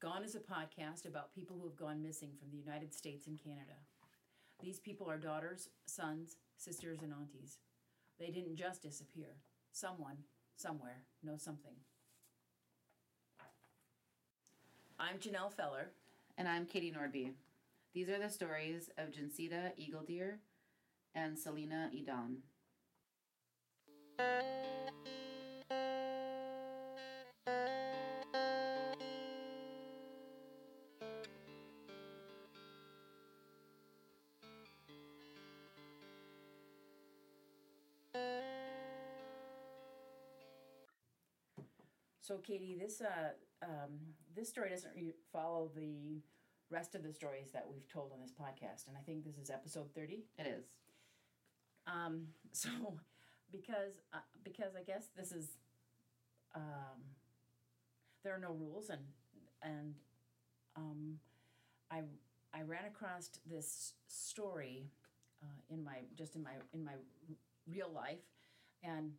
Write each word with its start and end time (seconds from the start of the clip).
Gone 0.00 0.24
is 0.24 0.34
a 0.34 0.38
podcast 0.38 1.06
about 1.06 1.34
people 1.34 1.58
who 1.60 1.68
have 1.68 1.76
gone 1.76 2.00
missing 2.00 2.30
from 2.38 2.50
the 2.50 2.56
United 2.56 2.94
States 2.94 3.26
and 3.26 3.38
Canada. 3.38 3.74
These 4.58 4.80
people 4.80 5.10
are 5.10 5.18
daughters, 5.18 5.68
sons, 5.84 6.36
sisters, 6.56 7.02
and 7.02 7.12
aunties. 7.12 7.58
They 8.18 8.30
didn't 8.30 8.56
just 8.56 8.80
disappear. 8.80 9.36
Someone, 9.72 10.16
somewhere, 10.56 11.02
knows 11.22 11.42
something. 11.42 11.74
I'm 14.98 15.18
Janelle 15.18 15.52
Feller. 15.52 15.90
And 16.38 16.48
I'm 16.48 16.64
Katie 16.64 16.94
Nordby. 16.96 17.32
These 17.92 18.08
are 18.08 18.18
the 18.18 18.30
stories 18.30 18.88
of 18.96 19.10
Jancita 19.10 19.72
Eagle 19.76 20.02
Deer 20.02 20.38
and 21.14 21.38
Selena 21.38 21.90
Adan. 21.94 22.38
So, 42.30 42.36
Katie, 42.38 42.76
this 42.78 43.00
uh, 43.00 43.30
um, 43.60 43.98
this 44.36 44.48
story 44.48 44.70
doesn't 44.70 44.94
re- 44.94 45.14
follow 45.32 45.68
the 45.74 46.22
rest 46.70 46.94
of 46.94 47.02
the 47.02 47.12
stories 47.12 47.50
that 47.52 47.66
we've 47.68 47.88
told 47.88 48.12
on 48.12 48.20
this 48.20 48.30
podcast, 48.30 48.86
and 48.86 48.96
I 48.96 49.00
think 49.00 49.24
this 49.24 49.36
is 49.36 49.50
episode 49.50 49.92
thirty. 49.96 50.26
It 50.38 50.46
is. 50.46 50.66
Um, 51.88 52.28
so, 52.52 52.68
because 53.50 53.94
uh, 54.14 54.18
because 54.44 54.76
I 54.78 54.84
guess 54.84 55.08
this 55.16 55.32
is 55.32 55.56
um, 56.54 57.02
there 58.22 58.34
are 58.34 58.38
no 58.38 58.52
rules, 58.52 58.90
and 58.90 59.00
and 59.62 59.94
um, 60.76 61.18
I 61.90 62.02
I 62.54 62.62
ran 62.62 62.84
across 62.86 63.30
this 63.44 63.94
story 64.06 64.90
uh, 65.42 65.46
in 65.74 65.82
my 65.82 65.98
just 66.16 66.36
in 66.36 66.44
my 66.44 66.52
in 66.72 66.84
my 66.84 66.92
real 67.66 67.90
life, 67.92 68.22
and 68.82 69.12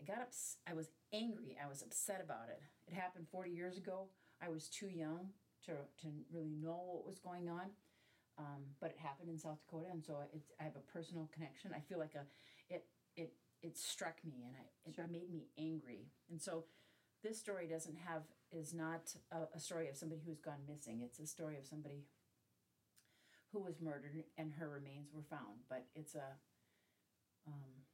I 0.00 0.04
got 0.04 0.18
ups- 0.22 0.56
I 0.68 0.74
was 0.74 0.90
angry. 1.16 1.56
I 1.62 1.68
was 1.68 1.82
upset 1.82 2.20
about 2.24 2.48
it. 2.48 2.60
It 2.86 2.94
happened 2.94 3.26
40 3.30 3.50
years 3.50 3.76
ago. 3.76 4.08
I 4.42 4.48
was 4.48 4.68
too 4.68 4.88
young 4.88 5.30
to, 5.66 5.72
to 6.02 6.08
really 6.32 6.50
know 6.50 6.80
what 6.92 7.06
was 7.06 7.18
going 7.18 7.48
on. 7.48 7.70
Um, 8.38 8.64
but 8.80 8.90
it 8.90 8.98
happened 8.98 9.30
in 9.30 9.38
South 9.38 9.58
Dakota, 9.64 9.88
and 9.92 10.04
so 10.04 10.18
it's, 10.34 10.52
I 10.60 10.64
have 10.64 10.76
a 10.76 10.92
personal 10.92 11.30
connection. 11.32 11.72
I 11.74 11.80
feel 11.80 11.98
like 11.98 12.14
a, 12.14 12.26
it 12.68 12.84
it 13.16 13.32
it 13.62 13.78
struck 13.78 14.16
me, 14.24 14.44
and 14.46 14.54
I 14.56 14.64
it 14.90 14.94
Sure. 14.96 15.06
made 15.06 15.30
me 15.32 15.48
angry. 15.58 16.10
And 16.30 16.40
so, 16.40 16.64
this 17.22 17.38
story 17.38 17.66
doesn't 17.66 17.96
have 17.96 18.24
is 18.52 18.74
not 18.74 19.14
a, 19.32 19.56
a 19.56 19.60
story 19.60 19.88
of 19.88 19.96
somebody 19.96 20.20
who's 20.26 20.40
gone 20.40 20.60
missing. 20.68 21.00
It's 21.02 21.18
a 21.18 21.26
story 21.26 21.56
of 21.56 21.64
somebody 21.66 22.04
who 23.52 23.60
was 23.60 23.80
murdered, 23.80 24.24
and 24.36 24.52
her 24.54 24.68
remains 24.68 25.12
were 25.12 25.22
found. 25.22 25.60
But 25.68 25.86
it's 25.94 26.14
a 26.14 26.36
um, 27.46 27.84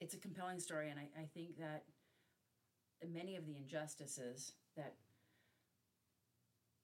it's 0.00 0.14
a 0.14 0.18
compelling 0.18 0.60
story, 0.60 0.90
and 0.90 0.98
I, 0.98 1.08
I 1.20 1.26
think 1.34 1.58
that 1.58 1.84
many 3.08 3.36
of 3.36 3.46
the 3.46 3.56
injustices 3.56 4.52
that 4.76 4.94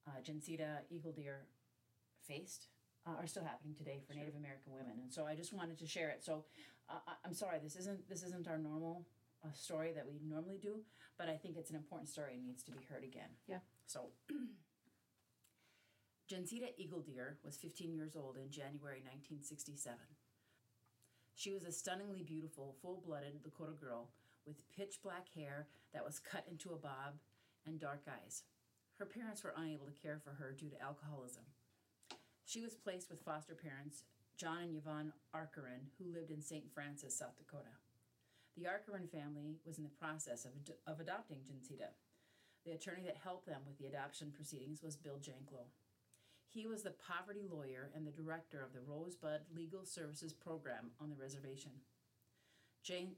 uh, 0.06 0.20
Jancita 0.23 0.81
Eagle 0.91 1.12
Deer 1.12 1.47
faced 2.27 2.69
uh, 3.06 3.12
are 3.19 3.27
still 3.27 3.45
happening 3.45 3.75
today 3.75 4.00
for 4.06 4.14
Native 4.14 4.34
American 4.36 4.73
women, 4.73 4.98
and 5.03 5.12
so 5.12 5.27
I 5.27 5.34
just 5.34 5.53
wanted 5.53 5.78
to 5.78 5.86
share 5.86 6.08
it. 6.11 6.25
So 6.25 6.45
uh, 6.89 6.98
I'm 7.25 7.34
sorry, 7.34 7.58
this 7.62 7.77
isn't 7.77 8.08
this 8.08 8.23
isn't 8.23 8.48
our 8.48 8.58
normal 8.58 9.06
uh, 9.45 9.53
story 9.53 9.92
that 9.95 10.06
we 10.06 10.20
normally 10.27 10.58
do, 10.61 10.81
but 11.19 11.28
I 11.28 11.36
think 11.36 11.56
it's 11.56 11.70
an 11.70 11.77
important 11.77 12.08
story 12.08 12.34
and 12.34 12.45
needs 12.45 12.62
to 12.64 12.73
be 12.73 12.78
heard 12.89 13.05
again. 13.05 13.30
Yeah. 13.47 13.58
So, 13.86 14.11
Jancita 16.30 16.70
Eagle 16.77 17.01
Deer 17.01 17.39
was 17.45 17.56
15 17.56 17.95
years 17.95 18.17
old 18.17 18.36
in 18.36 18.51
January 18.51 19.03
1967. 19.05 19.98
She 21.36 21.52
was 21.52 21.64
a 21.64 21.70
stunningly 21.70 22.23
beautiful, 22.23 22.74
full 22.83 23.02
blooded 23.07 23.35
Lakota 23.45 23.79
girl 23.79 24.08
with 24.46 24.68
pitch 24.74 25.01
black 25.02 25.27
hair 25.34 25.67
that 25.92 26.05
was 26.05 26.20
cut 26.20 26.46
into 26.51 26.73
a 26.73 26.79
bob 26.79 27.18
and 27.67 27.80
dark 27.80 28.02
eyes. 28.08 28.45
Her 28.98 29.07
parents 29.07 29.42
were 29.42 29.55
unable 29.57 29.86
to 29.86 30.02
care 30.02 30.20
for 30.23 30.30
her 30.30 30.55
due 30.57 30.70
to 30.70 30.83
alcoholism. 30.83 31.42
She 32.45 32.62
was 32.62 32.74
placed 32.74 33.11
with 33.11 33.24
foster 33.24 33.55
parents, 33.55 34.05
John 34.39 34.62
and 34.62 34.77
Yvonne 34.77 35.12
Arkerin, 35.35 35.90
who 35.98 36.12
lived 36.12 36.30
in 36.30 36.40
St. 36.40 36.73
Francis, 36.73 37.18
South 37.18 37.36
Dakota. 37.36 37.74
The 38.56 38.64
Arkerin 38.64 39.11
family 39.11 39.58
was 39.67 39.79
in 39.79 39.85
the 39.85 39.90
process 39.90 40.45
of, 40.45 40.52
ad- 40.56 40.77
of 40.86 41.01
adopting 41.01 41.40
Jancita. 41.40 41.90
The 42.64 42.73
attorney 42.73 43.02
that 43.05 43.18
helped 43.23 43.46
them 43.46 43.61
with 43.67 43.79
the 43.79 43.86
adoption 43.86 44.33
proceedings 44.35 44.83
was 44.83 44.96
Bill 44.96 45.18
Janklow. 45.18 45.67
He 46.48 46.67
was 46.67 46.83
the 46.83 46.95
poverty 47.06 47.45
lawyer 47.51 47.90
and 47.95 48.06
the 48.06 48.11
director 48.11 48.62
of 48.62 48.73
the 48.73 48.80
Rosebud 48.80 49.40
Legal 49.55 49.85
Services 49.85 50.33
Program 50.33 50.90
on 51.01 51.11
the 51.11 51.17
reservation. 51.17 51.73
Jan- 52.86 53.17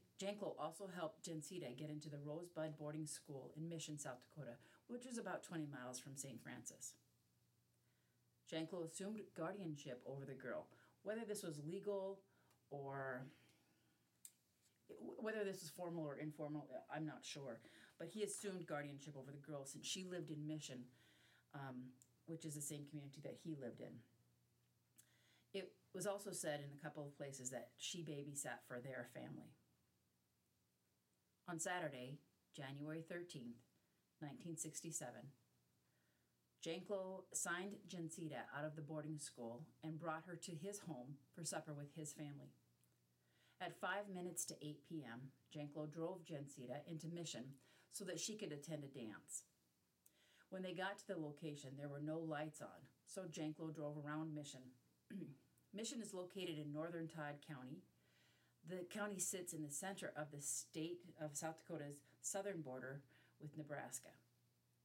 also 0.58 0.88
helped 0.96 1.28
Jancita 1.28 1.76
get 1.76 1.90
into 1.90 2.08
the 2.08 2.18
Rosebud 2.18 2.78
Boarding 2.78 3.06
School 3.06 3.50
in 3.56 3.68
Mission, 3.68 3.98
South 3.98 4.18
Dakota, 4.22 4.56
which 4.88 5.04
was 5.04 5.18
about 5.18 5.42
20 5.42 5.66
miles 5.66 5.98
from 6.00 6.16
St. 6.16 6.42
Francis. 6.42 6.94
Janklow 8.50 8.86
assumed 8.90 9.20
guardianship 9.36 10.02
over 10.06 10.24
the 10.24 10.32
girl. 10.32 10.66
Whether 11.02 11.24
this 11.26 11.42
was 11.42 11.60
legal 11.64 12.20
or 12.70 13.26
whether 15.18 15.44
this 15.44 15.60
was 15.60 15.70
formal 15.70 16.04
or 16.04 16.16
informal, 16.16 16.66
I'm 16.94 17.04
not 17.04 17.22
sure. 17.22 17.60
But 17.98 18.08
he 18.08 18.22
assumed 18.22 18.66
guardianship 18.66 19.14
over 19.18 19.30
the 19.30 19.46
girl 19.46 19.66
since 19.66 19.86
she 19.86 20.04
lived 20.04 20.30
in 20.30 20.46
Mission, 20.46 20.84
um, 21.54 21.90
which 22.26 22.46
is 22.46 22.54
the 22.54 22.62
same 22.62 22.86
community 22.88 23.20
that 23.22 23.36
he 23.44 23.54
lived 23.60 23.80
in. 23.80 23.92
It 25.52 25.72
was 25.94 26.06
also 26.06 26.32
said 26.32 26.60
in 26.60 26.78
a 26.78 26.82
couple 26.82 27.04
of 27.04 27.16
places 27.16 27.50
that 27.50 27.68
she 27.76 28.02
babysat 28.02 28.64
for 28.66 28.80
their 28.80 29.08
family. 29.14 29.52
On 31.48 31.58
Saturday, 31.58 32.18
January 32.54 33.02
13th, 33.10 33.64
1967, 34.20 35.08
Janklow 36.62 37.22
signed 37.32 37.76
Jancita 37.88 38.44
out 38.54 38.66
of 38.66 38.76
the 38.76 38.82
boarding 38.82 39.18
school 39.18 39.64
and 39.82 39.98
brought 39.98 40.24
her 40.26 40.36
to 40.36 40.52
his 40.52 40.80
home 40.80 41.14
for 41.34 41.44
supper 41.44 41.72
with 41.72 41.94
his 41.94 42.12
family. 42.12 42.52
At 43.62 43.80
five 43.80 44.10
minutes 44.14 44.44
to 44.46 44.56
8 44.62 44.80
p.m., 44.90 45.20
Janklow 45.56 45.90
drove 45.90 46.22
Jancita 46.22 46.86
into 46.86 47.08
Mission 47.08 47.44
so 47.92 48.04
that 48.04 48.20
she 48.20 48.36
could 48.36 48.52
attend 48.52 48.84
a 48.84 48.88
dance. 48.88 49.44
When 50.50 50.62
they 50.62 50.74
got 50.74 50.98
to 50.98 51.06
the 51.06 51.16
location, 51.16 51.70
there 51.78 51.88
were 51.88 52.02
no 52.02 52.18
lights 52.18 52.60
on, 52.60 52.84
so 53.06 53.22
Janklow 53.22 53.74
drove 53.74 53.96
around 53.96 54.34
Mission. 54.34 54.60
Mission 55.74 56.02
is 56.02 56.12
located 56.12 56.58
in 56.58 56.74
northern 56.74 57.08
Todd 57.08 57.36
County. 57.46 57.80
The 58.66 58.84
county 58.90 59.18
sits 59.18 59.52
in 59.52 59.62
the 59.62 59.70
center 59.70 60.12
of 60.16 60.30
the 60.30 60.40
state 60.40 61.00
of 61.20 61.36
South 61.36 61.58
Dakota's 61.58 61.98
southern 62.20 62.60
border 62.60 63.02
with 63.40 63.56
Nebraska. 63.56 64.10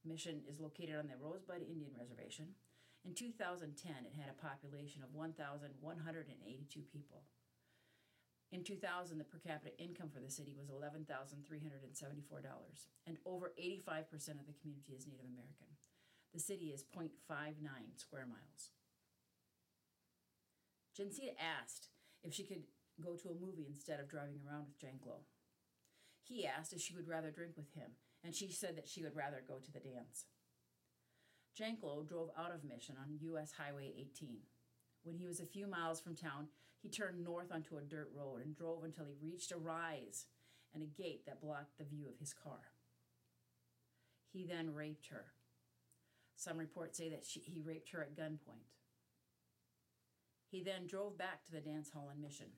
Mission 0.04 0.42
is 0.48 0.60
located 0.60 0.96
on 0.96 1.08
the 1.08 1.16
Rosebud 1.16 1.62
Indian 1.62 1.92
Reservation. 1.98 2.54
In 3.04 3.14
2010, 3.14 3.92
it 4.04 4.14
had 4.16 4.30
a 4.30 4.40
population 4.40 5.02
of 5.02 5.14
1,182 5.14 6.80
people. 6.92 7.24
In 8.52 8.62
2000, 8.62 9.18
the 9.18 9.24
per 9.24 9.38
capita 9.38 9.76
income 9.82 10.10
for 10.14 10.20
the 10.20 10.30
city 10.30 10.54
was 10.56 10.70
$11,374, 10.70 12.86
and 13.06 13.18
over 13.26 13.52
85% 13.58 14.38
of 14.38 14.46
the 14.46 14.54
community 14.60 14.92
is 14.96 15.06
Native 15.06 15.26
American. 15.26 15.66
The 16.32 16.40
city 16.40 16.66
is 16.66 16.84
0.59 16.84 17.10
square 17.96 18.26
miles. 18.26 18.70
Jancita 20.96 21.34
asked 21.38 21.88
if 22.22 22.32
she 22.32 22.44
could 22.44 22.62
go 23.02 23.16
to 23.16 23.28
a 23.30 23.40
movie 23.40 23.66
instead 23.68 24.00
of 24.00 24.08
driving 24.08 24.40
around 24.46 24.66
with 24.66 24.78
Janklow. 24.78 25.22
He 26.22 26.46
asked 26.46 26.72
if 26.72 26.80
she 26.80 26.94
would 26.94 27.08
rather 27.08 27.30
drink 27.30 27.52
with 27.56 27.72
him, 27.74 27.92
and 28.22 28.34
she 28.34 28.50
said 28.50 28.76
that 28.76 28.88
she 28.88 29.02
would 29.02 29.16
rather 29.16 29.42
go 29.46 29.58
to 29.58 29.72
the 29.72 29.80
dance. 29.80 30.26
Janklow 31.58 32.06
drove 32.06 32.30
out 32.36 32.52
of 32.52 32.64
Mission 32.64 32.96
on 32.98 33.18
U.S. 33.20 33.52
Highway 33.58 33.92
18. 33.96 34.38
When 35.04 35.16
he 35.16 35.26
was 35.26 35.40
a 35.40 35.46
few 35.46 35.66
miles 35.66 36.00
from 36.00 36.16
town, 36.16 36.48
he 36.82 36.88
turned 36.88 37.22
north 37.22 37.52
onto 37.52 37.76
a 37.76 37.82
dirt 37.82 38.10
road 38.14 38.42
and 38.44 38.56
drove 38.56 38.84
until 38.84 39.04
he 39.04 39.14
reached 39.22 39.52
a 39.52 39.56
rise 39.56 40.26
and 40.74 40.82
a 40.82 41.02
gate 41.02 41.24
that 41.26 41.40
blocked 41.40 41.78
the 41.78 41.84
view 41.84 42.06
of 42.08 42.18
his 42.18 42.34
car. 42.34 42.72
He 44.32 44.44
then 44.44 44.74
raped 44.74 45.06
her. 45.08 45.26
Some 46.36 46.58
reports 46.58 46.98
say 46.98 47.08
that 47.10 47.24
she, 47.24 47.40
he 47.40 47.60
raped 47.60 47.90
her 47.90 48.02
at 48.02 48.16
gunpoint. 48.16 48.66
He 50.50 50.62
then 50.62 50.86
drove 50.86 51.16
back 51.16 51.44
to 51.44 51.52
the 51.52 51.60
dance 51.60 51.90
hall 51.90 52.10
in 52.14 52.20
Mission. 52.20 52.48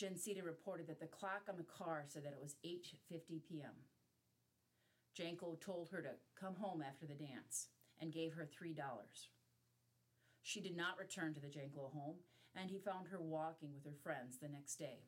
Jancita 0.00 0.44
reported 0.44 0.86
that 0.88 1.00
the 1.00 1.06
clock 1.06 1.42
on 1.48 1.56
the 1.56 1.64
car 1.64 2.04
said 2.06 2.24
that 2.24 2.32
it 2.32 2.42
was 2.42 2.56
8:50 2.64 3.42
p.m. 3.48 3.72
Janklow 5.18 5.58
told 5.60 5.88
her 5.90 6.02
to 6.02 6.10
come 6.38 6.56
home 6.56 6.82
after 6.82 7.06
the 7.06 7.14
dance 7.14 7.68
and 7.98 8.12
gave 8.12 8.34
her 8.34 8.46
$3. 8.46 8.76
She 10.42 10.60
did 10.60 10.76
not 10.76 10.98
return 10.98 11.32
to 11.32 11.40
the 11.40 11.46
Janklow 11.46 11.92
home, 11.92 12.16
and 12.54 12.70
he 12.70 12.78
found 12.78 13.08
her 13.08 13.20
walking 13.20 13.72
with 13.72 13.84
her 13.84 13.98
friends 14.02 14.36
the 14.36 14.48
next 14.48 14.76
day. 14.76 15.00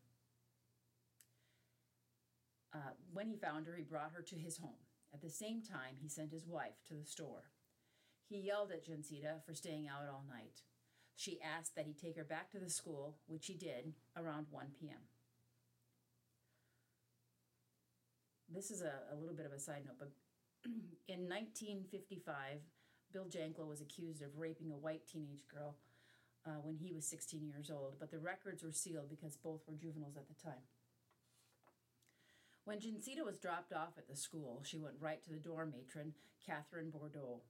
Uh, 2.75 2.93
when 3.13 3.29
he 3.29 3.37
found 3.37 3.67
her, 3.67 3.77
he 3.77 3.83
brought 3.83 4.13
her 4.13 4.23
to 4.23 4.37
his 4.37 4.59
home. 4.59 4.81
At 5.13 5.21
the 5.21 5.31
same 5.31 5.63
time, 5.63 5.97
he 6.01 6.09
sent 6.09 6.33
his 6.33 6.47
wife 6.47 6.85
to 6.89 6.95
the 6.95 7.05
store. 7.05 7.51
He 8.29 8.39
yelled 8.41 8.73
at 8.73 8.85
Jancita 8.85 9.45
for 9.47 9.55
staying 9.55 9.89
out 9.89 10.09
all 10.11 10.25
night. 10.29 10.63
She 11.19 11.41
asked 11.43 11.75
that 11.75 11.85
he 11.85 11.95
take 11.95 12.17
her 12.17 12.23
back 12.23 12.49
to 12.53 12.61
the 12.61 12.71
school, 12.71 13.17
which 13.27 13.49
he 13.49 13.55
did 13.55 13.93
around 14.17 14.47
1 14.53 14.67
p.m. 14.79 15.03
This 18.49 18.71
is 18.71 18.83
a, 18.83 18.93
a 19.13 19.19
little 19.19 19.35
bit 19.35 19.45
of 19.45 19.51
a 19.51 19.59
side 19.59 19.83
note, 19.85 19.97
but 19.99 20.13
in 21.09 21.29
1955, 21.29 22.61
Bill 23.13 23.25
Janklow 23.25 23.67
was 23.67 23.81
accused 23.81 24.23
of 24.23 24.39
raping 24.39 24.71
a 24.71 24.77
white 24.77 25.09
teenage 25.09 25.43
girl 25.53 25.75
uh, 26.47 26.61
when 26.63 26.77
he 26.77 26.93
was 26.93 27.05
16 27.07 27.49
years 27.49 27.69
old, 27.69 27.97
but 27.99 28.13
the 28.13 28.21
records 28.21 28.63
were 28.63 28.71
sealed 28.71 29.11
because 29.11 29.37
both 29.37 29.63
were 29.67 29.75
juveniles 29.75 30.17
at 30.17 30.29
the 30.29 30.41
time. 30.41 30.63
When 32.65 32.79
Jancita 32.79 33.25
was 33.25 33.39
dropped 33.39 33.73
off 33.73 33.99
at 33.99 34.07
the 34.07 34.15
school, 34.15 34.63
she 34.65 34.79
went 34.79 34.95
right 35.01 35.21
to 35.25 35.31
the 35.31 35.37
dorm 35.37 35.73
matron, 35.77 36.15
Catherine 36.47 36.91
Bordeaux. 36.91 37.41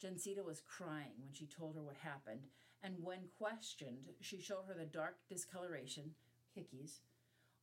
Jancita 0.00 0.44
was 0.44 0.60
crying 0.60 1.18
when 1.24 1.32
she 1.32 1.46
told 1.46 1.74
her 1.74 1.82
what 1.82 1.96
happened, 1.96 2.46
and 2.82 2.94
when 3.02 3.28
questioned, 3.38 4.10
she 4.20 4.40
showed 4.40 4.64
her 4.68 4.74
the 4.74 4.84
dark 4.86 5.16
discoloration, 5.28 6.12
hickeys, 6.56 7.00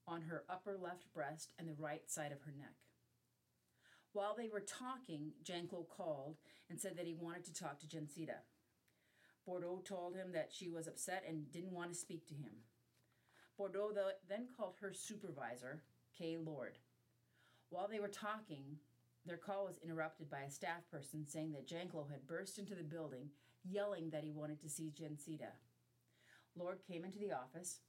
on 0.08 0.22
her 0.24 0.44
upper 0.50 0.78
left 0.78 1.12
breast 1.14 1.54
and 1.58 1.68
the 1.68 1.82
right 1.82 2.10
side 2.10 2.32
of 2.32 2.42
her 2.42 2.54
neck. 2.58 2.76
While 4.14 4.36
they 4.36 4.50
were 4.50 4.62
talking, 4.62 5.32
Janklow 5.44 5.88
called 5.90 6.38
and 6.70 6.80
said 6.80 6.98
that 6.98 7.08
he 7.08 7.16
wanted 7.16 7.46
to 7.46 7.54
talk 7.54 7.80
to 7.80 7.88
Jancita. 7.88 8.38
Bordeaux 9.46 9.82
told 9.86 10.16
him 10.16 10.32
that 10.34 10.52
she 10.52 10.70
was 10.70 10.88
upset 10.88 11.24
and 11.28 11.52
didn't 11.52 11.74
want 11.74 11.92
to 11.92 11.98
speak 11.98 12.28
to 12.28 12.34
him. 12.34 12.52
Bordeaux 13.58 13.92
then 14.28 14.48
called 14.56 14.76
her 14.82 14.94
supervisor, 14.94 15.84
Kay 16.18 16.38
Lord. 16.38 16.78
While 17.70 17.88
they 17.88 18.00
were 18.00 18.08
talking, 18.08 18.78
their 19.26 19.38
call 19.38 19.66
was 19.66 19.80
interrupted 19.84 20.30
by 20.30 20.42
a 20.42 20.52
staff 20.52 20.90
person 20.92 21.26
saying 21.28 21.54
that 21.54 21.68
Janklow 21.68 22.10
had 22.10 22.28
burst 22.28 22.58
into 22.58 22.76
the 22.76 22.84
building, 22.84 23.30
yelling 23.68 24.10
that 24.12 24.24
he 24.24 24.32
wanted 24.32 24.62
to 24.62 24.70
see 24.70 24.92
Jancita. 24.92 25.52
Lord 26.56 26.80
came 26.88 27.04
into 27.04 27.20
the 27.20 27.34
office, 27.34 27.80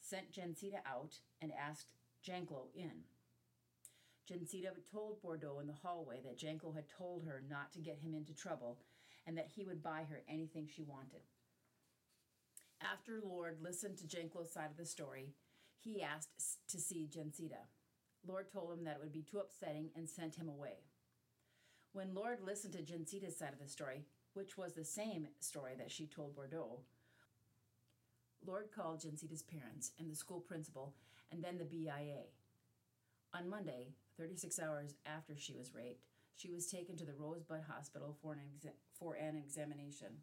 sent 0.00 0.32
Jancita 0.32 0.78
out, 0.86 1.16
and 1.42 1.52
asked 1.52 1.92
Janklow 2.26 2.68
in. 2.74 3.04
Jancita 4.30 4.70
told 4.90 5.20
Bordeaux 5.20 5.58
in 5.60 5.66
the 5.66 5.74
hallway 5.74 6.20
that 6.24 6.38
Janklow 6.38 6.74
had 6.74 6.88
told 6.88 7.24
her 7.24 7.42
not 7.48 7.72
to 7.72 7.80
get 7.80 7.98
him 7.98 8.14
into 8.14 8.34
trouble 8.34 8.78
and 9.26 9.36
that 9.36 9.50
he 9.54 9.64
would 9.64 9.82
buy 9.82 10.04
her 10.08 10.22
anything 10.28 10.66
she 10.66 10.82
wanted. 10.82 11.20
After 12.80 13.20
Lord 13.22 13.58
listened 13.62 13.98
to 13.98 14.06
Janklow's 14.06 14.52
side 14.52 14.70
of 14.70 14.76
the 14.76 14.86
story, 14.86 15.34
he 15.78 16.02
asked 16.02 16.58
to 16.68 16.78
see 16.78 17.08
Jancita. 17.10 17.68
Lord 18.26 18.50
told 18.50 18.72
him 18.72 18.84
that 18.84 18.96
it 18.96 19.00
would 19.02 19.12
be 19.12 19.22
too 19.22 19.38
upsetting 19.38 19.90
and 19.94 20.08
sent 20.08 20.36
him 20.36 20.48
away. 20.48 20.84
When 21.92 22.14
Lord 22.14 22.40
listened 22.40 22.72
to 22.74 22.82
Jancita's 22.82 23.38
side 23.38 23.52
of 23.52 23.58
the 23.58 23.68
story, 23.68 24.06
which 24.34 24.58
was 24.58 24.74
the 24.74 24.84
same 24.84 25.28
story 25.40 25.72
that 25.78 25.90
she 25.90 26.06
told 26.06 26.34
Bordeaux, 26.34 26.80
Lord 28.46 28.68
called 28.74 29.00
Jancita's 29.00 29.42
parents 29.42 29.92
and 29.98 30.10
the 30.10 30.16
school 30.16 30.40
principal 30.40 30.94
and 31.32 31.42
then 31.42 31.58
the 31.58 31.64
BIA. 31.64 32.28
On 33.32 33.48
Monday, 33.48 33.94
36 34.18 34.58
hours 34.60 34.94
after 35.06 35.34
she 35.36 35.54
was 35.54 35.74
raped, 35.74 36.04
she 36.36 36.50
was 36.50 36.66
taken 36.66 36.96
to 36.96 37.04
the 37.04 37.14
Rosebud 37.14 37.62
Hospital 37.68 38.16
for 38.20 38.34
an, 38.34 38.40
exa- 38.40 38.76
for 38.98 39.14
an 39.14 39.36
examination. 39.36 40.18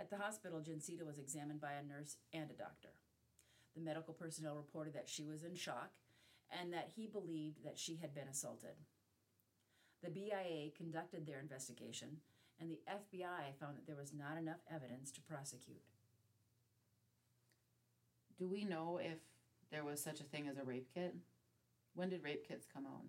At 0.00 0.10
the 0.10 0.16
hospital, 0.16 0.60
Jancita 0.60 1.06
was 1.06 1.18
examined 1.18 1.60
by 1.60 1.72
a 1.74 1.86
nurse 1.86 2.16
and 2.32 2.50
a 2.50 2.54
doctor. 2.54 2.90
The 3.76 3.82
medical 3.82 4.14
personnel 4.14 4.56
reported 4.56 4.94
that 4.94 5.08
she 5.08 5.24
was 5.24 5.44
in 5.44 5.54
shock 5.54 5.92
and 6.50 6.72
that 6.72 6.90
he 6.96 7.06
believed 7.06 7.64
that 7.64 7.78
she 7.78 7.96
had 7.96 8.14
been 8.14 8.28
assaulted. 8.28 8.76
The 10.02 10.10
BIA 10.10 10.70
conducted 10.76 11.26
their 11.26 11.40
investigation, 11.40 12.18
and 12.60 12.70
the 12.70 12.80
FBI 12.88 13.58
found 13.60 13.76
that 13.76 13.86
there 13.86 13.96
was 13.96 14.12
not 14.12 14.38
enough 14.38 14.60
evidence 14.72 15.10
to 15.12 15.20
prosecute. 15.20 15.82
Do 18.38 18.48
we 18.48 18.64
know 18.64 19.00
if 19.02 19.18
there 19.70 19.84
was 19.84 20.02
such 20.02 20.20
a 20.20 20.24
thing 20.24 20.48
as 20.48 20.56
a 20.56 20.64
rape 20.64 20.88
kit? 20.94 21.14
When 21.94 22.08
did 22.08 22.24
rape 22.24 22.46
kits 22.46 22.66
come 22.72 22.86
out? 22.86 23.04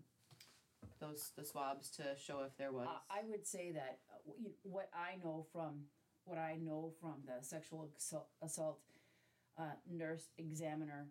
Those 0.99 1.31
the 1.35 1.43
swabs 1.43 1.89
to 1.91 2.03
show 2.17 2.41
if 2.41 2.55
there 2.57 2.71
was. 2.71 2.87
Uh, 2.87 2.99
I 3.09 3.21
would 3.27 3.45
say 3.45 3.71
that 3.71 3.99
uh, 4.13 4.31
what 4.63 4.89
I 4.93 5.17
know 5.23 5.45
from 5.51 5.85
what 6.25 6.37
I 6.37 6.57
know 6.61 6.91
from 7.01 7.15
the 7.25 7.43
sexual 7.45 7.89
assault, 7.97 8.27
assault 8.41 8.79
uh, 9.57 9.73
nurse 9.89 10.29
examiner 10.37 11.07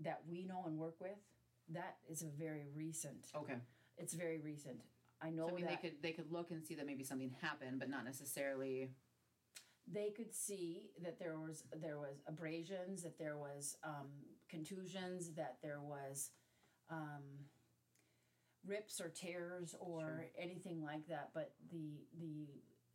that 0.00 0.20
we 0.28 0.44
know 0.44 0.64
and 0.66 0.78
work 0.78 0.96
with, 1.00 1.18
that 1.70 1.96
is 2.08 2.22
a 2.22 2.26
very 2.26 2.66
recent. 2.74 3.26
okay. 3.36 3.56
It's 3.98 4.14
very 4.14 4.40
recent. 4.40 4.78
I 5.22 5.30
know 5.30 5.46
So 5.48 5.52
I 5.52 5.56
mean, 5.56 5.64
that 5.66 5.82
they 5.82 5.88
could 5.88 6.02
they 6.02 6.12
could 6.12 6.30
look 6.32 6.50
and 6.50 6.64
see 6.64 6.74
that 6.76 6.86
maybe 6.86 7.04
something 7.04 7.34
happened, 7.40 7.78
but 7.78 7.88
not 7.90 8.04
necessarily. 8.04 8.90
they 9.86 10.10
could 10.10 10.34
see 10.34 10.90
that 11.02 11.18
there 11.18 11.38
was 11.38 11.64
there 11.76 11.98
was 11.98 12.22
abrasions, 12.26 13.02
that 13.02 13.18
there 13.18 13.36
was 13.36 13.76
um, 13.84 14.08
contusions, 14.48 15.32
that 15.34 15.56
there 15.62 15.80
was 15.80 16.30
um, 16.90 17.22
rips 18.66 19.00
or 19.00 19.08
tears 19.08 19.74
or 19.80 20.00
Sure. 20.00 20.24
anything 20.38 20.82
like 20.82 21.06
that. 21.08 21.30
But 21.34 21.52
the 21.70 22.06
the 22.18 22.46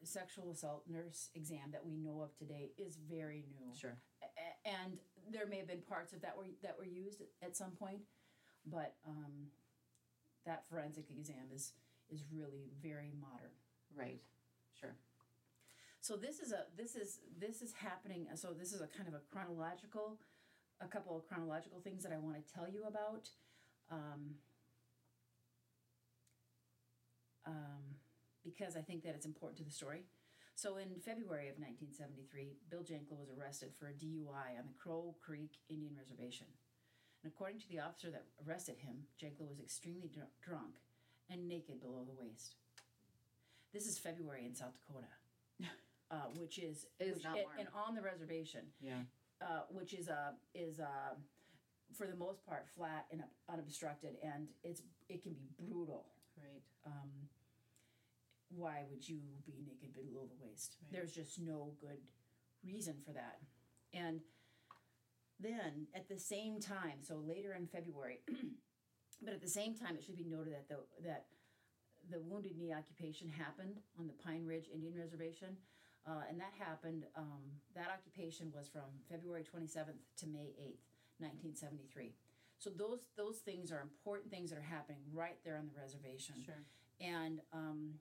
sexual 0.04 0.52
assault 0.52 0.84
nurse 0.88 1.30
exam 1.36 1.72
that 1.72 1.86
we 1.86 1.98
know 1.98 2.22
of 2.22 2.36
today 2.38 2.72
is 2.78 2.98
very 3.10 3.46
new, 3.50 3.74
Sure. 3.76 3.98
A- 4.24 4.68
and 4.70 4.98
there 5.32 5.48
may 5.48 5.58
have 5.58 5.68
been 5.68 5.82
parts 5.82 6.14
of 6.14 6.22
that 6.22 6.38
were 6.38 6.48
that 6.62 6.78
were 6.78 6.86
used 6.86 7.22
at 7.42 7.56
some 7.56 7.72
point, 7.72 8.02
but 8.66 8.96
um, 9.08 9.48
that 10.46 10.68
forensic 10.68 11.10
exam 11.10 11.50
is 11.54 11.74
is 12.10 12.24
really 12.32 12.72
very 12.82 13.12
modern. 13.20 13.56
Right. 13.96 14.22
Sure. 14.80 14.96
So 16.02 16.16
this 16.16 16.40
is 16.40 16.52
a 16.52 16.66
this 16.78 16.96
is 16.96 17.20
this 17.40 17.62
is 17.62 17.74
happening. 17.74 18.28
So 18.36 18.54
this 18.54 18.74
is 18.74 18.82
a 18.82 18.88
kind 18.88 19.08
of 19.08 19.16
a 19.16 19.22
chronological, 19.32 20.20
a 20.82 20.88
couple 20.88 21.18
of 21.18 21.28
chronological 21.28 21.80
things 21.80 22.04
that 22.04 22.12
I 22.12 22.18
want 22.18 22.36
to 22.36 22.54
tell 22.54 22.68
you 22.70 22.84
about. 22.88 23.30
Um, 23.92 24.36
um, 27.46 27.98
because 28.44 28.76
I 28.76 28.82
think 28.82 29.04
that 29.04 29.16
it's 29.16 29.26
important 29.26 29.58
to 29.58 29.64
the 29.64 29.72
story. 29.72 30.04
So 30.56 30.78
in 30.78 30.88
February 31.04 31.50
of 31.50 31.58
1973, 31.58 32.56
Bill 32.70 32.80
Janklow 32.80 33.20
was 33.20 33.34
arrested 33.34 33.74
for 33.74 33.90
a 33.90 33.94
DUI 33.94 34.56
on 34.58 34.70
the 34.70 34.78
Crow 34.78 35.16
Creek 35.20 35.58
Indian 35.70 35.94
Reservation. 35.98 36.48
And 37.24 37.34
according 37.34 37.60
to 37.60 37.70
the 37.70 37.80
officer 37.80 38.10
that 38.12 38.30
arrested 38.46 38.78
him, 38.78 39.10
Janklow 39.20 39.50
was 39.50 39.60
extremely 39.60 40.08
dr- 40.08 40.32
drunk 40.42 40.85
and 41.30 41.48
naked 41.48 41.82
below 41.82 42.04
the 42.06 42.14
waist. 42.14 42.56
This 43.74 43.86
is 43.88 43.98
February 43.98 44.46
in 44.46 44.56
South 44.56 44.74
Dakota, 44.88 45.08
uh, 46.12 46.16
which 46.36 46.60
is, 46.60 46.86
is 47.00 47.16
which, 47.16 47.24
not 47.24 47.38
and, 47.38 47.46
warm. 47.46 47.60
and 47.60 47.68
on 47.88 47.96
the 47.96 48.02
reservation, 48.02 48.62
Yeah. 48.82 49.02
uh, 49.42 49.62
which 49.70 49.94
is 49.94 50.08
uh, 50.10 50.32
is 50.54 50.80
uh, 50.80 51.16
for 51.98 52.08
the 52.08 52.16
most 52.16 52.46
part 52.46 52.68
flat 52.76 53.06
and 53.12 53.24
unobstructed, 53.50 54.16
and 54.24 54.48
it's 54.64 54.82
it 55.10 55.24
can 55.24 55.34
be 55.34 55.50
brutal. 55.60 56.06
Right. 56.38 56.62
Um, 56.86 57.10
why 58.50 58.84
would 58.90 59.08
you 59.08 59.20
be 59.46 59.54
naked 59.66 59.94
below 59.94 60.28
the 60.28 60.46
waist? 60.46 60.76
Right. 60.82 60.92
There's 60.94 61.12
just 61.14 61.40
no 61.40 61.74
good 61.82 61.98
reason 62.66 62.96
for 63.06 63.12
that. 63.14 63.40
And 63.94 64.22
then 65.40 65.88
at 65.96 66.08
the 66.08 66.20
same 66.20 66.60
time, 66.60 67.00
so 67.02 67.16
later 67.16 67.54
in 67.54 67.68
February, 67.68 68.20
but 69.24 69.34
at 69.34 69.42
the 69.42 69.48
same 69.50 69.74
time, 69.76 69.96
it 69.96 70.04
should 70.04 70.18
be 70.18 70.26
noted 70.26 70.54
that 70.54 70.68
the 70.70 70.78
that 71.08 71.26
the 72.12 72.20
Wounded 72.20 72.58
Knee 72.58 72.74
occupation 72.74 73.28
happened 73.30 73.80
on 74.00 74.08
the 74.08 74.14
Pine 74.14 74.46
Ridge 74.46 74.68
Indian 74.74 74.94
Reservation, 74.96 75.58
uh, 76.08 76.22
and 76.30 76.40
that 76.40 76.54
happened. 76.58 77.06
Um, 77.16 77.42
that 77.76 77.88
occupation 77.90 78.52
was 78.56 78.68
from 78.68 78.90
February 79.10 79.44
27th 79.44 79.98
to 80.18 80.28
May 80.28 80.54
8th, 80.62 80.86
1973. 81.20 82.14
So 82.58 82.70
those 82.70 83.00
those 83.18 83.38
things 83.40 83.72
are 83.72 83.82
important 83.82 84.32
things 84.32 84.50
that 84.52 84.60
are 84.60 84.62
happening 84.62 85.00
right 85.14 85.38
there 85.44 85.58
on 85.58 85.68
the 85.68 85.74
reservation 85.80 86.36
Sure. 86.46 86.64
and 87.02 87.42
um, 87.54 87.96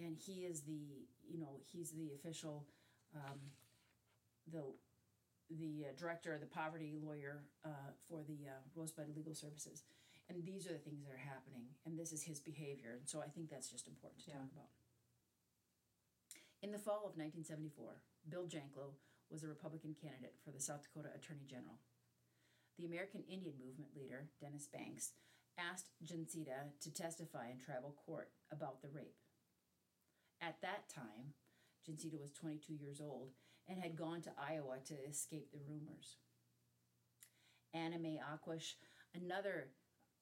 and 0.00 0.16
he 0.16 0.44
is 0.46 0.62
the 0.62 1.06
you 1.28 1.38
know 1.38 1.60
he's 1.70 1.90
the 1.90 2.12
official 2.14 2.64
um, 3.14 3.38
the 4.50 4.62
the 5.50 5.86
uh, 5.88 5.92
director 5.98 6.38
the 6.40 6.46
poverty 6.46 6.94
lawyer 7.02 7.42
uh, 7.64 7.68
for 8.08 8.22
the 8.26 8.48
uh, 8.48 8.60
Rosebud 8.74 9.14
Legal 9.14 9.34
Services 9.34 9.82
and 10.28 10.44
these 10.44 10.66
are 10.66 10.72
the 10.72 10.78
things 10.84 11.04
that 11.04 11.12
are 11.12 11.28
happening 11.30 11.66
and 11.86 11.98
this 11.98 12.12
is 12.12 12.22
his 12.22 12.40
behavior 12.40 12.96
and 12.98 13.08
so 13.08 13.20
I 13.20 13.28
think 13.28 13.50
that's 13.50 13.70
just 13.70 13.88
important 13.88 14.22
to 14.24 14.30
Yeah. 14.30 14.38
talk 14.38 14.52
about 14.52 14.70
in 16.62 16.72
the 16.72 16.78
fall 16.78 17.04
of 17.04 17.16
1974 17.16 18.00
Bill 18.28 18.46
Janklow 18.46 18.94
was 19.30 19.42
a 19.44 19.48
Republican 19.48 19.94
candidate 19.94 20.36
for 20.44 20.50
the 20.50 20.60
South 20.60 20.82
Dakota 20.84 21.10
Attorney 21.14 21.44
General 21.46 21.78
the 22.78 22.86
American 22.86 23.22
Indian 23.28 23.54
Movement 23.58 23.94
leader 23.96 24.30
Dennis 24.40 24.66
Banks 24.66 25.12
asked 25.56 25.90
Jancita 26.02 26.72
to 26.80 26.90
testify 26.92 27.48
in 27.50 27.58
tribal 27.60 27.94
court 28.04 28.32
about 28.50 28.82
the 28.82 28.88
rape. 28.88 29.14
At 30.40 30.60
that 30.62 30.88
time, 30.92 31.34
Jancita 31.86 32.20
was 32.20 32.32
22 32.32 32.74
years 32.74 33.00
old 33.00 33.30
and 33.68 33.78
had 33.78 33.94
gone 33.96 34.20
to 34.22 34.32
Iowa 34.36 34.78
to 34.86 34.94
escape 35.08 35.52
the 35.52 35.60
rumors. 35.68 36.16
Anna 37.72 37.98
Mae 38.00 38.18
Aquash, 38.20 38.74
another 39.14 39.68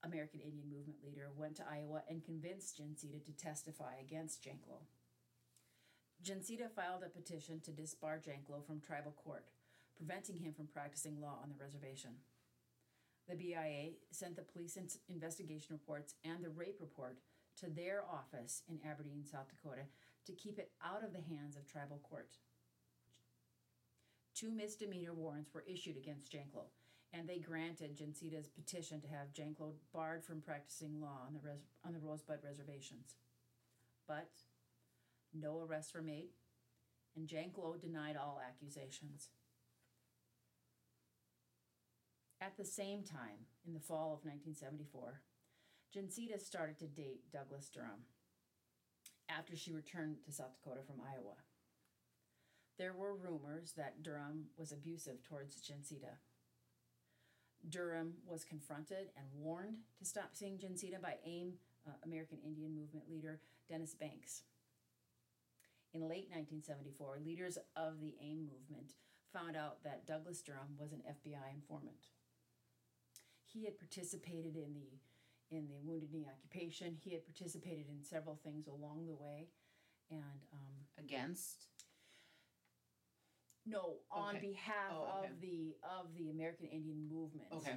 American 0.04 0.40
Indian 0.40 0.70
Movement 0.70 0.98
leader, 1.04 1.30
went 1.36 1.56
to 1.56 1.64
Iowa 1.70 2.02
and 2.08 2.24
convinced 2.24 2.78
Jancita 2.78 3.24
to 3.24 3.32
testify 3.32 3.94
against 4.00 4.42
Janklow. 4.42 4.82
Jancita 6.24 6.70
filed 6.70 7.02
a 7.04 7.08
petition 7.08 7.60
to 7.60 7.70
disbar 7.70 8.22
Janklow 8.22 8.64
from 8.66 8.80
tribal 8.80 9.12
court, 9.12 9.46
preventing 9.96 10.38
him 10.38 10.52
from 10.52 10.66
practicing 10.66 11.20
law 11.20 11.38
on 11.42 11.48
the 11.48 11.62
reservation. 11.62 12.10
The 13.28 13.36
BIA 13.36 13.92
sent 14.10 14.36
the 14.36 14.42
police 14.42 14.78
investigation 15.08 15.68
reports 15.70 16.14
and 16.24 16.42
the 16.44 16.50
rape 16.50 16.78
report 16.80 17.18
to 17.60 17.70
their 17.70 18.02
office 18.10 18.62
in 18.68 18.80
Aberdeen, 18.88 19.24
South 19.24 19.48
Dakota, 19.48 19.82
to 20.26 20.32
keep 20.32 20.58
it 20.58 20.70
out 20.84 21.04
of 21.04 21.12
the 21.12 21.20
hands 21.20 21.56
of 21.56 21.66
tribal 21.66 22.00
court. 22.02 22.36
Two 24.34 24.50
misdemeanor 24.50 25.14
warrants 25.14 25.52
were 25.52 25.64
issued 25.66 25.96
against 25.96 26.32
Janklow, 26.32 26.66
and 27.12 27.28
they 27.28 27.38
granted 27.38 27.96
Jancita's 27.96 28.48
petition 28.48 29.00
to 29.02 29.08
have 29.08 29.34
Janklow 29.34 29.74
barred 29.92 30.24
from 30.24 30.40
practicing 30.40 31.00
law 31.00 31.20
on 31.26 31.34
the 31.34 31.40
res- 31.40 31.68
on 31.84 31.92
the 31.92 31.98
Rosebud 31.98 32.38
reservations. 32.42 33.16
But 34.08 34.30
no 35.34 35.60
arrests 35.60 35.94
were 35.94 36.02
made, 36.02 36.30
and 37.16 37.28
Janklow 37.28 37.80
denied 37.80 38.16
all 38.16 38.40
accusations. 38.44 39.28
At 42.40 42.56
the 42.56 42.64
same 42.64 43.04
time, 43.04 43.46
in 43.66 43.72
the 43.74 43.80
fall 43.80 44.12
of 44.12 44.24
1974, 44.24 45.20
Jancita 45.94 46.40
started 46.40 46.78
to 46.78 46.86
date 46.86 47.30
Douglas 47.30 47.68
Durham 47.68 48.06
after 49.28 49.56
she 49.56 49.72
returned 49.72 50.16
to 50.24 50.32
South 50.32 50.54
Dakota 50.54 50.80
from 50.84 51.00
Iowa. 51.00 51.36
There 52.78 52.94
were 52.94 53.14
rumors 53.14 53.74
that 53.76 54.02
Durham 54.02 54.46
was 54.56 54.72
abusive 54.72 55.22
towards 55.22 55.60
Jancita. 55.60 56.16
Durham 57.68 58.14
was 58.26 58.44
confronted 58.44 59.10
and 59.16 59.26
warned 59.34 59.78
to 59.98 60.04
stop 60.04 60.30
seeing 60.34 60.58
Jancita 60.58 61.00
by 61.00 61.16
AIM, 61.24 61.54
uh, 61.86 61.92
American 62.04 62.38
Indian 62.44 62.74
Movement 62.74 63.10
leader 63.10 63.40
Dennis 63.68 63.94
Banks. 63.94 64.42
In 65.94 66.02
late 66.02 66.28
1974, 66.30 67.18
leaders 67.24 67.58
of 67.76 68.00
the 68.00 68.14
AIM 68.20 68.48
movement 68.48 68.94
found 69.32 69.56
out 69.56 69.82
that 69.84 70.06
Douglas 70.06 70.42
Durham 70.42 70.76
was 70.78 70.92
an 70.92 71.02
FBI 71.08 71.52
informant. 71.54 72.08
He 73.44 73.64
had 73.64 73.78
participated 73.78 74.56
in 74.56 74.74
the 74.74 74.98
in 75.50 75.68
the 75.68 75.76
Wounded 75.84 76.10
Knee 76.10 76.26
occupation. 76.26 76.96
He 76.98 77.12
had 77.12 77.26
participated 77.26 77.84
in 77.90 78.02
several 78.02 78.40
things 78.42 78.66
along 78.66 79.06
the 79.06 79.14
way, 79.14 79.48
and 80.10 80.46
um, 80.50 80.82
Against. 80.98 81.66
No, 83.64 83.98
on 84.10 84.36
Okay. 84.36 84.48
behalf 84.48 84.92
Oh, 84.92 85.18
okay. 85.18 85.28
of 85.28 85.40
the 85.40 85.76
of 85.82 86.14
the 86.14 86.30
American 86.30 86.66
Indian 86.66 87.08
movement. 87.08 87.48
Okay. 87.52 87.76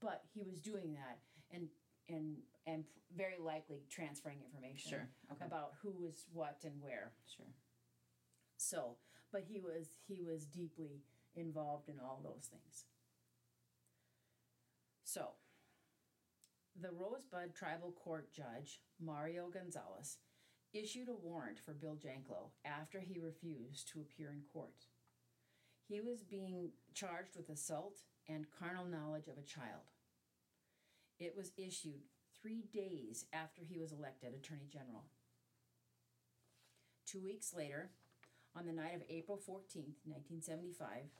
but 0.00 0.24
he 0.32 0.42
was 0.42 0.60
doing 0.60 0.94
that 0.94 1.18
and 1.50 1.68
and 2.08 2.42
and 2.66 2.84
very 3.14 3.36
likely 3.38 3.84
transferring 3.90 4.40
information 4.42 4.90
Sure. 4.90 5.08
Okay. 5.32 5.44
about 5.44 5.74
who 5.82 5.90
was 5.90 6.26
what 6.32 6.64
and 6.64 6.80
where. 6.80 7.12
Sure. 7.26 7.52
So, 8.56 8.96
but 9.32 9.42
he 9.44 9.60
was 9.60 9.98
he 10.06 10.22
was 10.22 10.46
deeply 10.46 11.02
involved 11.34 11.88
in 11.88 12.00
all 12.00 12.20
those 12.22 12.46
things. 12.46 12.86
So, 15.04 15.32
the 16.80 16.92
Rosebud 16.92 17.54
Tribal 17.54 17.92
Court 17.92 18.32
judge, 18.32 18.82
Mario 19.00 19.48
Gonzalez, 19.50 20.18
issued 20.72 21.08
a 21.08 21.14
warrant 21.14 21.58
for 21.58 21.72
Bill 21.72 21.96
Janklow 21.96 22.50
after 22.64 23.00
he 23.00 23.18
refused 23.18 23.88
to 23.88 24.00
appear 24.00 24.30
in 24.30 24.42
court. 24.52 24.86
He 25.88 26.00
was 26.00 26.22
being 26.22 26.70
charged 26.94 27.36
with 27.36 27.48
assault 27.48 27.98
and 28.28 28.46
carnal 28.58 28.84
knowledge 28.84 29.26
of 29.26 29.38
a 29.38 29.46
child. 29.46 29.90
It 31.18 31.34
was 31.36 31.52
issued 31.56 32.02
three 32.40 32.64
days 32.72 33.26
after 33.32 33.62
he 33.62 33.78
was 33.78 33.92
elected 33.92 34.34
Attorney 34.34 34.68
General. 34.72 35.04
Two 37.06 37.20
weeks 37.20 37.52
later, 37.54 37.90
on 38.56 38.66
the 38.66 38.72
night 38.72 38.94
of 38.94 39.02
April 39.08 39.36
14, 39.36 39.94
1975, 40.04 41.10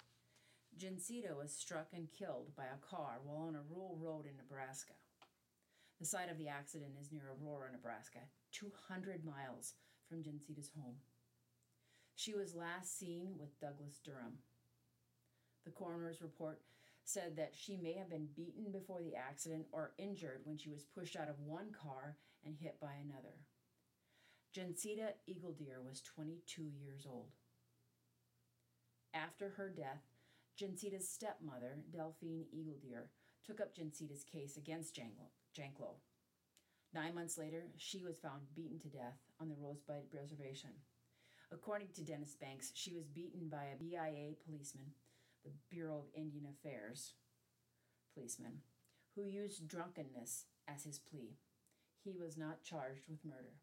Jancita 0.79 1.37
was 1.37 1.53
struck 1.53 1.89
and 1.93 2.09
killed 2.17 2.55
by 2.57 2.65
a 2.65 2.79
car 2.79 3.19
while 3.25 3.49
on 3.49 3.57
a 3.57 3.67
rural 3.69 3.99
road 4.01 4.25
in 4.27 4.37
Nebraska. 4.37 4.95
The 5.99 6.07
site 6.07 6.31
of 6.31 6.39
the 6.39 6.49
accident 6.49 6.93
is 7.01 7.13
near 7.13 7.35
Aurora, 7.35 7.73
Nebraska, 7.73 8.21
200 8.53 9.25
miles 9.25 9.75
from 10.09 10.23
Jancita's 10.23 10.71
home. 10.77 10.97
She 12.17 12.35
was 12.35 12.55
last 12.55 12.99
seen 12.99 13.37
with 13.39 13.59
Douglas 13.61 14.01
Durham. 14.05 14.39
The 15.65 15.71
coroner's 15.71 16.21
report 16.21 16.61
said 17.05 17.37
that 17.37 17.55
she 17.55 17.77
may 17.77 17.95
have 17.95 18.11
been 18.11 18.29
beaten 18.37 18.71
before 18.73 19.01
the 19.03 19.17
accident 19.17 19.67
or 19.73 19.93
injured 19.99 20.41
when 20.45 20.59
she 20.59 20.71
was 20.71 20.85
pushed 20.85 21.17
out 21.17 21.29
of 21.29 21.41
one 21.41 21.73
car 21.73 22.17
and 22.45 22.57
hit 22.57 22.79
by 22.81 22.93
another. 23.03 23.37
Jancita 24.55 25.13
Eagle 25.27 25.53
Deer 25.53 25.81
was 25.87 26.03
22 26.03 26.63
years 26.63 27.07
old. 27.09 27.31
After 29.15 29.51
her 29.51 29.69
death, 29.69 30.03
Jancita's 30.61 31.09
stepmother, 31.09 31.79
Delphine 31.93 32.47
Eagle 32.53 32.77
Deer, 32.83 33.11
took 33.47 33.61
up 33.61 33.75
Jancita's 33.75 34.25
case 34.25 34.57
against 34.57 34.95
Janklow. 34.95 35.95
Nine 36.93 37.15
months 37.15 37.39
later, 37.39 37.65
she 37.77 38.03
was 38.03 38.19
found 38.19 38.55
beaten 38.55 38.81
to 38.81 38.89
death 38.89 39.19
on 39.41 39.49
the 39.49 39.55
Rosebud 39.55 40.13
Reservation. 40.13 40.71
According 41.53 41.89
to 41.95 42.05
Dennis 42.05 42.35
Banks, 42.35 42.73
she 42.75 42.93
was 42.93 43.07
beaten 43.07 43.49
by 43.49 43.67
a 43.67 43.77
BIA 43.79 44.35
policeman, 44.45 44.87
the 45.45 45.53
Bureau 45.71 45.99
of 45.99 46.15
Indian 46.15 46.47
Affairs 46.47 47.15
policeman, 48.15 48.63
who 49.15 49.25
used 49.25 49.69
drunkenness 49.69 50.47
as 50.67 50.85
his 50.85 50.99
plea. 50.99 51.39
He 52.03 52.17
was 52.19 52.37
not 52.37 52.65
charged 52.65 53.03
with 53.09 53.25
murder. 53.25 53.55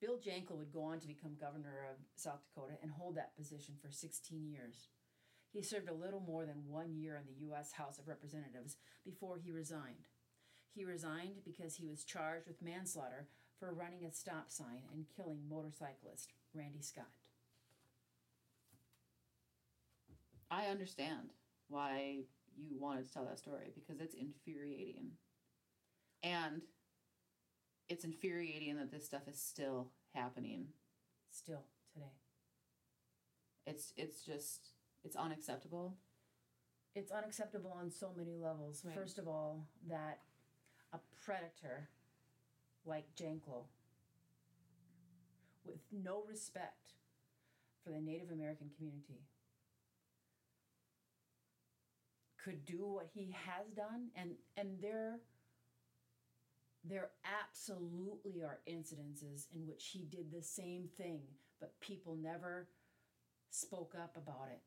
Bill 0.00 0.18
Janklow 0.18 0.58
would 0.58 0.72
go 0.72 0.82
on 0.82 1.00
to 1.00 1.06
become 1.06 1.36
governor 1.40 1.86
of 1.90 1.96
South 2.16 2.40
Dakota 2.44 2.74
and 2.82 2.90
hold 2.90 3.16
that 3.16 3.34
position 3.34 3.76
for 3.80 3.90
16 3.90 4.46
years. 4.46 4.88
He 5.52 5.62
served 5.62 5.88
a 5.88 5.94
little 5.94 6.20
more 6.20 6.44
than 6.44 6.68
one 6.68 6.94
year 6.94 7.16
in 7.16 7.24
the 7.24 7.46
U.S. 7.46 7.72
House 7.72 7.98
of 7.98 8.08
Representatives 8.08 8.76
before 9.04 9.38
he 9.38 9.52
resigned. 9.52 10.08
He 10.76 10.84
resigned 10.84 11.42
because 11.42 11.76
he 11.76 11.86
was 11.86 12.04
charged 12.04 12.46
with 12.46 12.60
manslaughter 12.60 13.28
for 13.58 13.72
running 13.72 14.04
a 14.04 14.12
stop 14.12 14.50
sign 14.50 14.82
and 14.92 15.06
killing 15.16 15.40
motorcyclist 15.48 16.34
Randy 16.52 16.82
Scott. 16.82 17.08
I 20.50 20.66
understand 20.66 21.30
why 21.68 22.24
you 22.58 22.78
wanted 22.78 23.06
to 23.06 23.12
tell 23.12 23.24
that 23.24 23.38
story 23.38 23.72
because 23.74 24.02
it's 24.02 24.14
infuriating. 24.14 25.12
And 26.22 26.60
it's 27.88 28.04
infuriating 28.04 28.76
that 28.76 28.92
this 28.92 29.06
stuff 29.06 29.26
is 29.28 29.40
still 29.40 29.88
happening. 30.14 30.66
Still 31.30 31.64
today. 31.94 32.12
It's 33.66 33.94
it's 33.96 34.22
just 34.22 34.72
it's 35.04 35.16
unacceptable. 35.16 35.96
It's 36.94 37.12
unacceptable 37.12 37.74
on 37.78 37.90
so 37.90 38.12
many 38.14 38.36
levels. 38.36 38.82
Right. 38.84 38.94
First 38.94 39.18
of 39.18 39.26
all, 39.26 39.66
that 39.88 40.20
a 40.96 41.24
predator 41.24 41.88
like 42.84 43.04
Janklow, 43.16 43.64
with 45.64 45.80
no 45.92 46.22
respect 46.28 46.94
for 47.84 47.90
the 47.90 48.00
Native 48.00 48.30
American 48.30 48.70
community, 48.76 49.20
could 52.42 52.64
do 52.64 52.86
what 52.86 53.08
he 53.12 53.34
has 53.46 53.66
done, 53.74 54.08
and 54.14 54.30
and 54.56 54.80
there. 54.80 55.20
There 56.88 57.10
absolutely 57.42 58.44
are 58.44 58.60
incidences 58.68 59.46
in 59.52 59.66
which 59.66 59.86
he 59.92 60.04
did 60.04 60.30
the 60.30 60.42
same 60.42 60.88
thing, 60.96 61.22
but 61.58 61.80
people 61.80 62.14
never 62.14 62.68
spoke 63.50 63.96
up 64.00 64.16
about 64.16 64.50
it, 64.52 64.60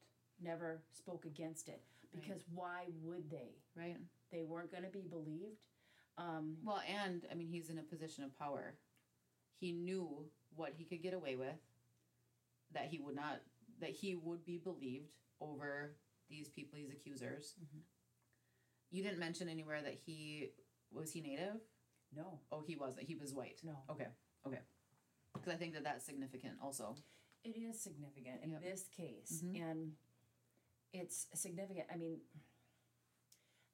never 0.43 0.81
spoke 0.91 1.24
against 1.25 1.69
it. 1.69 1.81
Right. 2.13 2.21
Because 2.21 2.41
why 2.53 2.88
would 3.03 3.29
they? 3.31 3.55
Right. 3.74 3.95
They 4.33 4.43
weren't 4.43 4.69
going 4.69 4.83
to 4.83 4.89
be 4.89 5.07
believed. 5.09 5.63
Um, 6.17 6.57
Well, 6.63 6.81
and 6.87 7.25
I 7.31 7.35
mean, 7.35 7.47
he's 7.47 7.69
in 7.69 7.77
a 7.77 7.83
position 7.83 8.23
of 8.23 8.37
power. 8.37 8.75
He 9.59 9.71
knew 9.71 10.25
what 10.55 10.73
he 10.73 10.85
could 10.85 11.01
get 11.01 11.13
away 11.13 11.35
with, 11.35 11.59
that 12.73 12.85
he 12.85 12.99
would 12.99 13.15
not, 13.15 13.41
that 13.79 13.91
he 13.91 14.15
would 14.15 14.45
be 14.45 14.57
believed 14.57 15.11
over 15.39 15.95
these 16.29 16.49
people, 16.49 16.77
these 16.77 16.91
accusers. 16.91 17.55
Mhm. 17.61 17.81
You 18.91 19.03
didn't 19.03 19.19
mention 19.19 19.47
anywhere 19.49 19.81
that 19.81 19.93
he 19.95 20.51
was 20.91 21.11
he 21.11 21.21
native. 21.21 21.61
no, 22.11 22.39
Oh, 22.51 22.61
he 22.61 22.75
wasn't. 22.75 23.05
He 23.07 23.15
was 23.15 23.33
white. 23.33 23.63
no. 23.63 23.77
Okay. 23.89 24.07
Okay. 24.45 24.61
Because 25.33 25.53
I 25.53 25.57
think 25.57 25.73
that 25.75 25.83
that's 25.83 26.03
significant 26.05 26.59
also. 26.61 26.95
It 27.43 27.55
is 27.55 27.79
significant 27.79 28.41
in 28.43 28.49
Yep. 28.51 28.61
this 28.63 28.87
case, 28.89 29.43
Mhm. 29.43 29.61
and 29.61 29.97
it's 30.91 31.27
significant. 31.39 31.87
I 31.91 31.97
mean, 31.97 32.19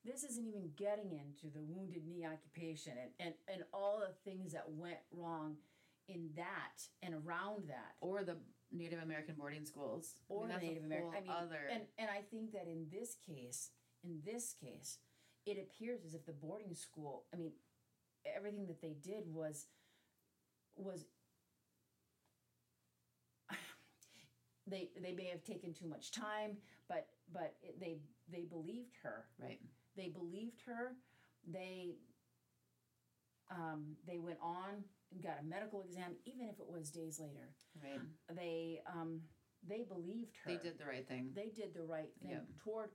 this 0.05 0.24
isn't 0.24 0.47
even 0.47 0.69
getting 0.77 1.12
into 1.12 1.51
the 1.53 1.62
wounded 1.62 2.05
knee 2.07 2.25
occupation 2.25 2.93
and, 3.01 3.12
and, 3.19 3.33
and 3.51 3.63
all 3.74 4.00
the 4.00 4.13
things 4.29 4.53
that 4.53 4.65
went 4.67 5.00
wrong 5.12 5.55
in 6.07 6.29
that 6.35 6.83
and 7.01 7.15
around 7.15 7.67
that. 7.67 7.95
Or 8.01 8.24
the 8.24 8.38
Native 8.71 9.01
American 9.01 9.35
boarding 9.35 9.65
schools. 9.65 10.13
Or 10.29 10.45
I 10.45 10.59
mean, 10.59 10.69
Native 10.69 10.83
American. 10.85 11.13
I 11.17 11.21
mean, 11.21 11.31
other... 11.31 11.59
and, 11.71 11.83
and 11.97 12.09
I 12.09 12.21
think 12.29 12.51
that 12.53 12.67
in 12.67 12.85
this 12.91 13.15
case, 13.25 13.71
in 14.03 14.19
this 14.24 14.53
case, 14.53 15.00
it 15.45 15.57
appears 15.57 16.05
as 16.05 16.13
if 16.13 16.25
the 16.25 16.33
boarding 16.33 16.75
school, 16.75 17.25
I 17.33 17.38
mean, 17.38 17.51
everything 18.35 18.67
that 18.67 18.81
they 18.81 18.95
did 19.01 19.24
was, 19.27 19.67
was 20.75 21.05
they 24.67 24.89
they 25.01 25.13
may 25.13 25.25
have 25.25 25.43
taken 25.43 25.74
too 25.74 25.88
much 25.88 26.12
time, 26.12 26.57
but 26.89 27.07
but 27.31 27.55
they 27.79 28.00
they 28.31 28.41
believed 28.41 28.97
her. 29.03 29.25
Right. 29.39 29.59
They 29.95 30.09
believed 30.09 30.61
her. 30.65 30.93
They 31.47 31.95
um, 33.51 33.95
they 34.07 34.17
went 34.17 34.39
on 34.41 34.83
and 35.13 35.21
got 35.23 35.37
a 35.39 35.45
medical 35.45 35.81
exam, 35.83 36.15
even 36.25 36.47
if 36.47 36.59
it 36.59 36.67
was 36.67 36.89
days 36.89 37.19
later. 37.19 37.49
Right. 37.81 38.01
They 38.35 38.81
um, 38.91 39.21
they 39.67 39.83
believed 39.87 40.35
her. 40.43 40.51
They 40.51 40.57
did 40.57 40.77
the 40.79 40.85
right 40.85 41.07
thing. 41.07 41.31
They 41.35 41.49
did 41.55 41.73
the 41.73 41.83
right 41.83 42.09
thing 42.21 42.31
Yep. 42.31 42.45
toward 42.63 42.89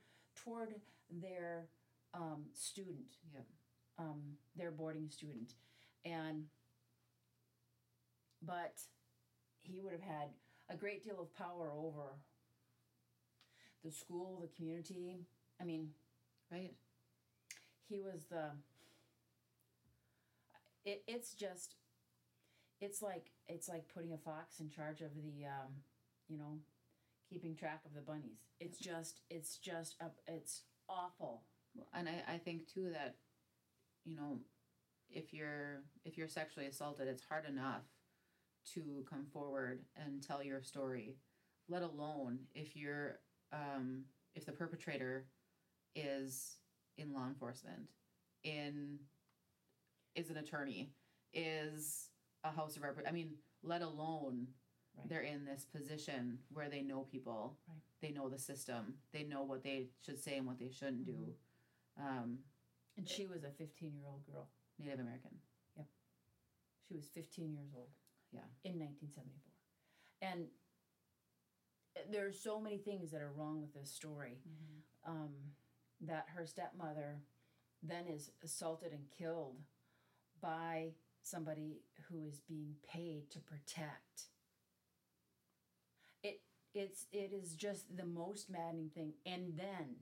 toward 0.45 0.75
their 1.11 1.69
um, 2.15 2.45
student. 2.53 3.17
Yep. 3.33 3.47
Um, 3.99 4.23
their 4.57 4.71
boarding 4.71 5.09
student, 5.11 5.53
and 6.05 6.45
but 8.43 8.81
he 9.61 9.81
would 9.81 9.93
have 9.93 10.01
had 10.03 10.29
a 10.71 10.77
great 10.77 11.05
deal 11.05 11.21
of 11.21 11.35
power 11.35 11.71
over 11.71 12.17
the 13.85 13.91
school, 13.91 14.39
the 14.41 14.49
community. 14.57 15.27
I 15.61 15.65
mean, 15.65 15.91
Right. 16.51 16.73
He 17.91 18.01
was 18.01 18.25
the 18.31 18.53
it, 20.85 21.03
it's 21.07 21.35
just 21.35 21.75
it's 22.81 23.03
like 23.03 23.31
it's 23.49 23.69
like 23.69 23.93
putting 23.93 24.13
a 24.13 24.19
fox 24.19 24.61
in 24.61 24.71
charge 24.71 25.03
of 25.03 25.11
the 25.15 25.45
um, 25.45 25.73
you 26.29 26.39
know 26.39 26.59
keeping 27.29 27.55
track 27.55 27.83
of 27.85 27.95
the 27.95 28.01
bunnies. 28.01 28.39
It's 28.61 28.79
just 28.79 29.21
it's 29.29 29.59
just 29.59 29.97
a, 30.01 30.07
it's 30.27 30.63
awful. 30.89 31.43
And 31.93 32.09
I, 32.09 32.35
I 32.35 32.39
think 32.39 32.73
too 32.73 32.91
that 32.93 33.17
you 34.05 34.17
know 34.17 34.39
if 35.11 35.35
you're 35.35 35.83
if 36.05 36.17
you're 36.17 36.29
sexually 36.29 36.67
assaulted 36.67 37.09
it's 37.09 37.23
hard 37.29 37.45
enough 37.45 37.83
to 38.75 39.05
come 39.09 39.27
forward 39.33 39.81
and 39.97 40.23
tell 40.23 40.43
your 40.43 40.63
story 40.63 41.17
let 41.69 41.83
alone 41.83 42.39
if 42.55 42.77
you're 42.77 43.19
um, 43.53 44.05
if 44.35 44.47
the 44.47 44.53
perpetrator 44.53 45.27
is 45.97 46.60
in 47.01 47.13
law 47.13 47.27
enforcement 47.27 47.89
in 48.45 48.99
is 50.15 50.31
an 50.31 50.37
attorney 50.37 50.91
is 51.35 52.09
a 52.45 52.51
house 52.51 52.77
of 52.77 52.83
rep 52.83 52.97
i 53.09 53.13
mean 53.13 53.31
let 53.63 53.83
alone 53.83 54.47
Right. 54.99 55.09
they're 55.09 55.21
in 55.21 55.45
this 55.45 55.65
position 55.65 56.39
where 56.53 56.69
they 56.69 56.83
know 56.83 57.03
people. 57.13 57.57
Right. 57.69 57.79
they 58.03 58.11
know 58.11 58.29
the 58.29 58.41
system. 58.41 58.95
They 59.13 59.23
know 59.23 59.45
what 59.45 59.63
they 59.63 59.87
should 60.05 60.19
say 60.19 60.37
and 60.37 60.49
what 60.49 60.59
they 60.59 60.69
shouldn't 60.69 61.07
do. 61.07 61.29
Um, 61.97 62.39
and 62.97 63.09
she 63.09 63.25
was 63.25 63.45
a 63.45 63.51
15 63.57 63.95
year 63.95 64.07
old 64.09 64.27
girl. 64.27 64.49
Native 64.81 64.99
american. 64.99 65.31
Yep. 65.77 65.87
she 66.89 66.95
was 66.97 67.07
15 67.15 67.53
years 67.55 67.71
old. 67.77 67.87
Yeah. 68.33 68.41
in 68.65 68.81
1974 68.81 70.29
and 70.33 70.47
uh, 71.97 72.01
there's 72.11 72.41
so 72.41 72.61
many 72.61 72.79
things 72.79 73.13
that 73.13 73.21
are 73.23 73.33
wrong 73.37 73.61
with 73.61 73.73
this 73.73 73.93
story. 73.93 74.39
Um, 75.07 75.31
that 76.01 76.27
her 76.35 76.47
stepmother 76.47 77.21
then 77.83 78.07
is 78.07 78.31
assaulted 78.43 78.93
and 78.93 79.11
killed 79.17 79.57
by 80.41 80.93
somebody 81.23 81.83
who 82.09 82.25
is 82.27 82.41
being 82.41 82.75
paid 82.89 83.31
to 83.31 83.39
protect. 83.41 84.29
It 86.23 86.41
it's 86.75 87.07
it 87.13 87.33
is 87.33 87.55
just 87.55 87.97
the 87.97 88.05
most 88.05 88.51
maddening 88.51 88.91
thing. 88.95 89.15
And 89.27 89.55
then 89.57 89.97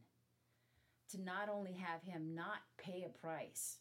to 1.11 1.21
not 1.21 1.49
only 1.49 1.73
have 1.73 2.02
him 2.02 2.35
not 2.35 2.59
pay 2.76 3.05
a 3.05 3.19
price 3.19 3.78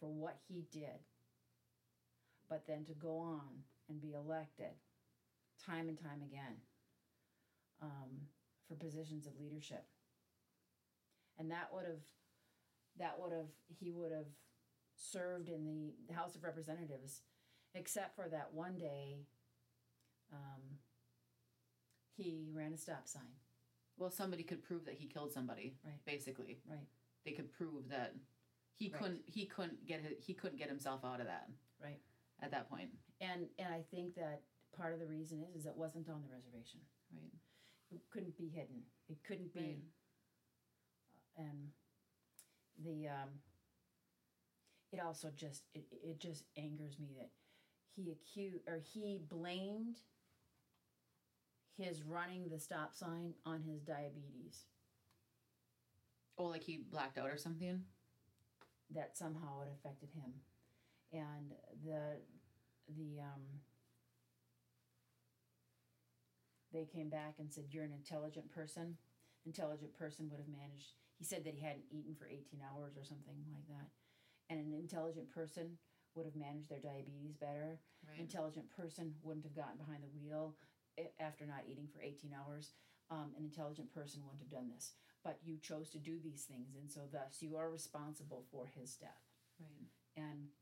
for 0.00 0.08
what 0.08 0.38
he 0.48 0.64
did, 0.72 1.04
but 2.48 2.66
then 2.66 2.84
to 2.86 2.94
go 2.94 3.18
on 3.18 3.64
and 3.88 4.00
be 4.00 4.12
elected 4.12 4.72
time 5.64 5.88
and 5.88 5.98
time 5.98 6.22
again 6.22 6.56
um, 7.82 8.26
for 8.66 8.74
positions 8.74 9.26
of 9.26 9.38
leadership. 9.40 9.84
And 11.38 11.50
that 11.50 11.68
would 11.72 11.84
have, 11.86 12.02
that 12.98 13.18
would 13.20 13.32
have, 13.32 13.48
he 13.78 13.90
would 13.92 14.12
have 14.12 14.26
served 14.96 15.48
in 15.48 15.92
the 16.08 16.14
House 16.14 16.34
of 16.34 16.42
Representatives, 16.42 17.22
except 17.74 18.16
for 18.16 18.28
that 18.28 18.52
one 18.52 18.76
day 18.76 19.20
um, 20.32 20.62
he 22.16 22.48
ran 22.52 22.72
a 22.72 22.76
stop 22.76 23.06
sign. 23.06 23.22
well 23.96 24.10
somebody 24.10 24.42
could 24.42 24.62
prove 24.62 24.84
that 24.84 24.94
he 24.94 25.06
killed 25.06 25.32
somebody 25.32 25.76
Right. 25.84 26.04
basically 26.04 26.60
Right. 26.66 26.86
they 27.24 27.32
could 27.32 27.50
prove 27.52 27.88
that 27.88 28.14
he 28.74 28.90
Right. 28.90 29.00
couldn't 29.00 29.22
he 29.28 29.46
couldn't 29.46 29.86
get 29.86 30.00
he 30.20 30.34
couldn't 30.34 30.58
get 30.58 30.68
himself 30.68 31.04
out 31.04 31.20
of 31.20 31.26
that 31.26 31.48
Right. 31.80 32.00
at 32.40 32.50
that 32.50 32.68
point. 32.68 32.90
point 32.90 33.02
And 33.20 33.48
and 33.58 33.72
I 33.72 33.82
think 33.90 34.14
that 34.16 34.42
part 34.72 34.92
of 34.92 35.00
the 35.00 35.06
reason 35.06 35.42
is 35.42 35.54
is 35.56 35.66
it 35.66 35.76
wasn't 35.76 36.08
on 36.08 36.22
the 36.22 36.28
reservation. 36.28 36.80
right 37.12 37.32
It 37.90 38.02
couldn't 38.10 38.36
be 38.36 38.48
hidden. 38.48 38.82
It 39.08 39.22
couldn't 39.24 39.52
be. 39.54 39.60
Right. 39.60 39.82
And 41.38 41.68
the 42.84 43.08
um, 43.08 43.28
it 44.92 45.00
also 45.00 45.30
just 45.36 45.62
it, 45.74 45.84
it 45.90 46.20
just 46.20 46.44
angers 46.56 46.98
me 46.98 47.08
that 47.18 47.30
he 47.94 48.12
accused 48.12 48.62
or 48.66 48.80
he 48.92 49.20
blamed 49.28 49.98
his 51.76 52.02
running 52.02 52.48
the 52.48 52.58
stop 52.58 52.94
sign 52.94 53.34
on 53.46 53.62
his 53.62 53.82
diabetes. 53.82 54.64
Oh 56.36 56.46
like 56.46 56.64
he 56.64 56.80
blacked 56.90 57.18
out 57.18 57.30
or 57.30 57.38
something? 57.38 57.82
That 58.94 59.16
somehow 59.16 59.60
it 59.62 59.68
affected 59.72 60.10
him. 60.14 60.32
And 61.12 61.52
the 61.84 62.18
the 62.96 63.20
um 63.20 63.42
they 66.72 66.84
came 66.84 67.08
back 67.08 67.34
and 67.38 67.52
said 67.52 67.64
you're 67.70 67.84
an 67.84 67.92
intelligent 67.92 68.50
person 68.50 68.96
intelligent 69.48 69.96
person 69.96 70.28
would 70.28 70.38
have 70.38 70.52
managed 70.52 71.00
he 71.18 71.26
said 71.26 71.42
that 71.44 71.54
he 71.54 71.60
hadn't 71.60 71.90
eaten 71.90 72.14
for 72.14 72.30
18 72.30 72.62
hours 72.62 72.94
or 72.96 73.02
something 73.02 73.34
like 73.50 73.66
that. 73.66 73.90
And 74.48 74.62
an 74.62 74.72
intelligent 74.72 75.28
person 75.34 75.76
would 76.14 76.24
have 76.24 76.38
managed 76.38 76.70
their 76.70 76.78
diabetes 76.78 77.34
better. 77.34 77.82
An 78.06 78.14
right. 78.14 78.22
Intelligent 78.22 78.70
person 78.70 79.18
wouldn't 79.22 79.44
have 79.44 79.58
gotten 79.58 79.82
behind 79.82 80.06
the 80.06 80.14
wheel 80.14 80.54
after 81.18 81.44
not 81.44 81.66
eating 81.66 81.90
for 81.90 82.00
18 82.00 82.30
hours. 82.30 82.72
Um, 83.10 83.34
an 83.36 83.44
intelligent 83.44 83.92
person 83.92 84.22
wouldn't 84.22 84.46
have 84.46 84.54
done 84.54 84.70
this. 84.70 84.94
But 85.26 85.42
you 85.42 85.58
chose 85.58 85.90
to 85.90 85.98
do 85.98 86.22
these 86.22 86.46
things 86.46 86.78
and 86.78 86.88
so 86.88 87.10
thus 87.10 87.42
you 87.42 87.56
are 87.56 87.68
responsible 87.68 88.46
for 88.50 88.70
his 88.70 88.94
death. 88.94 89.26
Right. 89.58 89.90
And 90.16 90.54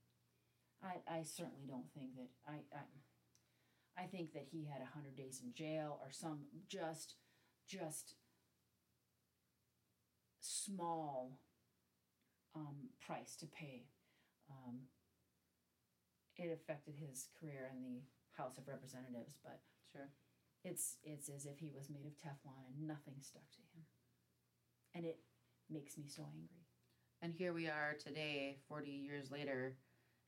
I, 0.82 1.04
I 1.04 1.22
certainly 1.22 1.68
don't 1.68 1.92
think 1.92 2.16
that 2.16 2.32
I, 2.48 2.64
I 2.72 2.84
I 3.98 4.04
think 4.04 4.34
that 4.34 4.44
he 4.52 4.66
had 4.66 4.82
a 4.82 4.92
hundred 4.92 5.16
days 5.16 5.40
in 5.42 5.54
jail 5.54 5.98
or 6.02 6.12
some 6.12 6.40
just 6.68 7.14
just 7.66 8.14
small 10.46 11.38
um, 12.54 12.90
price 13.00 13.36
to 13.36 13.46
pay. 13.46 13.86
Um, 14.50 14.86
it 16.36 16.50
affected 16.52 16.94
his 16.96 17.28
career 17.40 17.70
in 17.72 17.82
the 17.82 18.00
House 18.36 18.58
of 18.58 18.68
Representatives, 18.68 19.34
but 19.42 19.60
sure 19.92 20.10
it's 20.64 20.96
it's 21.04 21.28
as 21.28 21.46
if 21.46 21.58
he 21.58 21.70
was 21.74 21.88
made 21.90 22.06
of 22.06 22.16
Teflon 22.18 22.66
and 22.68 22.86
nothing 22.86 23.14
stuck 23.20 23.48
to 23.52 23.58
him, 23.72 23.84
and 24.94 25.04
it 25.04 25.18
makes 25.70 25.96
me 25.98 26.04
so 26.06 26.22
angry. 26.22 26.64
and 27.22 27.32
here 27.34 27.52
we 27.52 27.66
are 27.66 27.96
today 27.98 28.58
40 28.68 28.90
years 28.90 29.30
later 29.32 29.76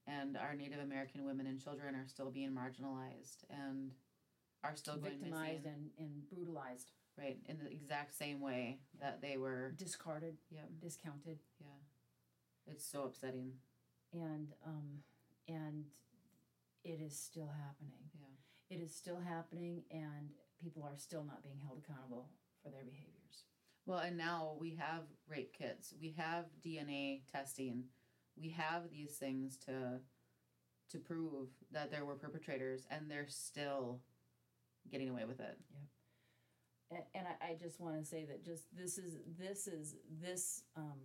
and 0.07 0.37
our 0.37 0.55
native 0.55 0.81
american 0.81 1.25
women 1.25 1.47
and 1.47 1.63
children 1.63 1.95
are 1.95 2.07
still 2.09 2.31
being 2.31 2.51
marginalized 2.51 3.45
and 3.51 3.93
are 4.65 4.77
still 4.77 4.97
going 4.97 5.19
victimized 5.19 5.67
and, 5.67 5.91
and 5.99 6.29
brutalized, 6.29 6.91
right 7.19 7.39
in 7.47 7.59
the 7.59 7.71
exact 7.71 8.15
same 8.15 8.41
way 8.41 8.79
that 9.01 9.21
they 9.21 9.37
were 9.37 9.73
discarded, 9.77 10.37
yeah 10.51 10.61
discounted, 10.81 11.39
yeah 11.61 11.67
it's 12.67 12.85
so 12.85 13.05
upsetting 13.05 13.53
and 14.13 14.49
um, 14.67 14.99
and 15.49 15.85
it 16.85 17.01
is 17.01 17.17
still 17.19 17.49
happening. 17.65 17.99
yeah 18.15 18.77
It 18.77 18.83
is 18.83 18.95
still 18.95 19.19
happening, 19.21 19.83
and 19.91 20.31
people 20.63 20.83
are 20.83 20.97
still 20.97 21.25
not 21.25 21.43
being 21.43 21.61
held 21.65 21.79
accountable 21.85 22.29
for 22.63 22.71
their 22.71 22.85
behaviors. 22.85 23.45
Well, 23.87 23.99
and 23.99 24.17
now 24.17 24.57
we 24.61 24.77
have 24.77 25.03
rape 25.29 25.55
kits. 25.57 25.95
We 26.01 26.15
have 26.19 26.47
DNA 26.65 27.23
testing. 27.31 27.85
We 28.41 28.51
have 28.51 28.91
these 28.91 29.17
things 29.17 29.57
to 29.67 30.01
to 30.91 30.99
prove 30.99 31.49
that 31.73 31.91
there 31.91 32.05
were 32.05 32.15
perpetrators 32.15 32.87
and 32.91 33.11
they're 33.11 33.29
still 33.29 34.01
getting 34.91 35.11
away 35.11 35.25
with 35.27 35.41
it. 35.41 35.59
And, 36.91 37.27
I, 37.27 37.51
I 37.51 37.57
just 37.61 37.81
want 37.81 37.99
to 37.99 38.05
say 38.05 38.25
that 38.25 38.45
just 38.45 38.65
this 38.75 38.97
is 38.97 39.19
this 39.39 39.67
is 39.67 39.95
this 40.23 40.63
um, 40.77 40.99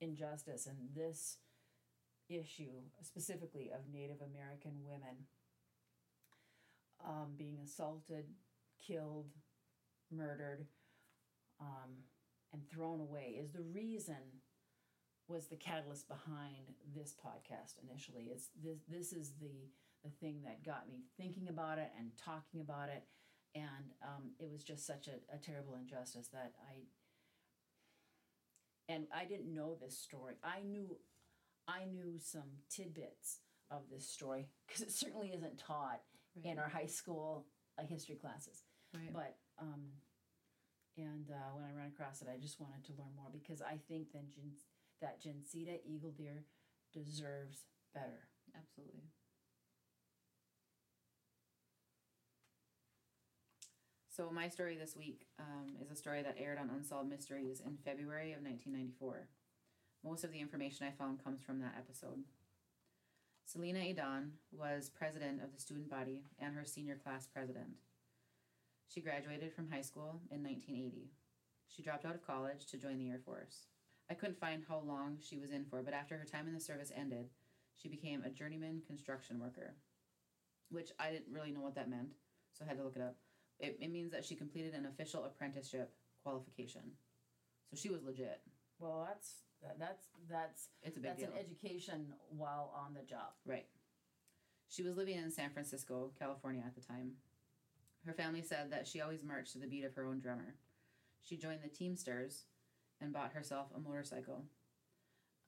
injustice 0.00 0.66
and 0.66 0.76
this 0.96 1.38
issue 2.28 2.82
specifically 3.02 3.70
of 3.72 3.92
Native 3.92 4.18
American 4.20 4.72
women 4.84 5.26
um, 7.06 7.28
being 7.36 7.58
assaulted, 7.62 8.24
killed, 8.84 9.30
murdered, 10.10 10.66
um, 11.60 11.90
and 12.52 12.62
thrown 12.68 13.00
away 13.00 13.38
is 13.40 13.50
the 13.50 13.62
reason 13.62 14.16
was 15.28 15.46
the 15.46 15.56
catalyst 15.56 16.08
behind 16.08 16.72
this 16.96 17.14
podcast 17.14 17.74
initially. 17.88 18.30
It's 18.32 18.48
this 18.62 18.78
this 18.88 19.12
is 19.12 19.32
the 19.40 19.68
the 20.04 20.10
thing 20.20 20.42
that 20.44 20.64
got 20.64 20.88
me 20.88 21.02
thinking 21.16 21.48
about 21.48 21.78
it 21.78 21.90
and 21.98 22.10
talking 22.16 22.60
about 22.60 22.88
it 22.88 23.04
and 23.54 23.92
um, 24.02 24.32
it 24.38 24.50
was 24.50 24.62
just 24.64 24.86
such 24.86 25.08
a, 25.08 25.34
a 25.34 25.38
terrible 25.38 25.76
injustice 25.76 26.28
that 26.32 26.52
I. 26.70 26.82
And 28.88 29.06
I 29.14 29.24
didn't 29.26 29.52
know 29.54 29.76
this 29.80 29.98
story. 29.98 30.34
I 30.42 30.62
knew, 30.62 30.96
I 31.68 31.84
knew 31.84 32.18
some 32.18 32.48
tidbits 32.70 33.40
of 33.70 33.82
this 33.90 34.08
story 34.08 34.48
because 34.66 34.80
it 34.82 34.92
certainly 34.92 35.28
isn't 35.34 35.58
taught 35.58 36.00
Right. 36.36 36.52
in 36.52 36.58
our 36.58 36.68
high 36.68 36.86
school 36.86 37.46
uh, 37.78 37.84
history 37.84 38.14
classes. 38.14 38.62
Right. 38.94 39.12
But 39.12 39.36
um, 39.60 39.82
and 40.96 41.30
uh, 41.30 41.54
when 41.54 41.64
I 41.64 41.72
ran 41.76 41.88
across 41.88 42.22
it, 42.22 42.28
I 42.32 42.38
just 42.38 42.60
wanted 42.60 42.84
to 42.84 42.92
learn 42.92 43.14
more 43.16 43.30
because 43.32 43.60
I 43.60 43.78
think 43.88 44.12
then 44.12 44.28
Gen- 44.32 44.52
that 45.00 45.20
Jancita 45.22 45.78
eagle 45.84 46.12
deer 46.12 46.44
deserves 46.92 47.64
better. 47.94 48.28
Absolutely. 48.56 49.10
So 54.18 54.32
my 54.32 54.48
story 54.48 54.76
this 54.76 54.96
week 54.96 55.28
um, 55.38 55.76
is 55.80 55.92
a 55.92 55.94
story 55.94 56.24
that 56.24 56.34
aired 56.40 56.58
on 56.58 56.70
Unsolved 56.70 57.08
Mysteries 57.08 57.62
in 57.64 57.78
February 57.84 58.32
of 58.32 58.42
1994. 58.42 59.28
Most 60.04 60.24
of 60.24 60.32
the 60.32 60.40
information 60.40 60.88
I 60.88 60.90
found 60.90 61.22
comes 61.22 61.40
from 61.40 61.60
that 61.60 61.76
episode. 61.78 62.24
Selena 63.44 63.78
Adan 63.78 64.32
was 64.50 64.90
president 64.90 65.40
of 65.40 65.52
the 65.54 65.60
student 65.60 65.88
body 65.88 66.24
and 66.40 66.52
her 66.52 66.64
senior 66.64 66.96
class 66.96 67.28
president. 67.32 67.68
She 68.88 69.00
graduated 69.00 69.52
from 69.52 69.70
high 69.70 69.82
school 69.82 70.20
in 70.32 70.42
1980. 70.42 71.12
She 71.68 71.84
dropped 71.84 72.04
out 72.04 72.16
of 72.16 72.26
college 72.26 72.66
to 72.72 72.76
join 72.76 72.98
the 72.98 73.10
Air 73.10 73.20
Force. 73.24 73.68
I 74.10 74.14
couldn't 74.14 74.40
find 74.40 74.64
how 74.68 74.82
long 74.84 75.18
she 75.20 75.38
was 75.38 75.52
in 75.52 75.64
for, 75.64 75.80
but 75.80 75.94
after 75.94 76.18
her 76.18 76.24
time 76.24 76.48
in 76.48 76.54
the 76.54 76.60
service 76.60 76.90
ended, 76.92 77.28
she 77.72 77.88
became 77.88 78.24
a 78.24 78.30
journeyman 78.30 78.82
construction 78.84 79.38
worker, 79.38 79.76
which 80.72 80.90
I 80.98 81.12
didn't 81.12 81.32
really 81.32 81.52
know 81.52 81.60
what 81.60 81.76
that 81.76 81.88
meant, 81.88 82.14
so 82.52 82.64
I 82.64 82.68
had 82.68 82.78
to 82.78 82.82
look 82.82 82.96
it 82.96 83.02
up. 83.02 83.14
It, 83.58 83.78
it 83.80 83.90
means 83.90 84.12
that 84.12 84.24
she 84.24 84.34
completed 84.34 84.74
an 84.74 84.86
official 84.86 85.24
apprenticeship 85.24 85.92
qualification. 86.22 86.82
So 87.70 87.76
she 87.76 87.88
was 87.90 88.02
legit. 88.02 88.40
Well, 88.78 89.06
that's 89.08 89.32
that's 89.78 90.04
that's 90.30 90.68
It's 90.82 90.96
a 90.96 91.00
big 91.00 91.10
that's 91.10 91.22
deal. 91.22 91.30
an 91.32 91.38
education 91.38 92.12
while 92.30 92.72
on 92.76 92.94
the 92.94 93.02
job. 93.02 93.32
Right. 93.44 93.66
She 94.68 94.82
was 94.82 94.96
living 94.96 95.16
in 95.16 95.30
San 95.30 95.50
Francisco, 95.50 96.12
California 96.18 96.62
at 96.64 96.74
the 96.74 96.80
time. 96.80 97.12
Her 98.06 98.12
family 98.12 98.42
said 98.42 98.70
that 98.70 98.86
she 98.86 99.00
always 99.00 99.24
marched 99.24 99.52
to 99.52 99.58
the 99.58 99.66
beat 99.66 99.84
of 99.84 99.94
her 99.94 100.04
own 100.06 100.20
drummer. 100.20 100.54
She 101.22 101.36
joined 101.36 101.60
the 101.62 101.68
Teamsters 101.68 102.44
and 103.00 103.12
bought 103.12 103.32
herself 103.32 103.68
a 103.74 103.80
motorcycle. 103.80 104.44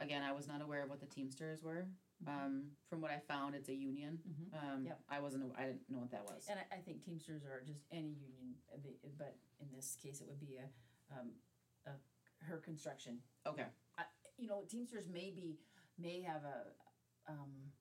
Again, 0.01 0.23
I 0.23 0.33
was 0.33 0.49
not 0.49 0.63
aware 0.63 0.83
of 0.83 0.91
what 0.91 1.01
the 1.01 1.07
Teamsters 1.07 1.63
were. 1.63 1.87
Um, 2.27 2.73
from 2.89 3.01
what 3.01 3.11
I 3.11 3.19
found, 3.19 3.55
it's 3.55 3.69
a 3.69 3.75
union. 3.75 4.19
Mhm. 4.29 4.55
Um, 4.63 4.85
Yep. 4.87 5.01
I 5.09 5.21
wasn't. 5.21 5.57
I 5.57 5.67
didn't 5.67 5.89
know 5.89 6.01
what 6.01 6.11
that 6.11 6.25
was. 6.25 6.47
And 6.49 6.59
I, 6.61 6.77
I 6.77 6.79
think 6.81 7.03
Teamsters 7.03 7.45
are 7.45 7.63
just 7.63 7.81
any 7.91 8.13
union, 8.13 8.57
uh, 8.73 8.77
but 9.17 9.37
in 9.59 9.71
this 9.73 9.97
case, 9.97 10.21
it 10.21 10.29
would 10.29 10.39
be 10.41 10.57
a, 10.57 10.69
um, 11.19 11.33
a 11.87 11.93
her 12.45 12.59
construction. 12.59 13.23
Okay. 13.47 13.67
You 14.39 14.49
know, 14.49 14.65
Teamsters 14.69 15.09
may 15.09 15.31
be 15.31 15.59
may 15.99 16.21
have 16.23 16.45
a 16.45 16.73
um, 17.27 17.73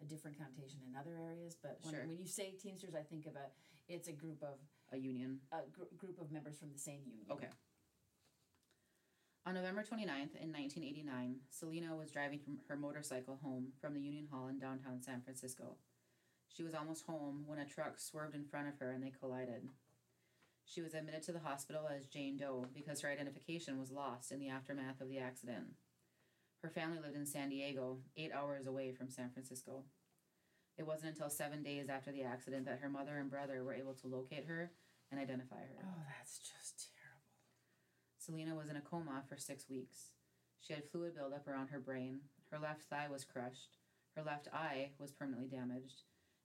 a 0.00 0.04
different 0.04 0.36
connotation 0.38 0.80
in 0.86 0.94
other 0.96 1.16
areas, 1.18 1.54
but 1.62 1.78
when, 1.82 1.94
Sure. 1.94 2.06
when 2.06 2.18
you 2.18 2.26
say 2.26 2.52
Teamsters, 2.52 2.94
I 2.94 3.02
think 3.02 3.26
of 3.26 3.36
a 3.36 3.50
it's 3.88 4.08
a 4.08 4.12
group 4.12 4.42
of 4.42 4.58
A 4.92 4.96
union. 4.96 5.40
a 5.52 5.62
gr- 5.70 5.84
group 5.96 6.18
of 6.20 6.30
members 6.30 6.58
from 6.58 6.72
the 6.72 6.78
same 6.78 7.02
union. 7.06 7.26
Okay. 7.30 7.48
On 9.44 9.54
November 9.54 9.82
29th, 9.82 10.38
in 10.38 10.52
1989, 10.54 11.36
Selena 11.50 11.96
was 11.96 12.12
driving 12.12 12.38
her 12.68 12.76
motorcycle 12.76 13.40
home 13.42 13.72
from 13.80 13.92
the 13.92 14.00
Union 14.00 14.28
Hall 14.30 14.46
in 14.46 14.60
downtown 14.60 15.02
San 15.02 15.20
Francisco. 15.20 15.78
She 16.46 16.62
was 16.62 16.74
almost 16.74 17.06
home 17.06 17.42
when 17.46 17.58
a 17.58 17.66
truck 17.66 17.98
swerved 17.98 18.36
in 18.36 18.44
front 18.44 18.68
of 18.68 18.78
her 18.78 18.92
and 18.92 19.02
they 19.02 19.10
collided. 19.10 19.68
She 20.64 20.80
was 20.80 20.94
admitted 20.94 21.24
to 21.24 21.32
the 21.32 21.40
hospital 21.40 21.88
as 21.88 22.06
Jane 22.06 22.36
Doe 22.36 22.66
because 22.72 23.00
her 23.00 23.10
identification 23.10 23.80
was 23.80 23.90
lost 23.90 24.30
in 24.30 24.38
the 24.38 24.48
aftermath 24.48 25.00
of 25.00 25.08
the 25.08 25.18
accident. 25.18 25.74
Her 26.62 26.70
family 26.70 27.00
lived 27.00 27.16
in 27.16 27.26
San 27.26 27.48
Diego, 27.48 27.98
eight 28.16 28.30
hours 28.32 28.68
away 28.68 28.92
from 28.92 29.10
San 29.10 29.30
Francisco. 29.30 29.82
It 30.78 30.86
wasn't 30.86 31.14
until 31.14 31.30
seven 31.30 31.64
days 31.64 31.88
after 31.88 32.12
the 32.12 32.22
accident 32.22 32.64
that 32.66 32.78
her 32.80 32.88
mother 32.88 33.18
and 33.18 33.28
brother 33.28 33.64
were 33.64 33.74
able 33.74 33.94
to 33.94 34.06
locate 34.06 34.46
her 34.46 34.70
and 35.10 35.18
identify 35.18 35.56
her. 35.56 35.84
Oh, 35.84 36.02
that's 36.16 36.38
just. 36.38 36.91
Selena 38.24 38.54
was 38.54 38.68
in 38.68 38.76
a 38.76 38.80
coma 38.80 39.24
for 39.28 39.36
six 39.36 39.68
weeks. 39.68 40.12
She 40.60 40.72
had 40.72 40.88
fluid 40.88 41.16
buildup 41.16 41.48
around 41.48 41.68
her 41.68 41.80
brain. 41.80 42.20
Her 42.52 42.58
left 42.58 42.82
thigh 42.82 43.08
was 43.10 43.24
crushed. 43.24 43.78
Her 44.14 44.22
left 44.22 44.46
eye 44.52 44.90
was 45.00 45.10
permanently 45.10 45.48
damaged. 45.48 46.02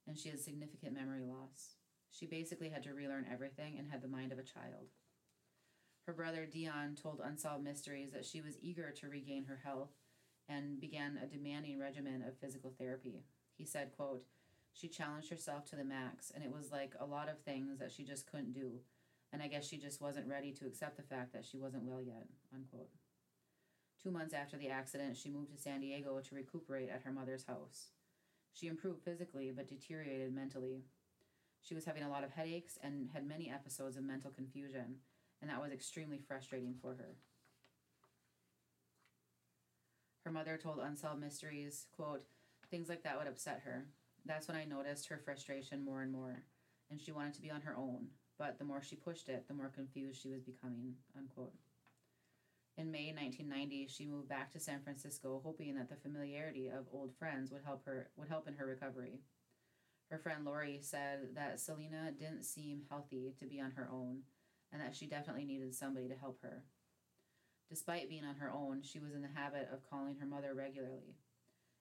And 0.08 0.18
she 0.18 0.28
had 0.28 0.40
significant 0.40 0.92
memory 0.92 1.22
loss. 1.24 1.76
She 2.10 2.26
basically 2.26 2.70
had 2.70 2.82
to 2.82 2.94
relearn 2.94 3.26
everything 3.30 3.78
and 3.78 3.88
had 3.88 4.02
the 4.02 4.08
mind 4.08 4.32
of 4.32 4.40
a 4.40 4.42
child. 4.42 4.88
Her 6.06 6.12
brother 6.12 6.46
Dion 6.46 6.96
told 7.00 7.20
Unsolved 7.22 7.62
Mysteries 7.62 8.10
that 8.10 8.24
she 8.24 8.40
was 8.40 8.58
eager 8.60 8.90
to 8.90 9.08
regain 9.08 9.44
her 9.44 9.60
health 9.62 9.92
and 10.48 10.80
began 10.80 11.16
a 11.22 11.26
demanding 11.26 11.78
regimen 11.78 12.24
of 12.26 12.38
physical 12.38 12.74
therapy. 12.76 13.22
He 13.56 13.64
said, 13.64 13.92
quote, 13.94 14.24
She 14.72 14.88
challenged 14.88 15.30
herself 15.30 15.66
to 15.66 15.76
the 15.76 15.84
max, 15.84 16.32
and 16.34 16.42
it 16.42 16.50
was 16.52 16.72
like 16.72 16.94
a 16.98 17.06
lot 17.06 17.28
of 17.28 17.38
things 17.38 17.78
that 17.78 17.92
she 17.92 18.02
just 18.02 18.28
couldn't 18.28 18.54
do 18.54 18.80
and 19.32 19.42
I 19.42 19.48
guess 19.48 19.66
she 19.66 19.78
just 19.78 20.00
wasn't 20.00 20.28
ready 20.28 20.52
to 20.52 20.66
accept 20.66 20.96
the 20.96 21.02
fact 21.02 21.32
that 21.32 21.44
she 21.44 21.58
wasn't 21.58 21.84
well 21.84 22.02
yet. 22.02 22.26
Unquote. 22.54 22.90
Two 24.02 24.10
months 24.10 24.32
after 24.32 24.56
the 24.56 24.68
accident, 24.68 25.16
she 25.16 25.28
moved 25.28 25.50
to 25.50 25.60
San 25.60 25.80
Diego 25.80 26.20
to 26.20 26.34
recuperate 26.34 26.88
at 26.88 27.02
her 27.02 27.12
mother's 27.12 27.44
house. 27.44 27.88
She 28.52 28.68
improved 28.68 29.02
physically 29.02 29.52
but 29.54 29.68
deteriorated 29.68 30.34
mentally. 30.34 30.84
She 31.60 31.74
was 31.74 31.84
having 31.84 32.04
a 32.04 32.10
lot 32.10 32.24
of 32.24 32.30
headaches 32.30 32.78
and 32.82 33.08
had 33.12 33.26
many 33.26 33.50
episodes 33.50 33.96
of 33.96 34.04
mental 34.04 34.30
confusion, 34.30 34.96
and 35.40 35.50
that 35.50 35.60
was 35.60 35.72
extremely 35.72 36.18
frustrating 36.18 36.74
for 36.80 36.94
her. 36.94 37.16
Her 40.24 40.30
mother 40.30 40.56
told 40.56 40.78
Unsolved 40.78 41.20
Mysteries, 41.20 41.86
quote, 41.94 42.22
things 42.70 42.88
like 42.88 43.02
that 43.02 43.18
would 43.18 43.26
upset 43.26 43.62
her. 43.64 43.86
That's 44.24 44.46
when 44.46 44.56
I 44.56 44.64
noticed 44.64 45.08
her 45.08 45.20
frustration 45.24 45.84
more 45.84 46.02
and 46.02 46.12
more, 46.12 46.44
and 46.90 47.00
she 47.00 47.12
wanted 47.12 47.34
to 47.34 47.42
be 47.42 47.50
on 47.50 47.62
her 47.62 47.76
own, 47.76 48.08
but 48.38 48.58
the 48.58 48.64
more 48.64 48.82
she 48.82 48.96
pushed 48.96 49.28
it, 49.28 49.46
the 49.48 49.54
more 49.54 49.70
confused 49.74 50.20
she 50.20 50.30
was 50.30 50.42
becoming. 50.42 50.94
Unquote. 51.16 51.54
In 52.76 52.92
May 52.92 53.12
1990, 53.12 53.88
she 53.88 54.06
moved 54.06 54.28
back 54.28 54.52
to 54.52 54.60
San 54.60 54.80
Francisco, 54.80 55.40
hoping 55.42 55.74
that 55.74 55.88
the 55.88 55.96
familiarity 55.96 56.68
of 56.68 56.86
old 56.92 57.12
friends 57.18 57.50
would 57.50 57.64
help 57.64 57.84
her 57.86 58.10
would 58.16 58.28
help 58.28 58.46
in 58.46 58.54
her 58.54 58.66
recovery. 58.66 59.18
Her 60.10 60.18
friend 60.18 60.44
Lori 60.44 60.78
said 60.80 61.34
that 61.34 61.58
Selena 61.58 62.12
didn't 62.16 62.44
seem 62.44 62.82
healthy 62.88 63.34
to 63.40 63.46
be 63.46 63.60
on 63.60 63.72
her 63.72 63.88
own, 63.92 64.20
and 64.72 64.80
that 64.80 64.94
she 64.94 65.06
definitely 65.06 65.44
needed 65.44 65.74
somebody 65.74 66.08
to 66.08 66.14
help 66.14 66.40
her. 66.42 66.62
Despite 67.68 68.08
being 68.08 68.24
on 68.24 68.36
her 68.36 68.50
own, 68.50 68.82
she 68.82 69.00
was 69.00 69.12
in 69.12 69.22
the 69.22 69.28
habit 69.34 69.68
of 69.72 69.88
calling 69.90 70.16
her 70.20 70.26
mother 70.26 70.54
regularly. 70.54 71.16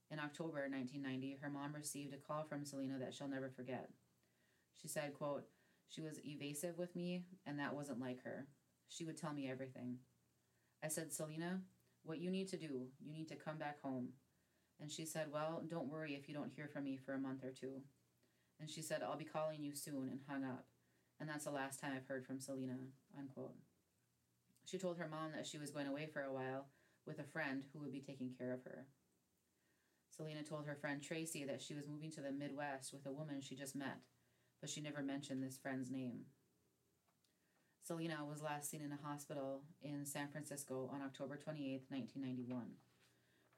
In 0.09 0.19
October 0.19 0.67
1990, 0.69 1.39
her 1.41 1.49
mom 1.49 1.73
received 1.75 2.13
a 2.13 2.17
call 2.17 2.43
from 2.43 2.65
Selena 2.65 2.97
that 2.99 3.13
she'll 3.13 3.27
never 3.27 3.49
forget. 3.49 3.89
She 4.81 4.87
said, 4.87 5.13
quote, 5.13 5.45
she 5.89 6.01
was 6.01 6.19
evasive 6.25 6.77
with 6.77 6.95
me, 6.95 7.23
and 7.45 7.59
that 7.59 7.73
wasn't 7.73 7.99
like 7.99 8.23
her. 8.23 8.47
She 8.89 9.05
would 9.05 9.17
tell 9.17 9.33
me 9.33 9.49
everything. 9.49 9.97
I 10.83 10.89
said, 10.89 11.11
Selena, 11.11 11.61
what 12.03 12.19
you 12.19 12.29
need 12.29 12.49
to 12.49 12.57
do, 12.57 12.87
you 12.99 13.13
need 13.13 13.29
to 13.29 13.35
come 13.35 13.57
back 13.57 13.81
home. 13.81 14.09
And 14.79 14.91
she 14.91 15.05
said, 15.05 15.27
Well, 15.31 15.63
don't 15.67 15.89
worry 15.89 16.13
if 16.13 16.27
you 16.27 16.35
don't 16.35 16.51
hear 16.53 16.67
from 16.67 16.83
me 16.83 16.97
for 16.97 17.13
a 17.13 17.19
month 17.19 17.43
or 17.43 17.51
two. 17.51 17.81
And 18.59 18.69
she 18.69 18.81
said, 18.81 19.01
I'll 19.01 19.17
be 19.17 19.25
calling 19.25 19.63
you 19.63 19.73
soon, 19.75 20.09
and 20.09 20.19
hung 20.27 20.43
up. 20.43 20.65
And 21.19 21.29
that's 21.29 21.45
the 21.45 21.51
last 21.51 21.79
time 21.79 21.93
I've 21.95 22.07
heard 22.07 22.25
from 22.25 22.39
Selena. 22.39 22.77
Unquote. 23.17 23.55
She 24.65 24.77
told 24.77 24.97
her 24.97 25.07
mom 25.09 25.31
that 25.35 25.47
she 25.47 25.57
was 25.57 25.71
going 25.71 25.87
away 25.87 26.07
for 26.11 26.21
a 26.21 26.33
while 26.33 26.67
with 27.05 27.19
a 27.19 27.23
friend 27.23 27.63
who 27.71 27.79
would 27.79 27.93
be 27.93 28.01
taking 28.01 28.31
care 28.37 28.53
of 28.53 28.63
her. 28.65 28.85
Selena 30.15 30.43
told 30.43 30.65
her 30.65 30.75
friend 30.75 31.01
Tracy 31.01 31.45
that 31.45 31.61
she 31.61 31.73
was 31.73 31.87
moving 31.87 32.11
to 32.11 32.21
the 32.21 32.31
Midwest 32.31 32.91
with 32.91 33.05
a 33.05 33.11
woman 33.11 33.39
she 33.39 33.55
just 33.55 33.75
met 33.75 33.99
but 34.59 34.69
she 34.69 34.81
never 34.81 35.01
mentioned 35.01 35.43
this 35.43 35.57
friend's 35.57 35.89
name. 35.89 36.21
Selena 37.83 38.25
was 38.29 38.41
last 38.41 38.69
seen 38.69 38.81
in 38.81 38.91
a 38.91 39.07
hospital 39.07 39.61
in 39.81 40.05
San 40.05 40.27
Francisco 40.27 40.89
on 40.93 41.01
October 41.01 41.37
28, 41.37 41.83
1991. 41.87 42.65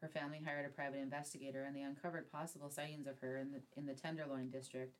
Her 0.01 0.07
family 0.07 0.41
hired 0.45 0.65
a 0.65 0.69
private 0.69 0.99
investigator 0.99 1.63
and 1.63 1.75
they 1.75 1.81
uncovered 1.81 2.31
possible 2.31 2.69
sightings 2.69 3.07
of 3.07 3.19
her 3.19 3.37
in 3.37 3.51
the, 3.51 3.61
in 3.75 3.85
the 3.85 3.93
Tenderloin 3.93 4.49
district 4.49 4.97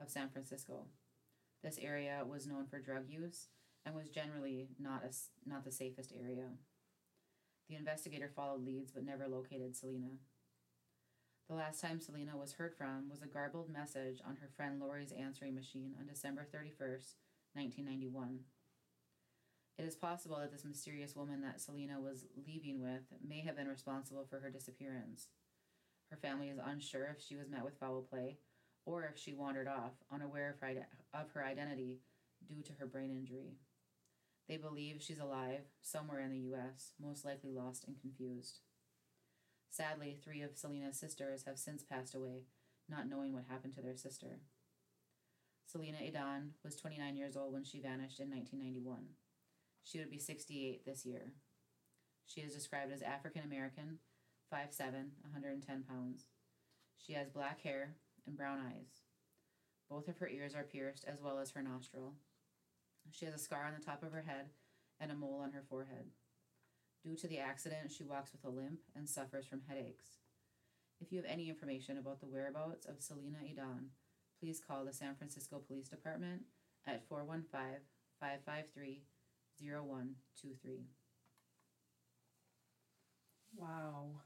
of 0.00 0.08
San 0.10 0.30
Francisco. 0.30 0.86
This 1.62 1.78
area 1.78 2.22
was 2.26 2.46
known 2.46 2.66
for 2.66 2.80
drug 2.80 3.04
use 3.08 3.48
and 3.84 3.94
was 3.94 4.08
generally 4.08 4.68
not, 4.78 5.04
a, 5.04 5.12
not 5.48 5.64
the 5.64 5.72
safest 5.72 6.12
area. 6.18 6.48
The 7.68 7.76
investigator 7.76 8.30
followed 8.34 8.64
leads 8.64 8.90
but 8.90 9.04
never 9.04 9.28
located 9.28 9.76
Selena. 9.76 10.16
The 11.50 11.56
last 11.56 11.80
time 11.80 12.00
Selena 12.00 12.36
was 12.36 12.52
heard 12.52 12.76
from 12.76 13.10
was 13.10 13.22
a 13.22 13.26
garbled 13.26 13.68
message 13.68 14.20
on 14.24 14.36
her 14.36 14.48
friend 14.56 14.78
Lori's 14.78 15.10
answering 15.10 15.56
machine 15.56 15.96
on 15.98 16.06
December 16.06 16.46
31st, 16.54 17.18
1991. 17.54 18.38
It 19.76 19.82
is 19.82 19.96
possible 19.96 20.38
that 20.38 20.52
this 20.52 20.64
mysterious 20.64 21.16
woman 21.16 21.40
that 21.40 21.60
Selena 21.60 21.98
was 21.98 22.24
leaving 22.46 22.80
with 22.80 23.02
may 23.26 23.40
have 23.40 23.56
been 23.56 23.66
responsible 23.66 24.24
for 24.30 24.38
her 24.38 24.48
disappearance. 24.48 25.26
Her 26.12 26.16
family 26.16 26.50
is 26.50 26.60
unsure 26.64 27.12
if 27.16 27.20
she 27.20 27.34
was 27.34 27.50
met 27.50 27.64
with 27.64 27.80
foul 27.80 28.06
play 28.08 28.38
or 28.86 29.02
if 29.12 29.18
she 29.18 29.32
wandered 29.32 29.66
off, 29.66 29.94
unaware 30.08 30.50
of 30.50 30.60
her, 30.60 30.86
of 31.12 31.32
her 31.32 31.44
identity, 31.44 31.98
due 32.46 32.62
to 32.62 32.74
her 32.74 32.86
brain 32.86 33.10
injury. 33.10 33.56
They 34.46 34.56
believe 34.56 35.02
she's 35.02 35.18
alive 35.18 35.62
somewhere 35.82 36.20
in 36.20 36.30
the 36.30 36.54
US, 36.54 36.92
most 37.00 37.24
likely 37.24 37.50
lost 37.50 37.86
and 37.88 38.00
confused. 38.00 38.60
Sadly, 39.70 40.18
three 40.22 40.42
of 40.42 40.56
Selena's 40.56 40.98
sisters 40.98 41.44
have 41.46 41.58
since 41.58 41.84
passed 41.84 42.14
away, 42.14 42.42
not 42.88 43.08
knowing 43.08 43.32
what 43.32 43.44
happened 43.48 43.74
to 43.74 43.82
their 43.82 43.96
sister. 43.96 44.40
Selena 45.64 45.98
Adan 46.02 46.50
was 46.64 46.74
29 46.74 47.16
years 47.16 47.36
old 47.36 47.52
when 47.52 47.62
she 47.62 47.80
vanished 47.80 48.18
in 48.18 48.28
1991. 48.28 49.06
She 49.84 49.98
would 50.00 50.10
be 50.10 50.18
68 50.18 50.84
this 50.84 51.06
year. 51.06 51.32
She 52.26 52.40
is 52.40 52.52
described 52.52 52.92
as 52.92 53.02
African 53.02 53.44
American, 53.44 53.98
5'7, 54.52 54.80
110 55.22 55.84
pounds. 55.84 56.26
She 56.98 57.12
has 57.12 57.30
black 57.30 57.62
hair 57.62 57.94
and 58.26 58.36
brown 58.36 58.58
eyes. 58.58 59.02
Both 59.88 60.08
of 60.08 60.18
her 60.18 60.28
ears 60.28 60.54
are 60.54 60.64
pierced, 60.64 61.04
as 61.06 61.22
well 61.22 61.38
as 61.38 61.52
her 61.52 61.62
nostril. 61.62 62.14
She 63.12 63.24
has 63.24 63.34
a 63.34 63.38
scar 63.38 63.64
on 63.64 63.74
the 63.78 63.84
top 63.84 64.02
of 64.02 64.12
her 64.12 64.22
head 64.22 64.50
and 65.00 65.10
a 65.10 65.14
mole 65.14 65.40
on 65.42 65.52
her 65.52 65.64
forehead. 65.68 66.10
Due 67.02 67.16
to 67.16 67.28
the 67.28 67.38
accident, 67.38 67.90
she 67.90 68.04
walks 68.04 68.32
with 68.32 68.44
a 68.44 68.48
limp 68.54 68.80
and 68.94 69.08
suffers 69.08 69.46
from 69.46 69.62
headaches. 69.66 70.18
If 71.00 71.10
you 71.10 71.16
have 71.22 71.30
any 71.30 71.48
information 71.48 71.96
about 71.96 72.20
the 72.20 72.26
whereabouts 72.26 72.84
of 72.84 73.00
Selena 73.00 73.38
Adan, 73.50 73.86
please 74.38 74.60
call 74.60 74.84
the 74.84 74.92
San 74.92 75.14
Francisco 75.14 75.58
Police 75.66 75.88
Department 75.88 76.42
at 76.86 77.06
415 77.08 77.80
553 78.20 79.02
0123. 79.58 80.88
Wow. 83.56 84.20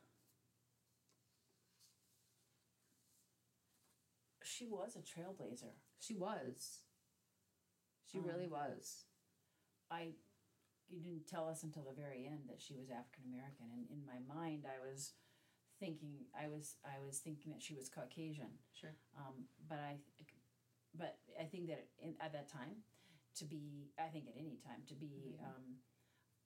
She 4.43 4.67
was 4.67 4.97
a 4.97 5.01
trailblazer. 5.01 5.73
She 5.99 6.15
was. 6.15 6.81
She 8.11 8.19
Um, 8.19 8.25
really 8.25 8.49
was. 8.49 9.05
I 9.91 10.15
you 10.94 11.00
didn't 11.02 11.26
tell 11.26 11.48
us 11.48 11.62
until 11.62 11.83
the 11.83 11.92
very 12.00 12.26
end 12.26 12.46
that 12.48 12.61
she 12.62 12.74
was 12.74 12.88
African 12.90 13.24
American 13.26 13.66
and 13.74 13.85
in 13.90 14.07
my 14.07 14.20
mind 14.33 14.64
I 14.64 14.78
was 14.87 15.12
thinking 15.80 16.26
I 16.38 16.46
was 16.48 16.76
I 16.85 17.02
was 17.04 17.18
thinking 17.18 17.50
that 17.52 17.62
she 17.62 17.74
was 17.74 17.88
Caucasian. 17.88 18.59
Sure. 18.72 18.94
Um, 19.18 19.44
but 19.68 19.78
I 19.78 19.98
but 20.96 21.18
I 21.40 21.44
think 21.44 21.66
that 21.68 21.88
in, 21.98 22.14
at 22.20 22.33
that 22.33 22.48
time 22.48 22.85
to 23.37 23.44
be 23.44 23.90
I 23.98 24.09
think 24.09 24.26
at 24.28 24.38
any 24.38 24.57
time 24.64 24.83
to 24.87 24.94
be 24.94 25.35
Mhm. 25.40 25.44
um, 25.44 25.64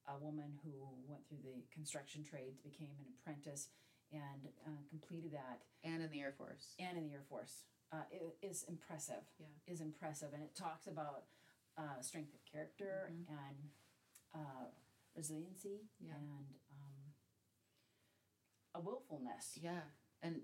a 0.09 0.17
woman 0.19 0.59
who 0.65 0.73
went 1.07 1.29
through 1.29 1.43
the 1.45 1.61
construction 1.71 2.25
trades 2.25 2.59
became 2.59 2.97
an 2.99 3.13
apprentice 3.21 3.69
and 4.11 4.49
uh, 4.67 4.81
completed 4.89 5.33
that 5.33 5.61
And 5.85 6.03
in 6.03 6.11
the 6.11 6.21
Air 6.23 6.33
Force. 6.33 6.75
and 6.79 6.97
in 6.97 7.05
the 7.05 7.13
Air 7.13 7.25
Force 7.29 7.65
uh, 7.93 8.05
i- 8.11 8.33
is 8.47 8.65
impressive. 8.65 9.25
Yeah. 9.39 9.47
Is 9.67 9.81
impressive, 9.83 10.33
and 10.33 10.43
it 10.43 10.55
talks 10.55 10.87
about 10.87 11.25
uh, 11.77 12.01
strength 12.01 12.33
of 12.35 12.43
character 12.45 13.11
Mhm. 13.13 13.29
and 13.29 13.71
uh, 14.35 14.67
resiliency 15.15 15.89
Yeah. 16.01 16.15
and 16.17 16.55
um, 16.71 17.15
a 18.75 18.81
willfulness 18.81 19.59
Yeah. 19.61 19.83
And 20.23 20.43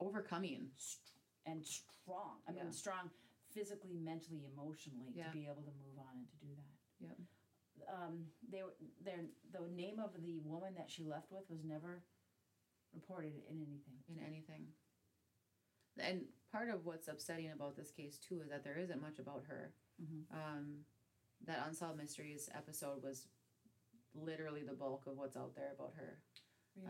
overcoming. 0.00 0.70
st- 0.76 1.14
and 1.46 1.64
strong. 1.66 2.42
I 2.46 2.52
Yeah. 2.52 2.64
mean, 2.64 2.72
strong 2.72 3.10
physically, 3.50 3.96
mentally, 3.98 4.44
emotionally 4.44 5.12
Yeah. 5.14 5.28
to 5.28 5.32
be 5.32 5.46
able 5.46 5.62
to 5.62 5.72
move 5.72 5.98
on 5.98 6.18
and 6.18 6.28
to 6.28 6.36
do 6.36 6.54
that. 6.54 6.76
Yep. 7.00 7.18
Um, 7.88 8.32
they 8.42 8.62
were 8.62 8.74
their 9.00 9.24
the 9.50 9.66
name 9.68 9.98
of 9.98 10.12
the 10.20 10.40
woman 10.40 10.74
that 10.74 10.90
she 10.90 11.04
left 11.04 11.30
with 11.30 11.48
was 11.48 11.64
never 11.64 12.04
reported 12.92 13.34
in 13.48 13.62
anything. 13.62 14.04
in 14.08 14.18
anything. 14.18 14.74
And 15.98 16.32
part 16.52 16.68
of 16.68 16.84
what's 16.84 17.08
upsetting 17.08 17.50
about 17.50 17.76
this 17.76 17.90
case 17.90 18.18
too 18.18 18.42
is 18.42 18.50
that 18.50 18.62
there 18.62 18.78
isn't 18.78 19.00
much 19.00 19.18
about 19.18 19.44
her. 19.44 19.74
Mhm. 20.00 20.30
Um, 20.30 20.86
that 21.46 21.64
unsolved 21.66 21.98
mysteries 21.98 22.48
episode 22.54 23.02
was 23.02 23.26
literally 24.14 24.62
the 24.62 24.72
bulk 24.74 25.06
of 25.06 25.16
what's 25.16 25.36
out 25.36 25.54
there 25.54 25.72
about 25.78 25.94
her, 25.96 26.18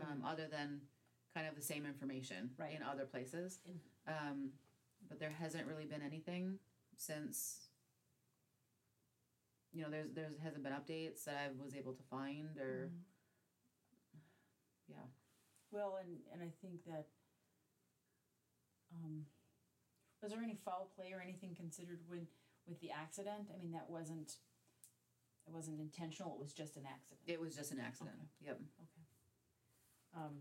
um, 0.01 0.23
other 0.25 0.47
than 0.47 0.81
kind 1.33 1.47
of 1.47 1.55
the 1.55 1.61
same 1.61 1.85
information 1.85 2.49
Right. 2.57 2.73
in 2.75 2.81
other 2.83 3.05
places. 3.05 3.59
Um, 4.07 4.51
but 5.07 5.19
there 5.19 5.31
hasn't 5.31 5.67
really 5.67 5.85
been 5.85 6.01
anything 6.01 6.59
since. 6.97 7.67
You 9.71 9.83
know, 9.83 9.89
there's 9.91 10.11
there 10.13 10.31
hasn't 10.41 10.63
been 10.63 10.73
updates 10.73 11.23
that 11.25 11.37
I 11.37 11.49
was 11.63 11.75
able 11.75 11.93
to 11.93 12.03
find 12.03 12.57
or 12.57 12.89
Mhm. 12.89 14.19
yeah. 14.87 15.05
Well, 15.71 15.97
and 15.97 16.19
and 16.33 16.41
I 16.41 16.49
think 16.61 16.83
that 16.85 17.07
um, 18.95 19.27
was 20.21 20.31
there 20.31 20.41
any 20.41 20.55
foul 20.55 20.87
play 20.95 21.13
or 21.13 21.21
anything 21.21 21.53
considered 21.53 21.99
when 22.07 22.27
with 22.69 22.79
the 22.79 22.91
accident? 22.91 23.49
I 23.53 23.57
mean, 23.61 23.71
that 23.73 23.89
wasn't 23.89 24.33
it 25.47 25.53
wasn't 25.53 25.79
intentional. 25.79 26.35
It 26.37 26.39
was 26.39 26.53
just 26.53 26.77
an 26.77 26.83
accident. 26.85 27.25
It 27.25 27.41
was 27.41 27.55
just 27.55 27.71
an 27.71 27.79
accident. 27.81 28.15
Okay. 28.21 28.53
Yep. 28.53 28.59
Okay. 28.85 29.05
Um, 30.15 30.35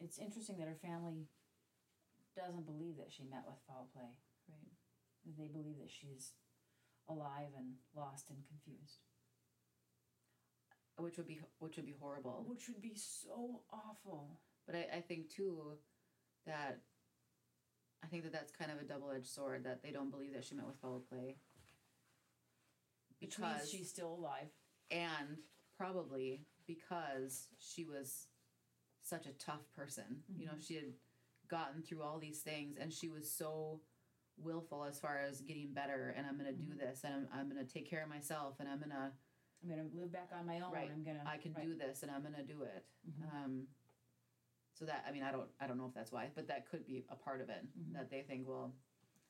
it's 0.00 0.18
interesting 0.18 0.56
that 0.58 0.68
her 0.68 0.78
family 0.80 1.28
doesn't 2.36 2.64
believe 2.64 2.96
that 2.96 3.12
she 3.12 3.24
met 3.24 3.44
with 3.46 3.56
foul 3.68 3.88
play. 3.92 4.08
Right. 4.48 4.72
They 5.38 5.48
believe 5.48 5.78
that 5.80 5.90
she's 5.90 6.32
alive 7.08 7.52
and 7.56 7.74
lost 7.94 8.30
and 8.30 8.38
confused, 8.48 9.00
Which 10.96 11.16
would 11.18 11.26
be 11.26 11.40
which 11.58 11.76
would 11.76 11.86
be 11.86 11.94
horrible. 12.00 12.44
which 12.48 12.68
would 12.68 12.80
be 12.80 12.96
so 12.96 13.60
awful. 13.70 14.40
But 14.66 14.76
I, 14.76 14.86
I 14.96 15.00
think 15.00 15.28
too 15.28 15.74
that 16.46 16.80
I 18.02 18.06
think 18.08 18.24
that 18.24 18.32
that's 18.32 18.52
kind 18.52 18.70
of 18.70 18.78
a 18.80 18.84
double 18.84 19.10
edged 19.10 19.26
sword 19.28 19.64
that 19.64 19.82
they 19.82 19.90
don't 19.90 20.10
believe 20.10 20.32
that 20.34 20.44
she 20.44 20.54
met 20.54 20.66
with 20.66 20.76
foul 20.80 21.02
play. 21.08 21.36
Because 23.20 23.70
she's 23.70 23.88
still 23.88 24.14
alive. 24.14 24.48
and 24.90 25.38
probably 25.78 26.44
because 26.66 27.48
she 27.58 27.84
was 27.84 28.26
such 29.02 29.26
a 29.26 29.32
tough 29.32 29.72
person. 29.74 30.22
You 30.36 30.46
know, 30.46 30.52
Mhm. 30.52 30.62
she 30.66 30.74
had 30.74 30.92
gotten 31.48 31.82
through 31.82 32.02
all 32.02 32.18
these 32.18 32.42
things 32.42 32.76
and 32.76 32.92
she 32.92 33.08
was 33.08 33.30
so 33.32 33.80
willful 34.36 34.84
as 34.84 35.00
far 35.00 35.18
as 35.18 35.40
getting 35.40 35.72
better 35.72 36.10
and 36.10 36.26
I'm 36.26 36.36
gonna 36.36 36.52
do 36.52 36.74
Mhm. 36.74 36.78
this 36.78 37.04
and 37.04 37.14
I'm, 37.14 37.28
I'm 37.32 37.48
gonna 37.48 37.64
take 37.64 37.86
care 37.86 38.02
of 38.02 38.08
myself 38.10 38.60
and 38.60 38.68
I'm 38.68 38.80
gonna 38.80 39.16
I'm 39.62 39.68
gonna 39.68 39.88
live 39.94 40.10
back 40.12 40.30
on 40.32 40.44
my 40.46 40.60
own. 40.60 40.72
Right. 40.72 40.90
I'm 40.90 41.04
gonna. 41.04 41.22
I 41.24 41.38
can 41.38 41.52
right. 41.54 41.64
do 41.64 41.74
this 41.76 42.02
and 42.02 42.10
I'm 42.10 42.22
gonna 42.22 42.42
do 42.44 42.62
it. 42.64 42.84
Mhm. 43.08 43.32
Um, 43.32 43.68
so 44.74 44.84
that 44.86 45.04
I 45.08 45.12
mean 45.12 45.22
I 45.22 45.32
don't 45.32 45.48
I 45.60 45.66
don't 45.66 45.78
know 45.78 45.86
if 45.86 45.94
that's 45.94 46.12
why, 46.12 46.28
but 46.34 46.48
that 46.48 46.68
could 46.70 46.86
be 46.86 47.04
a 47.10 47.16
part 47.16 47.40
of 47.40 47.48
it 47.48 47.64
Mhm. 47.78 47.92
that 47.94 48.10
they 48.10 48.22
think 48.22 48.46
well 48.48 48.72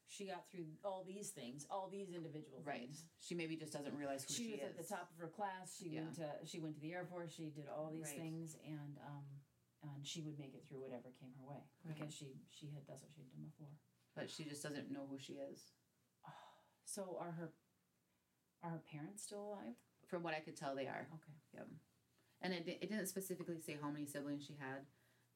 She 0.08 0.26
got 0.26 0.50
through 0.50 0.66
all 0.84 1.04
these 1.04 1.30
things, 1.30 1.66
all 1.70 1.88
these 1.88 2.10
individual 2.10 2.60
right 2.64 2.80
things. 2.80 3.04
she 3.20 3.34
maybe 3.34 3.56
just 3.56 3.72
doesn't 3.72 3.96
realize 3.96 4.24
who 4.24 4.34
She, 4.34 4.44
she, 4.44 4.50
was 4.52 4.60
is. 4.60 4.66
at 4.70 4.76
the 4.76 4.84
top 4.84 5.10
of 5.10 5.16
her 5.18 5.28
class. 5.28 5.76
She 5.78 5.88
Yeah. 5.90 6.02
went 6.02 6.14
to 6.16 6.28
she 6.44 6.60
went 6.60 6.74
to 6.74 6.80
the 6.80 6.92
Air 6.92 7.06
Force. 7.06 7.32
She 7.32 7.50
did 7.50 7.68
all 7.68 7.90
these 7.90 8.04
Right. 8.06 8.16
things, 8.18 8.56
and 8.64 8.98
um, 9.06 9.24
and 9.82 10.06
she 10.06 10.20
would 10.22 10.38
make 10.38 10.54
it 10.54 10.66
through 10.66 10.80
whatever 10.80 11.10
came 11.10 11.32
her 11.40 11.46
way 11.46 11.62
Right. 11.84 11.96
because 11.98 12.12
she 12.14 12.40
she 12.50 12.68
had 12.70 12.86
that's 12.86 13.02
what 13.02 13.12
she 13.14 13.20
had 13.22 13.30
done 13.32 13.44
before. 13.46 13.70
but 14.14 14.28
she 14.30 14.44
just 14.44 14.62
doesn't 14.62 14.90
know 14.90 15.06
who 15.06 15.18
she 15.18 15.34
is. 15.38 15.72
So 16.84 17.16
are 17.18 17.30
her 17.32 17.52
are 18.62 18.70
her 18.70 18.78
parents 18.80 19.22
still 19.22 19.42
alive? 19.54 19.74
From 20.06 20.22
what 20.22 20.34
I 20.34 20.40
could 20.40 20.56
tell, 20.56 20.74
they 20.74 20.88
are. 20.88 21.08
Okay. 21.14 21.64
And 22.42 22.52
it, 22.52 22.66
it 22.68 22.88
didn't 22.90 23.06
specifically 23.06 23.60
say 23.60 23.76
how 23.80 23.88
many 23.90 24.04
siblings 24.04 24.44
she 24.44 24.54
had. 24.54 24.84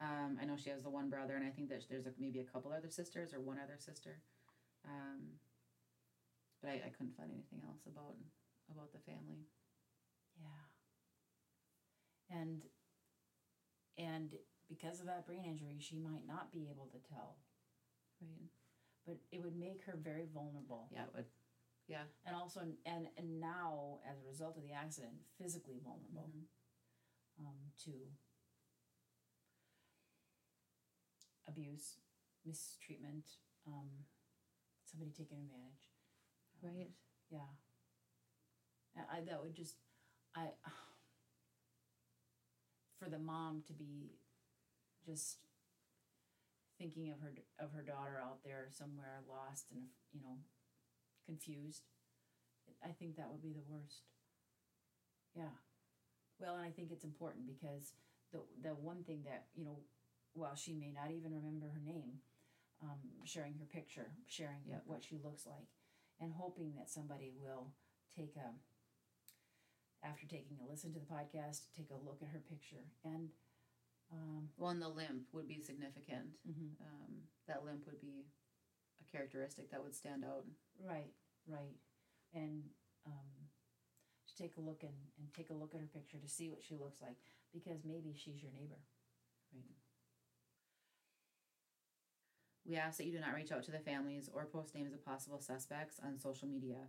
Um, 0.00 0.38
I 0.40 0.44
know 0.44 0.56
she 0.56 0.70
has 0.70 0.82
the 0.82 0.90
one 0.90 1.09
brother, 1.09 1.35
and 1.37 1.44
I 1.46 1.50
think 1.50 1.68
that 1.70 1.82
there's 1.88 2.04
like 2.04 2.18
maybe 2.18 2.40
a 2.40 2.44
couple 2.44 2.72
other 2.72 2.90
sisters 2.90 3.32
or 3.32 3.40
one 3.40 3.59
other 3.59 3.76
sister. 3.78 4.20
Um, 4.85 5.40
but 6.61 6.70
I, 6.70 6.74
I 6.87 6.90
couldn't 6.90 7.16
find 7.16 7.30
anything 7.32 7.62
else 7.66 7.87
about 7.87 8.16
about 8.70 8.92
the 8.92 8.98
family. 9.00 9.46
Yeah. 10.38 10.66
And 12.37 12.62
and 13.96 14.35
because 14.68 15.00
of 15.00 15.06
that 15.06 15.26
brain 15.26 15.44
injury, 15.46 15.76
she 15.80 15.96
might 15.96 16.26
not 16.26 16.52
be 16.52 16.68
able 16.70 16.87
to 16.92 16.98
tell, 17.09 17.38
Right. 18.20 18.50
but 19.06 19.16
it 19.32 19.42
would 19.42 19.56
make 19.56 19.82
her 19.85 19.96
very 19.96 20.26
vulnerable. 20.26 20.88
Yeah, 20.92 21.04
it 21.04 21.14
would. 21.14 21.26
Yeah. 21.88 22.02
And 22.26 22.37
also, 22.37 22.61
and 22.85 23.09
and 23.16 23.40
now 23.40 24.00
as 24.11 24.20
a 24.20 24.26
result 24.26 24.56
of 24.59 24.62
the 24.64 24.72
accident, 24.72 25.14
physically 25.38 25.78
vulnerable 25.82 26.28
Mhm. 26.28 27.46
um, 27.46 27.72
to 27.85 27.92
abuse, 31.48 31.96
mistreatment, 32.44 33.24
um, 33.66 33.88
somebody 34.85 35.11
taking 35.12 35.38
advantage. 35.38 35.80
Um, 36.64 36.70
Right. 36.76 36.90
Yeah. 37.30 37.48
I, 38.96 39.18
I 39.18 39.20
that 39.24 39.42
would 39.42 39.54
just 39.54 39.76
I 40.37 40.48
for 42.98 43.09
the 43.09 43.18
mom 43.18 43.62
to 43.66 43.72
be 43.72 44.12
just 45.06 45.38
thinking 46.78 47.11
of 47.11 47.20
her 47.20 47.32
of 47.59 47.72
her 47.72 47.82
daughter 47.82 48.20
out 48.22 48.38
there 48.44 48.68
somewhere 48.70 49.20
lost 49.28 49.66
and 49.72 49.82
you 50.12 50.20
know 50.20 50.37
confused. 51.26 51.82
I 52.85 52.90
think 52.92 53.16
that 53.16 53.30
would 53.30 53.42
be 53.42 53.52
the 53.52 53.64
worst. 53.68 54.02
Yeah. 55.35 55.54
Well, 56.40 56.56
and 56.56 56.64
I 56.66 56.70
think 56.70 56.90
it's 56.92 57.04
important 57.04 57.46
because 57.46 57.92
the 58.32 58.40
the 58.62 58.74
one 58.74 59.02
thing 59.04 59.22
that 59.26 59.46
you 59.56 59.64
know, 59.64 59.78
while 60.37 60.55
she 60.55 60.75
may 60.75 60.92
not 60.92 61.11
even 61.11 61.33
remember 61.35 61.68
her 61.68 61.81
name, 61.85 62.20
um, 62.83 63.01
sharing 63.25 63.55
her 63.59 63.64
picture, 63.66 64.12
sharing 64.27 64.62
Yep. 64.68 64.83
what 64.87 65.03
she 65.05 65.16
looks 65.18 65.46
like, 65.46 65.68
and 66.20 66.33
hoping 66.35 66.75
that 66.77 66.90
somebody 66.90 67.31
will 67.33 67.72
take 68.14 68.37
a, 68.37 68.55
after 70.07 70.27
taking 70.27 70.59
a 70.61 70.66
listen 70.70 70.92
to 70.92 71.01
the 71.01 71.07
podcast, 71.07 71.62
take 71.77 71.90
a 71.90 71.96
look 72.05 72.20
at 72.22 72.29
her 72.29 72.40
picture. 72.49 72.85
And 73.05 73.31
um, 74.12 74.51
Well, 74.57 74.70
and 74.70 74.81
the 74.83 74.88
limp 74.88 75.27
would 75.33 75.49
be 75.49 75.61
significant. 75.61 76.38
mhm. 76.49 76.77
Um, 76.81 77.29
that 77.49 77.64
limp 77.64 77.87
would 77.87 78.01
be 78.01 78.27
a 79.01 79.05
characteristic 79.11 79.70
that 79.70 79.83
would 79.83 79.94
stand 79.94 80.25
out. 80.25 80.46
right, 80.81 81.12
right. 81.46 81.77
And 82.35 82.64
um, 83.07 83.49
to 84.29 84.37
take 84.37 84.57
a 84.57 84.61
look 84.61 84.83
and, 84.83 84.94
and 85.18 85.33
take 85.35 85.51
a 85.51 85.55
look 85.55 85.75
at 85.75 85.81
her 85.81 85.87
picture 85.88 86.18
to 86.18 86.29
see 86.29 86.49
what 86.51 86.62
she 86.62 86.77
looks 86.77 87.01
like 87.01 87.16
because 87.53 87.85
maybe 87.85 88.14
she's 88.14 88.42
your 88.42 88.53
neighbor. 88.53 88.81
We 92.68 92.76
ask 92.76 92.98
that 92.98 93.07
you 93.07 93.12
do 93.12 93.20
not 93.20 93.35
reach 93.35 93.52
out 93.52 93.62
to 93.64 93.70
the 93.70 93.79
families 93.79 94.29
or 94.33 94.44
post 94.44 94.74
names 94.74 94.92
of 94.92 95.05
possible 95.05 95.40
suspects 95.40 96.00
on 96.05 96.18
social 96.18 96.48
media. 96.48 96.88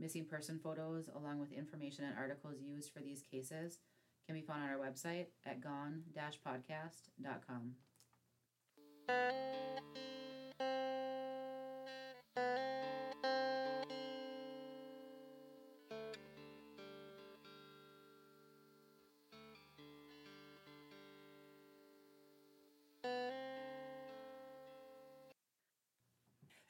Missing 0.00 0.24
person 0.26 0.58
photos, 0.58 1.08
along 1.14 1.38
with 1.40 1.52
information 1.52 2.04
and 2.04 2.18
articles 2.18 2.60
used 2.60 2.92
for 2.92 3.00
these 3.00 3.22
cases, 3.22 3.78
can 4.26 4.34
be 4.34 4.42
found 4.42 4.64
on 4.64 4.70
our 4.70 4.78
website 4.78 5.26
at 5.46 5.60
gone-podcast.com. 5.60 7.76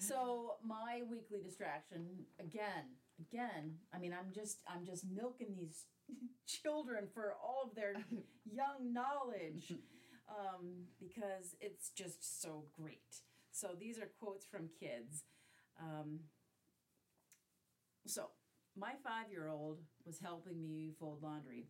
So 0.09 0.55
my 0.65 1.03
weekly 1.11 1.41
distraction 1.45 2.07
again, 2.41 2.97
again. 3.21 3.75
I 3.95 3.99
mean, 3.99 4.15
I'm 4.19 4.33
just 4.35 4.59
I'm 4.67 4.87
just 4.87 5.05
milking 5.05 5.55
these 5.55 5.85
children 6.47 7.09
for 7.13 7.35
all 7.45 7.69
of 7.69 7.75
their 7.75 7.95
young 8.51 8.93
knowledge 8.93 9.75
um, 10.29 10.87
because 10.99 11.55
it's 11.61 11.91
just 11.91 12.41
so 12.43 12.65
great. 12.81 13.21
So 13.53 13.69
these 13.79 13.99
are 13.99 14.09
quotes 14.19 14.47
from 14.47 14.69
kids. 14.81 15.25
Um, 15.81 16.21
so 18.07 18.31
my 18.77 18.93
five 19.05 19.31
year 19.31 19.49
old 19.49 19.81
was 20.07 20.19
helping 20.21 20.63
me 20.63 20.95
fold 20.99 21.23
laundry, 21.23 21.67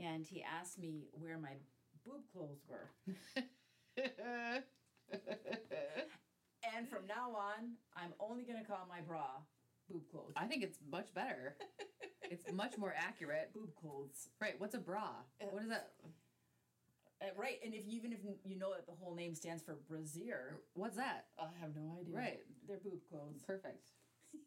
and 0.00 0.24
he 0.26 0.42
asked 0.42 0.78
me 0.78 1.06
where 1.12 1.38
my 1.38 1.54
boob 2.04 2.22
clothes 2.32 2.64
were. 2.68 2.88
And 6.76 6.88
from 6.88 7.06
now 7.06 7.30
on, 7.36 7.76
I'm 7.96 8.12
only 8.18 8.44
going 8.44 8.58
to 8.58 8.64
call 8.64 8.86
my 8.88 9.00
bra 9.00 9.26
boob 9.90 10.02
clothes. 10.10 10.32
I 10.36 10.46
think 10.46 10.62
it's 10.62 10.78
much 10.90 11.12
better. 11.14 11.56
It's 12.30 12.50
much 12.50 12.78
more 12.78 12.94
accurate. 12.96 13.50
Boob 13.52 13.74
clothes. 13.74 14.28
Right, 14.40 14.54
what's 14.56 14.74
a 14.74 14.78
bra? 14.78 15.10
What 15.50 15.62
is 15.64 15.68
that? 15.68 15.90
Uh, 17.20 17.26
right, 17.36 17.58
and 17.62 17.74
if 17.74 17.86
even 17.86 18.12
if 18.12 18.20
you 18.44 18.58
know 18.58 18.72
that 18.72 18.86
the 18.86 18.92
whole 18.92 19.14
name 19.14 19.34
stands 19.34 19.62
for 19.62 19.76
brassiere, 19.86 20.56
What's 20.74 20.96
that? 20.96 21.26
I 21.38 21.48
have 21.60 21.76
no 21.76 21.92
idea. 22.00 22.16
Right. 22.16 22.40
They're 22.66 22.78
boob 22.78 23.00
clothes. 23.10 23.42
Perfect. 23.46 23.90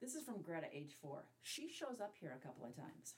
This 0.00 0.14
is 0.14 0.24
from 0.24 0.40
Greta, 0.40 0.66
age 0.72 0.96
four. 1.02 1.24
She 1.42 1.68
shows 1.68 2.00
up 2.00 2.14
here 2.18 2.34
a 2.34 2.42
couple 2.46 2.64
of 2.64 2.74
times. 2.74 3.16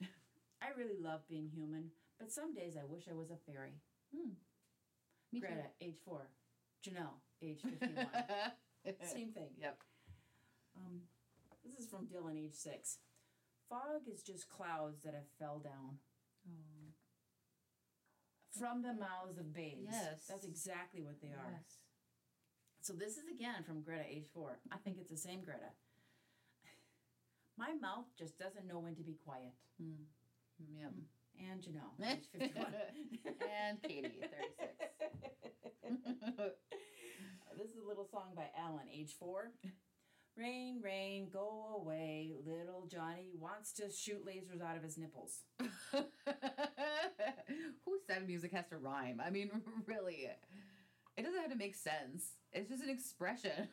I 0.62 0.68
really 0.78 0.96
love 0.98 1.28
being 1.28 1.50
human, 1.54 1.90
but 2.18 2.32
some 2.32 2.54
days 2.54 2.74
I 2.74 2.86
wish 2.90 3.04
I 3.06 3.12
was 3.12 3.30
a 3.30 3.36
fairy. 3.36 3.82
Me 5.32 5.40
Greta, 5.40 5.70
age 5.80 5.96
four. 6.04 6.28
Janelle, 6.84 7.20
age 7.40 7.60
51. 7.62 8.06
Same 9.04 9.32
thing. 9.32 9.50
Yep. 9.60 9.78
Um, 10.76 11.00
this 11.64 11.74
is 11.78 11.86
from 11.88 12.06
Dylan, 12.06 12.36
age 12.38 12.54
six. 12.54 12.98
Fog 13.68 14.02
is 14.12 14.22
just 14.22 14.48
clouds 14.48 15.02
that 15.04 15.14
have 15.14 15.28
fell 15.38 15.58
down 15.58 15.98
from 18.58 18.82
the 18.82 18.92
mouths 18.92 19.38
of 19.38 19.54
babes. 19.54 19.88
Yes. 19.90 20.26
That's 20.28 20.44
exactly 20.44 21.02
what 21.02 21.20
they 21.22 21.28
are. 21.28 21.52
Yes. 21.52 21.78
So 22.82 22.92
this 22.92 23.16
is 23.16 23.24
again 23.32 23.62
from 23.64 23.82
Greta, 23.82 24.04
age 24.08 24.26
four. 24.34 24.58
I 24.70 24.76
think 24.76 24.98
it's 25.00 25.10
the 25.10 25.16
same 25.16 25.40
Greta. 25.42 25.72
My 27.58 27.72
mouth 27.80 28.06
just 28.18 28.38
doesn't 28.38 28.66
know 28.66 28.78
when 28.78 28.94
to 28.96 29.02
be 29.02 29.16
quiet. 29.24 29.54
Mm. 29.82 30.04
Yep. 30.78 30.92
And 31.38 31.60
Janelle, 31.60 31.98
age 32.12 32.24
51. 32.32 32.66
and 33.66 33.82
Katie, 33.82 34.08
36. 34.08 34.32
this 37.58 37.70
is 37.70 37.76
a 37.84 37.88
little 37.88 38.06
song 38.10 38.32
by 38.36 38.46
Alan, 38.58 38.86
age 38.92 39.14
four. 39.18 39.50
Rain, 40.36 40.80
rain, 40.82 41.28
go 41.30 41.76
away. 41.82 42.32
Little 42.46 42.86
Johnny 42.90 43.32
wants 43.38 43.72
to 43.74 43.90
shoot 43.90 44.24
lasers 44.26 44.62
out 44.62 44.76
of 44.78 44.82
his 44.82 44.96
nipples. 44.96 45.40
Who 45.92 46.00
said 48.06 48.26
music 48.26 48.52
has 48.52 48.66
to 48.68 48.78
rhyme? 48.78 49.20
I 49.24 49.28
mean, 49.30 49.50
really. 49.86 50.28
It 51.16 51.22
doesn't 51.22 51.40
have 51.40 51.50
to 51.50 51.56
make 51.56 51.74
sense. 51.74 52.36
It's 52.52 52.70
just 52.70 52.82
an 52.82 52.88
expression. 52.88 53.68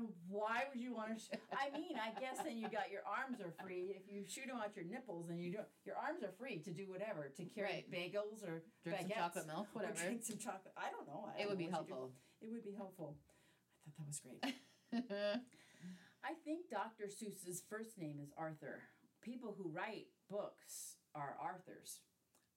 And 0.00 0.08
why 0.32 0.64
would 0.72 0.80
you 0.80 0.94
want 0.96 1.12
to? 1.12 1.20
Sh- 1.20 1.36
I 1.52 1.68
mean, 1.76 1.92
I 2.00 2.16
guess 2.18 2.40
then 2.42 2.56
you 2.56 2.68
got 2.72 2.88
your 2.90 3.04
arms 3.04 3.36
are 3.44 3.52
free. 3.62 3.92
If 4.00 4.08
you 4.08 4.24
shoot 4.26 4.48
them 4.48 4.56
out 4.56 4.72
your 4.74 4.84
nipples, 4.88 5.28
and 5.28 5.36
you 5.38 5.52
don't, 5.52 5.68
your 5.84 5.96
arms 6.00 6.22
are 6.24 6.32
free 6.40 6.58
to 6.64 6.72
do 6.72 6.88
whatever, 6.88 7.28
to 7.36 7.44
carry 7.52 7.84
Right. 7.84 7.90
bagels 7.92 8.40
or 8.42 8.64
Drink 8.84 9.00
some 9.02 9.10
chocolate 9.12 9.46
milk, 9.46 9.68
or 9.74 9.82
whatever. 9.84 10.00
drink 10.00 10.22
some 10.24 10.38
chocolate. 10.38 10.72
I 10.76 10.88
don't 10.90 11.06
know. 11.06 11.28
I 11.28 11.36
It 11.36 11.38
don't 11.42 11.48
would 11.50 11.58
be 11.58 11.66
know 11.68 11.84
do. 11.84 11.92
helpful. 11.92 12.12
It 12.40 12.48
would 12.50 12.64
be 12.64 12.72
helpful. 12.72 13.16
I 13.84 13.90
thought 13.92 13.98
that 14.00 14.08
was 14.08 14.20
great. 14.24 14.40
I 16.24 16.32
think 16.44 16.70
Dr. 16.70 17.04
Seuss's 17.08 17.62
first 17.68 17.98
name 17.98 18.18
is 18.22 18.32
Arthur. 18.36 18.80
People 19.22 19.54
who 19.56 19.68
write 19.70 20.08
books 20.28 20.96
are 21.14 21.36
Arthurs. 21.40 22.00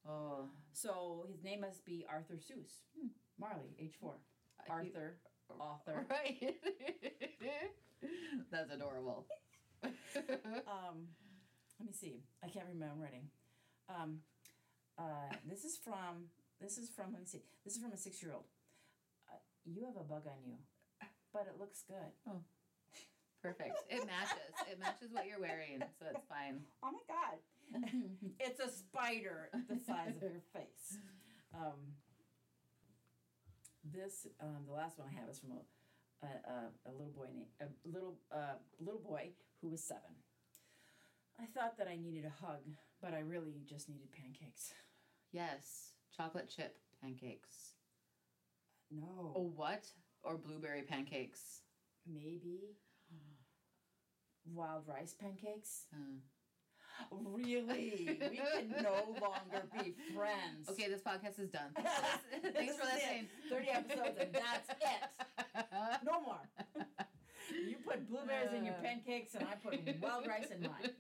oh, 0.08 0.50
So 0.72 1.26
his 1.30 1.44
name 1.44 1.62
must 1.62 1.86
be 1.86 2.06
Arthur 2.10 2.36
Seuss. 2.36 2.84
Hmm. 2.96 3.08
Marley, 3.40 3.76
age 3.80 3.96
four. 4.00 4.20
Uh, 4.60 4.64
you- 4.84 4.94
Arthur, 4.94 5.18
author. 5.60 6.06
Right. 6.10 6.56
That's 8.52 8.72
adorable. 8.72 9.26
Um, 10.68 11.08
let 11.80 11.88
me 11.88 11.94
see. 11.94 12.22
I 12.44 12.48
can't 12.48 12.66
remember 12.68 12.94
I'm 12.94 13.02
writing. 13.02 13.28
Um, 13.89 14.20
uh, 14.98 15.34
this 15.50 15.66
is 15.66 15.78
from. 15.78 16.30
This 16.62 16.78
is 16.78 16.89
from. 16.89 17.12
Let 17.12 17.22
me 17.22 17.26
see. 17.26 17.44
This 17.66 17.76
is 17.76 17.82
from 17.82 17.92
a 17.92 17.98
six-year-old. 17.98 18.46
Uh, 19.28 19.38
you 19.66 19.84
have 19.86 19.96
a 19.98 20.04
bug 20.04 20.24
on 20.28 20.39
you, 20.46 20.56
but 21.34 21.48
it 21.48 21.60
looks 21.60 21.84
good. 21.88 22.13
Oh. 22.30 22.39
Perfect. 23.42 23.76
It 23.89 24.06
matches. 24.08 24.56
It 24.72 24.80
matches 24.80 25.12
what 25.12 25.28
you're 25.28 25.39
wearing, 25.42 25.84
so 26.00 26.06
it's 26.16 26.26
fine. 26.30 26.62
Oh 26.82 26.92
my 26.92 27.04
god! 27.12 27.38
it's 28.39 28.60
a 28.62 28.70
spider 28.70 29.50
the 29.68 29.76
size 29.86 30.16
of 30.16 30.32
your 30.32 30.48
face. 30.54 30.98
Um, 31.54 31.76
this, 33.84 34.28
um, 34.41 34.63
the 34.67 34.74
last 34.74 34.98
one 34.98 35.08
I 35.12 35.19
have 35.19 35.30
is 35.30 35.39
from 35.39 35.52
a, 35.52 36.26
a, 36.26 36.89
a, 36.89 36.91
little 36.91 37.12
boy 37.15 37.28
named 37.34 37.48
a 37.62 37.65
little 37.88 38.15
uh, 38.32 38.56
little 38.80 39.02
boy 39.02 39.30
who 39.62 39.69
was 39.69 39.84
seven. 39.84 40.15
I 41.39 41.46
thought 41.46 41.78
that 41.78 41.88
I 41.88 41.96
needed 41.98 42.26
a 42.26 42.46
hug, 42.46 42.62
but 43.02 43.13
I 43.13 43.19
really 43.19 43.63
just 43.65 43.89
needed 43.89 44.12
pancakes. 44.12 44.74
Yes, 45.32 45.93
chocolate 46.15 46.50
chip 46.56 46.78
pancakes. 47.02 47.74
No, 48.91 49.34
Oh, 49.36 49.52
what? 49.56 49.86
Or 50.24 50.38
blueberry 50.38 50.84
pancakes. 50.84 51.62
maybe 52.06 52.78
wild 54.53 54.84
rice 54.88 55.16
pancakes. 55.20 55.88
Uh, 55.93 56.20
Really, 57.12 58.18
we 58.30 58.38
can 58.38 58.84
no 58.84 59.16
longer 59.22 59.64
be 59.78 59.94
friends. 60.16 60.70
okay, 60.70 60.88
this 60.89 61.02
podcast 61.02 61.39
is 61.39 61.50
done. 61.50 61.72
Thanks 62.54 62.76
for 62.76 62.88
it. 62.88 62.94
listening. 62.94 63.28
30 63.50 63.70
episodes 63.70 64.18
and 64.20 64.34
that's 64.34 64.70
it. 64.70 65.66
No 66.06 66.22
more. 66.22 66.39
You 67.52 67.76
put 67.86 68.08
blueberries 68.10 68.54
in 68.56 68.66
your 68.66 68.76
pancakes 68.82 69.36
and 69.36 69.46
I 69.48 69.56
put 69.56 69.80
wild 70.02 70.28
rice 70.28 70.48
in 70.52 70.62
mine. 70.62 70.91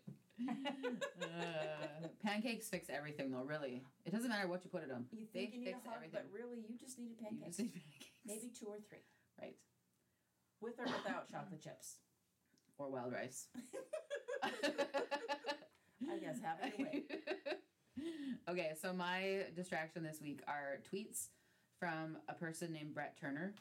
Uh, 1.21 2.07
pancakes 2.23 2.67
fix 2.69 2.89
everything, 2.89 3.31
though. 3.31 3.43
Really, 3.43 3.81
it 4.05 4.11
doesn't 4.11 4.29
matter 4.29 4.47
what 4.47 4.63
you 4.63 4.69
put 4.69 4.83
in 4.83 4.89
them. 4.89 5.05
You 5.11 5.25
they 5.33 5.41
think 5.41 5.53
you 5.53 5.59
need 5.61 5.65
fix 5.67 5.79
a 5.85 5.89
hug, 5.89 5.97
everything. 5.97 6.19
but 6.31 6.37
really 6.37 6.57
you 6.67 6.77
just 6.77 6.99
needed 6.99 7.17
You 7.19 7.25
pancakes. 7.29 7.57
just 7.57 7.59
need 7.59 7.73
pancakes. 7.73 8.19
Maybe 8.25 8.51
two 8.59 8.65
or 8.67 8.77
three. 8.89 9.03
right 9.41 9.55
With 10.61 10.79
or 10.79 10.85
without 10.85 11.29
chocolate 11.31 11.61
chips. 11.61 11.97
or 12.77 12.89
wild 12.91 13.13
rice. 13.13 13.47
I 16.11 16.17
guess 16.17 16.39
have 16.41 16.57
it 16.63 16.73
your 16.77 16.87
way. 16.87 17.03
okay, 18.49 18.71
so 18.81 18.93
my 18.93 19.45
distraction 19.55 20.03
this 20.03 20.19
week 20.21 20.41
are 20.47 20.79
tweets 20.91 21.27
from 21.79 22.17
a 22.29 22.33
person 22.33 22.71
named 22.73 22.93
Brett 22.93 23.17
Turner. 23.19 23.53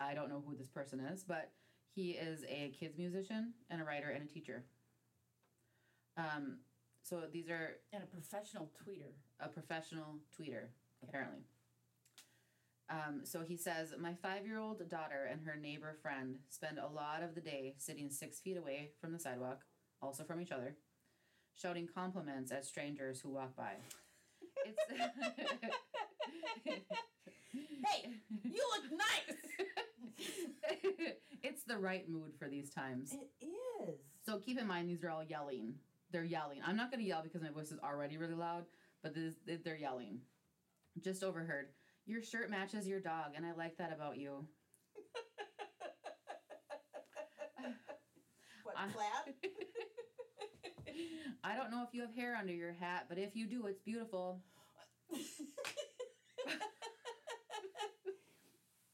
I 0.00 0.14
don't 0.14 0.28
know 0.28 0.42
who 0.46 0.54
this 0.56 0.68
person 0.68 1.00
is, 1.00 1.24
but 1.24 1.50
he 1.94 2.10
is 2.12 2.44
a 2.48 2.72
kids 2.78 2.98
musician 2.98 3.54
and 3.70 3.80
a 3.80 3.84
writer 3.84 4.10
and 4.10 4.28
a 4.28 4.32
teacher. 4.32 4.64
Um, 6.16 6.58
so 7.02 7.22
these 7.32 7.48
are 7.48 7.76
And 7.92 8.02
a 8.02 8.06
professional 8.06 8.70
tweeter. 8.84 9.12
a 9.40 9.48
professional 9.48 10.16
tweeter. 10.38 10.68
apparently. 11.02 11.40
Um, 12.88 13.22
so 13.24 13.42
he 13.42 13.56
says, 13.56 13.92
My 13.98 14.14
five 14.14 14.46
year 14.46 14.58
old 14.58 14.88
daughter 14.88 15.28
and 15.30 15.40
her 15.44 15.56
neighbor 15.56 15.96
friend 16.02 16.38
spend 16.50 16.78
a 16.78 16.86
lot 16.86 17.22
of 17.22 17.34
the 17.34 17.40
day 17.40 17.74
sitting 17.78 18.10
six 18.10 18.38
feet 18.40 18.56
away 18.56 18.90
from 19.00 19.12
the 19.12 19.18
sidewalk, 19.18 19.62
also 20.00 20.22
from 20.24 20.40
each 20.40 20.52
other, 20.52 20.76
shouting 21.60 21.88
compliments 21.92 22.52
at 22.52 22.64
strangers 22.64 23.20
who 23.20 23.30
walk 23.30 23.56
by. 23.56 23.72
It's. 24.64 24.78
Hey, 27.86 28.10
you 28.42 28.62
look 28.74 28.98
nice. 28.98 29.36
it's 31.42 31.62
the 31.64 31.78
right 31.78 32.08
mood 32.08 32.32
for 32.38 32.48
these 32.48 32.70
times. 32.70 33.12
It 33.40 33.46
is. 33.46 33.96
So 34.24 34.38
keep 34.38 34.58
in 34.58 34.66
mind, 34.66 34.88
these 34.88 35.04
are 35.04 35.10
all 35.10 35.24
yelling. 35.24 35.74
They're 36.10 36.24
yelling. 36.24 36.60
I'm 36.66 36.76
not 36.76 36.90
going 36.90 37.02
to 37.02 37.06
yell 37.08 37.22
because 37.22 37.42
my 37.42 37.50
voice 37.50 37.72
is 37.72 37.78
already 37.82 38.18
really 38.18 38.34
loud, 38.34 38.64
but 39.02 39.14
this, 39.14 39.34
they're 39.64 39.76
yelling. 39.76 40.20
Just 41.02 41.22
overheard. 41.22 41.68
Your 42.06 42.22
shirt 42.22 42.50
matches 42.50 42.86
your 42.86 43.00
dog, 43.00 43.32
and 43.36 43.44
I 43.44 43.52
like 43.52 43.76
that 43.78 43.92
about 43.92 44.18
you. 44.18 44.46
What 48.64 48.76
plaid? 48.92 49.52
I 51.46 51.54
don't 51.54 51.70
know 51.70 51.84
if 51.86 51.94
you 51.94 52.00
have 52.00 52.12
hair 52.14 52.34
under 52.34 52.52
your 52.52 52.72
hat, 52.72 53.06
but 53.08 53.18
if 53.18 53.36
you 53.36 53.46
do, 53.46 53.66
it's 53.66 53.80
beautiful. 53.80 54.42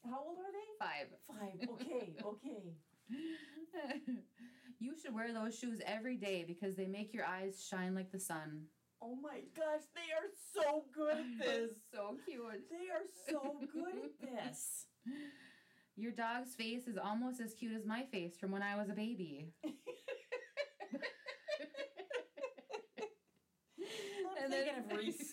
How 0.05 0.19
old 0.19 0.37
are 0.37 0.53
they? 0.53 0.69
Five. 0.79 1.07
Five. 1.27 1.69
Okay. 1.71 2.15
Okay. 2.23 2.75
you 4.81 4.93
should 5.01 5.15
wear 5.15 5.33
those 5.33 5.59
shoes 5.59 5.81
every 5.87 6.19
day 6.19 6.45
because 6.47 6.77
they 6.77 6.87
make 6.87 7.15
your 7.15 7.25
eyes 7.25 7.67
shine 7.67 7.95
like 7.95 8.13
the 8.13 8.21
sun. 8.21 8.65
Oh 9.01 9.17
my 9.23 9.41
gosh, 9.57 9.85
they 9.95 10.13
are 10.13 10.29
so 10.53 10.85
good 10.95 11.17
at 11.17 11.39
this. 11.39 11.71
so 11.95 12.17
cute. 12.27 12.69
They 12.71 12.91
are 12.91 13.07
so 13.31 13.61
good 13.73 13.95
at 14.05 14.21
this. 14.21 14.87
Your 15.97 16.13
dog's 16.13 16.55
face 16.55 16.87
is 16.87 16.99
almost 17.03 17.41
as 17.41 17.55
cute 17.55 17.73
as 17.75 17.87
my 17.87 18.05
face 18.13 18.37
from 18.39 18.51
when 18.51 18.63
I 18.63 18.77
was 18.77 18.89
a 18.91 18.95
baby. 18.95 19.53
I'm 24.42 24.42
thinking 24.53 24.75
of 24.91 24.97
Reese. 24.99 25.33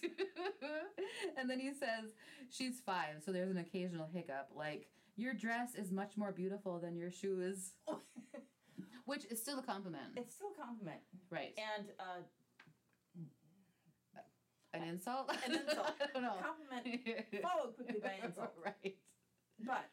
and 1.38 1.50
then 1.50 1.60
he 1.60 1.70
says, 1.74 2.12
She's 2.50 2.80
five, 2.86 3.22
so 3.26 3.32
there's 3.32 3.52
an 3.52 3.58
occasional 3.58 4.08
hiccup, 4.12 4.50
like, 4.56 4.88
Your 5.16 5.34
dress 5.34 5.76
is 5.76 5.92
much 5.92 6.18
more 6.18 6.32
beautiful 6.32 6.80
than 6.80 6.96
your 6.96 7.12
shoes. 7.12 7.74
Which 9.06 9.26
is 9.32 9.42
still 9.42 9.58
a 9.60 9.64
compliment. 9.64 10.04
it's 10.16 10.36
still 10.36 10.50
a 10.56 10.62
compliment. 10.64 11.00
right. 11.32 11.58
And 11.78 11.88
uh, 12.00 12.22
An 14.74 14.84
insult? 14.84 15.32
An 15.48 15.56
insult. 15.56 15.92
I 16.00 16.06
don't 16.14 16.22
know. 16.22 16.34
compliment 16.42 17.42
followed 17.42 17.76
quickly 17.76 18.00
by 18.04 18.14
insult. 18.24 18.54
right. 18.64 18.96
But 19.66 19.90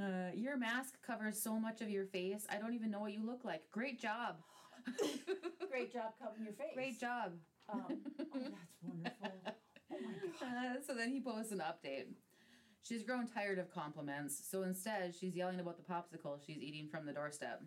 uh, 0.00 0.30
your 0.34 0.56
mask 0.56 0.98
covers 1.04 1.40
so 1.42 1.58
much 1.58 1.80
of 1.80 1.88
your 1.90 2.04
face. 2.04 2.46
I 2.50 2.58
don't 2.58 2.74
even 2.74 2.90
know 2.90 3.00
what 3.00 3.12
you 3.12 3.24
look 3.24 3.44
like. 3.44 3.62
Great 3.72 3.98
job. 3.98 4.36
Great 5.70 5.92
job 5.92 6.12
covering 6.22 6.44
your 6.44 6.54
face. 6.54 6.74
Great 6.74 7.00
job. 7.00 7.32
Um, 7.68 7.82
oh, 7.90 7.94
that's 8.16 8.30
wonderful. 8.32 8.58
Oh 8.84 8.94
my 9.02 9.10
god. 9.22 9.54
Uh, 10.42 10.80
so 10.86 10.94
then 10.94 11.10
he 11.10 11.20
posts 11.20 11.52
an 11.52 11.58
update. 11.58 12.06
She's 12.82 13.02
grown 13.02 13.26
tired 13.26 13.58
of 13.58 13.72
compliments, 13.72 14.40
so 14.50 14.62
instead 14.62 15.14
she's 15.14 15.34
yelling 15.34 15.60
about 15.60 15.76
the 15.76 15.82
popsicle 15.82 16.38
she's 16.44 16.58
eating 16.58 16.88
from 16.88 17.06
the 17.06 17.12
doorstep. 17.12 17.62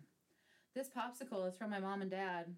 This 0.74 0.88
popsicle 0.88 1.46
is 1.48 1.56
from 1.56 1.70
my 1.70 1.80
mom 1.80 2.02
and 2.02 2.10
dad. 2.10 2.54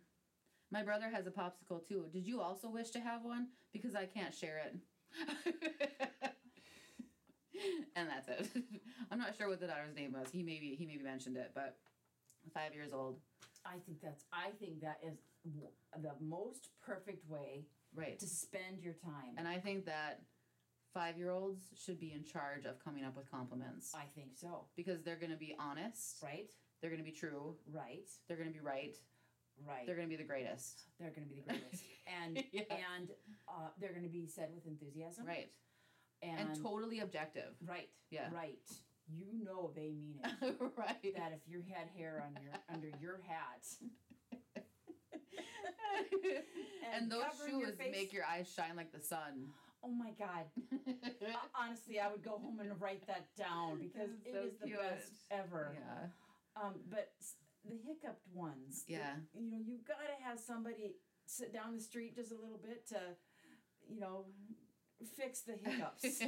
My 0.71 0.83
brother 0.83 1.11
has 1.13 1.27
a 1.27 1.31
popsicle 1.31 1.87
too. 1.87 2.07
Did 2.13 2.27
you 2.27 2.41
also 2.41 2.69
wish 2.71 2.91
to 2.91 3.01
have 3.01 3.25
one? 3.25 3.49
Because 3.73 3.95
I 3.95 4.07
can't 4.07 4.35
share 4.35 4.63
it. 4.67 4.77
and 7.97 8.09
that's 8.09 8.29
it. 8.29 8.63
I'm 9.11 9.19
not 9.19 9.37
sure 9.37 9.49
what 9.49 9.61
the 9.61 9.67
daughter's 9.67 9.95
name 9.95 10.13
was. 10.13 10.29
He 10.31 10.43
maybe 10.43 10.75
he 10.79 10.87
maybe 10.87 11.03
mentioned 11.03 11.37
it, 11.37 11.53
but 11.55 11.77
five 12.53 12.75
years 12.75 12.93
old. 12.93 13.19
I 13.65 13.79
think 13.87 14.01
that's. 14.03 14.25
I 14.33 14.51
think 14.61 14.81
that 14.83 14.99
is 15.03 15.19
w- 15.45 15.71
the 16.01 16.13
most 16.21 16.69
perfect 16.85 17.29
way 17.29 17.67
Right. 17.95 18.19
to 18.19 18.27
spend 18.27 18.81
your 18.81 18.95
time. 18.95 19.35
And 19.39 19.47
I 19.49 19.59
think 19.59 19.87
that 19.87 20.23
five 20.93 21.17
year 21.17 21.31
olds 21.31 21.73
should 21.77 21.99
be 21.99 22.13
in 22.13 22.25
charge 22.25 22.65
of 22.67 22.79
coming 22.85 23.05
up 23.05 23.17
with 23.17 23.31
compliments. 23.31 23.93
I 23.95 24.05
think 24.15 24.37
so. 24.37 24.67
because 24.77 25.03
they're 25.03 25.17
going 25.19 25.33
to 25.33 25.37
be 25.39 25.55
honest, 25.59 26.23
Right. 26.23 26.51
they're 26.81 26.91
going 26.91 27.03
to 27.03 27.11
be 27.11 27.17
true, 27.17 27.57
Right. 27.67 28.09
they're 28.29 28.37
going 28.37 28.49
to 28.49 28.55
be 28.55 28.61
right, 28.65 28.95
Right. 29.67 29.87
they're 29.87 29.97
going 29.97 30.09
to 30.09 30.17
be 30.17 30.21
the 30.23 30.29
greatest. 30.29 30.89
They're 30.99 31.11
going 31.11 31.27
to 31.29 31.35
be 31.35 31.41
the 31.41 31.47
greatest, 31.53 31.85
and 32.07 32.45
Yeah. 32.53 32.63
and 32.95 33.11
uh, 33.49 33.71
they're 33.79 33.93
going 33.93 34.05
to 34.05 34.09
be 34.09 34.27
said 34.27 34.51
with 34.55 34.67
enthusiasm. 34.67 35.27
Right. 35.27 35.51
And, 36.23 36.49
And, 36.51 36.63
totally 36.63 37.01
objective. 37.01 37.55
right. 37.67 37.91
Yeah. 38.11 38.31
Right. 38.33 38.59
You 39.09 39.45
know 39.45 39.71
they 39.75 39.91
mean 39.93 40.21
it. 40.23 40.57
right. 40.77 41.15
that 41.17 41.33
if 41.33 41.41
you 41.47 41.63
had 41.73 41.89
hair 41.97 42.23
on 42.27 42.43
your 42.43 42.53
under 42.73 42.89
your 43.01 43.21
hat, 43.27 43.65
and, 46.95 47.03
and 47.03 47.11
those 47.13 47.23
covering 47.31 47.61
your 47.61 47.69
shoes 47.71 47.79
make 47.93 48.13
your 48.13 48.25
eyes 48.25 48.51
shine 48.55 48.77
like 48.77 48.93
the 48.93 49.01
sun. 49.01 49.49
oh 49.85 49.91
my 49.93 50.11
god. 50.19 50.45
Uh, 51.25 51.27
honestly, 51.59 51.99
I 52.01 52.09
would 52.11 52.23
go 52.23 52.33
home 52.39 52.61
and 52.61 52.71
write 52.81 53.07
that 53.07 53.27
down 53.37 53.79
because 53.81 54.11
it 54.25 54.33
so 54.35 54.41
is 54.47 54.53
the 54.61 54.67
cute. 54.67 54.79
best 54.79 55.13
ever. 55.31 55.73
yeah. 55.75 56.09
Um, 56.63 56.75
but 56.91 57.11
the 57.65 57.77
hiccuped 57.87 58.27
ones, 58.35 58.85
the- 58.87 58.95
Yeah. 58.95 59.15
you 59.33 59.51
know, 59.51 59.59
you've 59.65 59.87
got 59.87 59.97
to 60.05 60.23
have 60.25 60.39
somebody 60.39 60.97
sit 61.27 61.53
down 61.55 61.75
the 61.75 61.81
street 61.83 62.15
just 62.15 62.31
a 62.31 62.35
little 62.35 62.61
bit 62.63 62.87
to, 62.89 62.99
you 63.89 63.99
know, 64.01 64.27
fix 65.17 65.41
the 65.43 65.55
hiccups. 65.65 66.21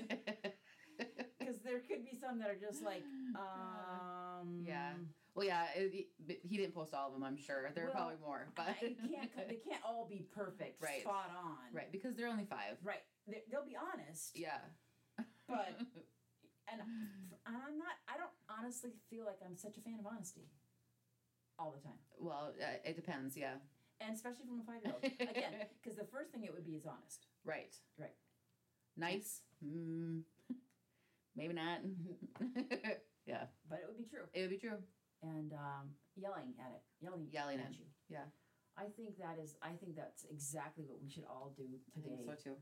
Because 1.47 1.61
there 1.63 1.79
could 1.81 2.05
be 2.05 2.17
some 2.19 2.39
that 2.41 2.51
are 2.51 2.57
just 2.59 2.83
like, 2.83 3.03
um, 3.37 4.65
Yeah. 4.67 4.93
well, 5.35 5.47
yeah, 5.47 5.67
it, 5.77 6.09
it- 6.29 6.41
he 6.43 6.57
didn't 6.57 6.75
post 6.75 6.93
all 6.95 7.07
of 7.09 7.13
them, 7.15 7.23
I'm 7.23 7.37
sure. 7.37 7.71
There 7.75 7.85
are 7.85 7.87
Well, 7.89 7.95
probably 7.95 8.17
more, 8.25 8.49
but 8.57 8.75
can't. 8.81 9.31
They 9.49 9.57
can't 9.63 9.83
all 9.87 10.07
be 10.09 10.27
perfect, 10.35 10.83
Right. 10.83 11.03
spot 11.03 11.31
on. 11.43 11.57
right 11.73 11.91
because 11.93 12.17
they're 12.17 12.29
only 12.29 12.45
five. 12.47 12.77
Right. 12.83 13.03
They, 13.29 13.43
they'll 13.51 13.65
be 13.65 13.77
honest, 13.77 14.37
Yeah. 14.37 14.59
but 15.49 15.69
and, 16.71 16.81
and 16.81 17.57
I'm 17.57 17.79
not. 17.79 17.95
I 18.09 18.17
don't 18.17 18.31
honestly 18.51 18.91
feel 19.11 19.25
like 19.25 19.39
I'm 19.45 19.57
such 19.57 19.77
a 19.77 19.81
fan 19.81 19.99
of 20.01 20.07
honesty 20.07 20.49
all 21.59 21.71
the 21.75 21.81
time, 21.83 21.99
well, 22.21 22.53
uh, 22.61 22.67
it 22.85 22.97
depends. 22.97 23.35
Yeah. 23.37 23.55
and 24.01 24.15
especially 24.15 24.45
from 24.47 24.61
a 24.61 24.65
five 24.65 24.83
year 24.85 24.93
old. 24.95 25.05
Again, 25.31 25.55
because 25.83 25.97
the 25.97 26.05
first 26.05 26.31
thing 26.31 26.45
it 26.45 26.53
would 26.53 26.67
be 26.67 26.73
is 26.77 26.85
honest. 26.87 27.27
Right. 27.45 27.75
Right. 27.99 28.13
Nice. 28.97 29.41
Mm, 29.65 30.21
maybe 31.37 31.55
not. 31.55 31.81
yeah, 33.27 33.45
But 33.69 33.81
it 33.81 33.87
would 33.89 33.99
be 33.99 34.05
true. 34.11 34.25
it 34.35 34.41
would 34.43 34.51
be 34.51 34.59
true. 34.59 34.79
And 35.23 35.53
um, 35.53 35.91
yelling 36.17 36.55
at 36.61 36.73
it, 36.75 36.83
yelling, 37.01 37.27
Yelling 37.33 37.59
at 37.61 37.67
at- 37.67 37.73
you. 37.79 37.87
yeah. 38.09 38.25
I 38.79 38.85
think 38.97 39.17
that 39.19 39.39
is. 39.43 39.57
I 39.63 39.71
think 39.81 39.97
that's 39.97 40.25
exactly 40.31 40.85
what 40.87 41.01
we 41.03 41.09
should 41.09 41.25
all 41.25 41.55
do 41.57 41.65
today. 41.95 42.13
I 42.13 42.27
think 42.27 42.39
so 42.45 42.51
too. 42.51 42.57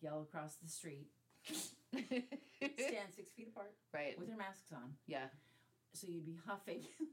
Yell 0.00 0.22
across 0.22 0.54
the 0.56 0.68
street. 0.68 1.08
Stand 1.92 3.12
six 3.14 3.30
feet 3.36 3.48
apart 3.52 3.72
right. 3.92 4.18
with 4.18 4.28
your 4.28 4.38
masks 4.38 4.72
on. 4.72 4.96
Yeah. 5.06 5.26
so 5.92 6.06
you'd 6.08 6.24
be 6.26 6.36
huffing 6.46 6.80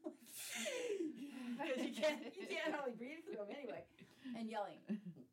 because 1.59 1.83
you 1.83 1.93
can't 1.93 2.19
you 2.39 2.47
can't 2.47 2.73
hardly 2.73 2.93
breathe 2.97 3.19
through 3.25 3.35
them 3.45 3.47
anyway, 3.55 3.83
and 4.37 4.49
yelling, 4.49 4.79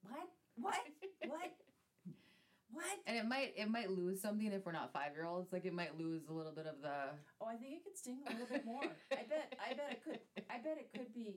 what, 0.03 0.29
what, 0.57 0.83
what, 1.27 1.51
what? 2.73 2.85
And 3.07 3.17
it 3.17 3.27
might 3.27 3.55
it 3.57 3.69
might 3.71 3.91
lose 3.91 4.21
something 4.21 4.53
if 4.53 4.65
we're 4.65 4.73
not 4.73 4.93
five 4.93 5.13
year 5.15 5.27
olds. 5.27 5.53
Like 5.53 5.65
it 5.65 5.73
might 5.73 5.99
lose 5.99 6.23
a 6.29 6.33
little 6.33 6.53
bit 6.53 6.67
of 6.67 6.81
the. 6.83 7.15
Oh, 7.41 7.47
I 7.47 7.57
think 7.57 7.75
it 7.75 7.85
could 7.85 7.97
sting 7.99 8.21
a 8.27 8.31
little 8.33 8.47
bit 8.47 8.65
more. 8.65 8.83
I 9.13 9.25
bet, 9.29 9.55
I 9.59 9.75
bet 9.75 9.89
it 9.93 10.05
could. 10.05 10.21
I 10.51 10.59
bet 10.59 10.79
it 10.79 10.91
could 10.97 11.13
be. 11.15 11.37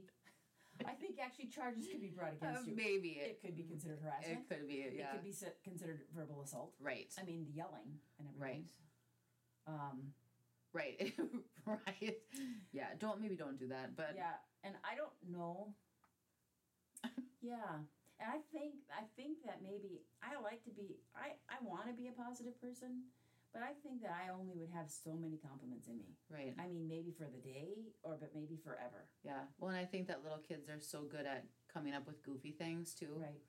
I 0.85 0.93
think 0.93 1.19
actually 1.23 1.47
charges 1.47 1.85
could 1.87 2.01
be 2.01 2.07
brought 2.09 2.33
Uh, 2.41 2.47
against 2.49 2.67
you. 2.67 2.75
maybe 2.75 3.09
It 3.21 3.37
it. 3.37 3.41
could 3.45 3.55
be 3.55 3.63
considered 3.63 3.99
harassment. 4.03 4.39
It 4.39 4.49
could 4.49 4.67
be. 4.67 4.89
Yeah. 4.95 5.13
It 5.13 5.21
could 5.21 5.23
be 5.23 5.33
considered 5.63 6.01
verbal 6.15 6.41
assault. 6.41 6.73
Right. 6.81 7.13
I 7.19 7.23
mean, 7.23 7.45
the 7.45 7.53
yelling 7.53 7.99
and 8.19 8.27
everything. 8.27 8.65
Right. 9.67 9.73
Um, 9.75 10.13
Right. 10.73 11.13
right. 11.67 12.17
Yeah. 12.71 12.87
Don't 12.99 13.21
maybe 13.21 13.35
don't 13.35 13.59
do 13.59 13.67
that. 13.67 13.95
But 13.95 14.13
yeah, 14.15 14.33
and 14.63 14.73
I 14.83 14.95
don't 14.95 15.13
know. 15.31 15.75
yeah, 17.41 17.83
and 18.19 18.29
I 18.29 18.39
think 18.51 18.75
I 18.91 19.03
think 19.15 19.43
that 19.45 19.61
maybe 19.63 20.01
I 20.21 20.39
like 20.41 20.63
to 20.65 20.71
be. 20.71 20.97
I 21.15 21.33
I 21.49 21.57
want 21.63 21.87
to 21.87 21.93
be 21.93 22.07
a 22.07 22.11
positive 22.11 22.59
person, 22.61 23.03
but 23.53 23.61
I 23.63 23.73
think 23.83 24.01
that 24.01 24.11
I 24.13 24.29
only 24.31 24.53
would 24.55 24.69
have 24.73 24.89
so 24.89 25.13
many 25.13 25.37
compliments 25.37 25.87
in 25.87 25.97
me. 25.97 26.15
right. 26.29 26.53
I 26.59 26.67
mean, 26.67 26.87
maybe 26.87 27.11
for 27.11 27.25
the 27.29 27.41
day, 27.41 27.93
or 28.03 28.17
but 28.19 28.31
maybe 28.33 28.57
forever. 28.63 29.09
Yeah. 29.23 29.43
Well, 29.59 29.69
and 29.71 29.77
I 29.79 29.85
think 29.85 30.07
that 30.07 30.23
little 30.23 30.39
kids 30.39 30.69
are 30.69 30.79
so 30.79 31.03
good 31.03 31.25
at 31.25 31.45
coming 31.71 31.93
up 31.93 32.05
with 32.07 32.21
goofy 32.23 32.51
things 32.51 32.93
too, 32.93 33.13
Right. 33.17 33.41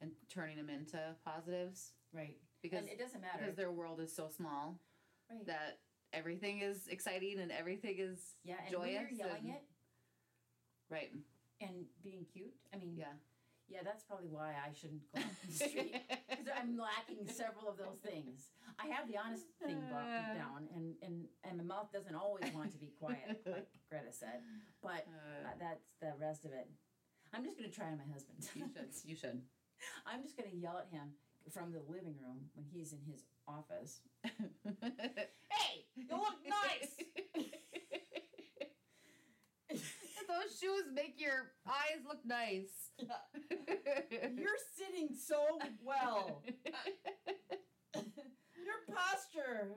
and 0.00 0.12
turning 0.28 0.56
them 0.56 0.70
into 0.70 0.98
positives 1.24 1.92
Right. 2.12 2.38
because 2.62 2.80
and 2.80 2.88
it 2.88 2.98
doesn't 2.98 3.20
matter. 3.20 3.38
because 3.40 3.56
their 3.56 3.72
world 3.72 4.00
is 4.00 4.14
so 4.14 4.28
small 4.28 4.78
right. 5.30 5.44
that 5.46 5.80
everything 6.12 6.60
is 6.60 6.86
exciting 6.88 7.40
and 7.40 7.50
everything 7.50 7.98
is 7.98 8.36
yeah, 8.44 8.54
and 8.62 8.70
joyous 8.70 8.94
when 8.94 9.16
you're 9.18 9.26
yelling 9.26 9.46
and- 9.46 9.54
it 9.56 9.62
right. 10.88 11.10
and 11.60 11.86
being 12.02 12.24
cute, 12.32 12.54
I 12.72 12.76
mean, 12.78 12.96
Yeah. 12.96 13.12
Yeah, 13.68 13.80
that's 13.84 14.04
probably 14.04 14.28
why 14.30 14.54
I 14.54 14.70
shouldn't 14.72 15.02
go 15.12 15.18
out 15.20 15.26
in 15.42 15.48
the 15.50 15.54
street 15.54 15.94
because 16.30 16.46
I'm 16.54 16.78
lacking 16.78 17.26
several 17.26 17.68
of 17.68 17.76
those 17.76 17.98
things. 17.98 18.50
I 18.78 18.86
have 18.94 19.08
the 19.08 19.18
honest 19.18 19.44
thing 19.62 19.80
brought 19.90 20.06
Uh. 20.06 20.34
down, 20.34 20.68
and 20.74 20.94
and 21.02 21.26
and 21.42 21.58
my 21.58 21.64
mouth 21.64 21.90
doesn't 21.92 22.14
always 22.14 22.46
want 22.54 22.70
to 22.72 22.78
be 22.78 22.92
quiet, 23.00 23.42
like 23.46 23.66
Greta 23.90 24.12
said. 24.12 24.40
But 24.82 25.06
uh, 25.10 25.50
that's 25.58 25.82
the 26.00 26.12
rest 26.20 26.44
of 26.44 26.52
it. 26.52 26.68
I'm 27.34 27.42
just 27.44 27.56
gonna 27.58 27.70
try 27.74 27.86
on 27.90 27.98
my 27.98 28.06
husband. 28.12 28.38
you 28.54 28.66
should. 28.70 28.92
You 29.10 29.16
should. 29.16 29.42
I'm 30.06 30.22
just 30.22 30.36
gonna 30.36 30.54
yell 30.54 30.78
at 30.78 30.88
him 30.90 31.12
from 31.52 31.72
the 31.72 31.82
living 31.90 32.14
room 32.22 32.46
when 32.54 32.64
he's 32.72 32.92
in 32.92 33.00
his 33.10 33.24
office. 33.48 34.00
Hey, 34.24 35.86
you 35.94 36.06
look 36.10 36.38
nice. 36.46 36.94
Those 40.28 40.58
shoes 40.58 40.84
make 40.92 41.14
your 41.18 41.52
eyes 41.66 42.02
look 42.06 42.24
nice. 42.24 42.90
You're 42.98 44.58
sitting 44.76 45.10
so 45.16 45.58
well. 45.84 46.42
Your 47.94 48.94
posture. 48.94 49.76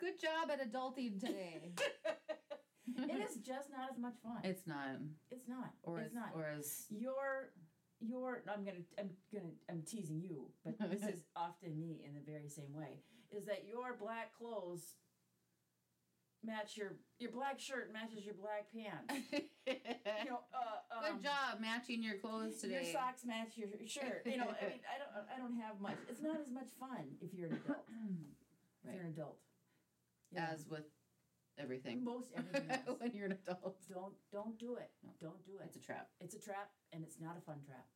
Good 0.00 0.20
job 0.20 0.50
at 0.50 0.60
adulting 0.60 1.20
today. 1.20 1.72
it 2.86 3.30
is 3.30 3.36
just 3.36 3.70
not 3.70 3.90
as 3.92 3.98
much 3.98 4.14
fun. 4.22 4.40
It's 4.42 4.66
not. 4.66 4.98
It's 5.30 5.48
not. 5.48 5.70
Or 5.84 6.00
it's 6.00 6.08
as, 6.08 6.14
not. 6.14 6.30
or 6.34 6.48
as 6.58 6.86
your 6.90 7.52
your 8.00 8.42
I'm 8.52 8.64
gonna 8.64 8.78
I'm 8.98 9.10
gonna 9.32 9.52
I'm 9.70 9.82
teasing 9.82 10.20
you, 10.20 10.50
but 10.64 10.90
this 10.90 11.02
is 11.02 11.22
often 11.36 11.78
me 11.78 12.02
in 12.04 12.14
the 12.14 12.20
very 12.20 12.48
same 12.48 12.74
way. 12.74 12.98
Is 13.30 13.46
that 13.46 13.64
your 13.68 13.96
black 13.98 14.32
clothes 14.36 14.94
match 16.44 16.76
your 16.76 16.92
your 17.18 17.30
black 17.30 17.58
shirt 17.60 17.92
matches 17.92 18.24
your 18.24 18.34
black 18.34 18.66
pants. 18.72 19.12
You 19.62 20.30
know, 20.30 20.40
uh, 20.50 21.06
um, 21.06 21.14
Good 21.14 21.22
job 21.22 21.60
matching 21.60 22.02
your 22.02 22.18
clothes 22.18 22.58
today. 22.60 22.82
Your 22.82 22.92
socks 22.92 23.22
match 23.24 23.54
your 23.54 23.68
shirt. 23.86 24.26
You 24.26 24.36
know, 24.38 24.50
I 24.50 24.66
mean, 24.66 24.82
I 24.90 24.98
don't 24.98 25.14
I 25.30 25.38
don't 25.38 25.54
have 25.62 25.80
much. 25.80 25.98
It's 26.10 26.20
not 26.20 26.40
as 26.40 26.50
much 26.50 26.66
fun 26.80 27.14
if 27.20 27.32
you're 27.32 27.46
an 27.48 27.60
adult. 27.64 27.86
If 28.84 28.92
you're 28.92 29.04
an 29.04 29.10
adult. 29.14 29.38
You 30.32 30.40
know, 30.40 30.46
As 30.50 30.66
with 30.68 30.82
everything. 31.58 32.02
most 32.02 32.32
everything 32.36 32.80
when 32.98 33.12
you're 33.14 33.26
an 33.26 33.38
adult. 33.46 33.76
don't 33.88 34.14
don't 34.32 34.58
do 34.58 34.74
it. 34.74 34.90
No. 35.04 35.10
Don't 35.20 35.46
do 35.46 35.52
it. 35.62 35.66
It's 35.66 35.76
a 35.76 35.80
trap. 35.80 36.08
It's 36.20 36.34
a 36.34 36.40
trap 36.40 36.70
and 36.92 37.04
it's 37.04 37.20
not 37.20 37.36
a 37.38 37.40
fun 37.40 37.58
trap. 37.64 37.86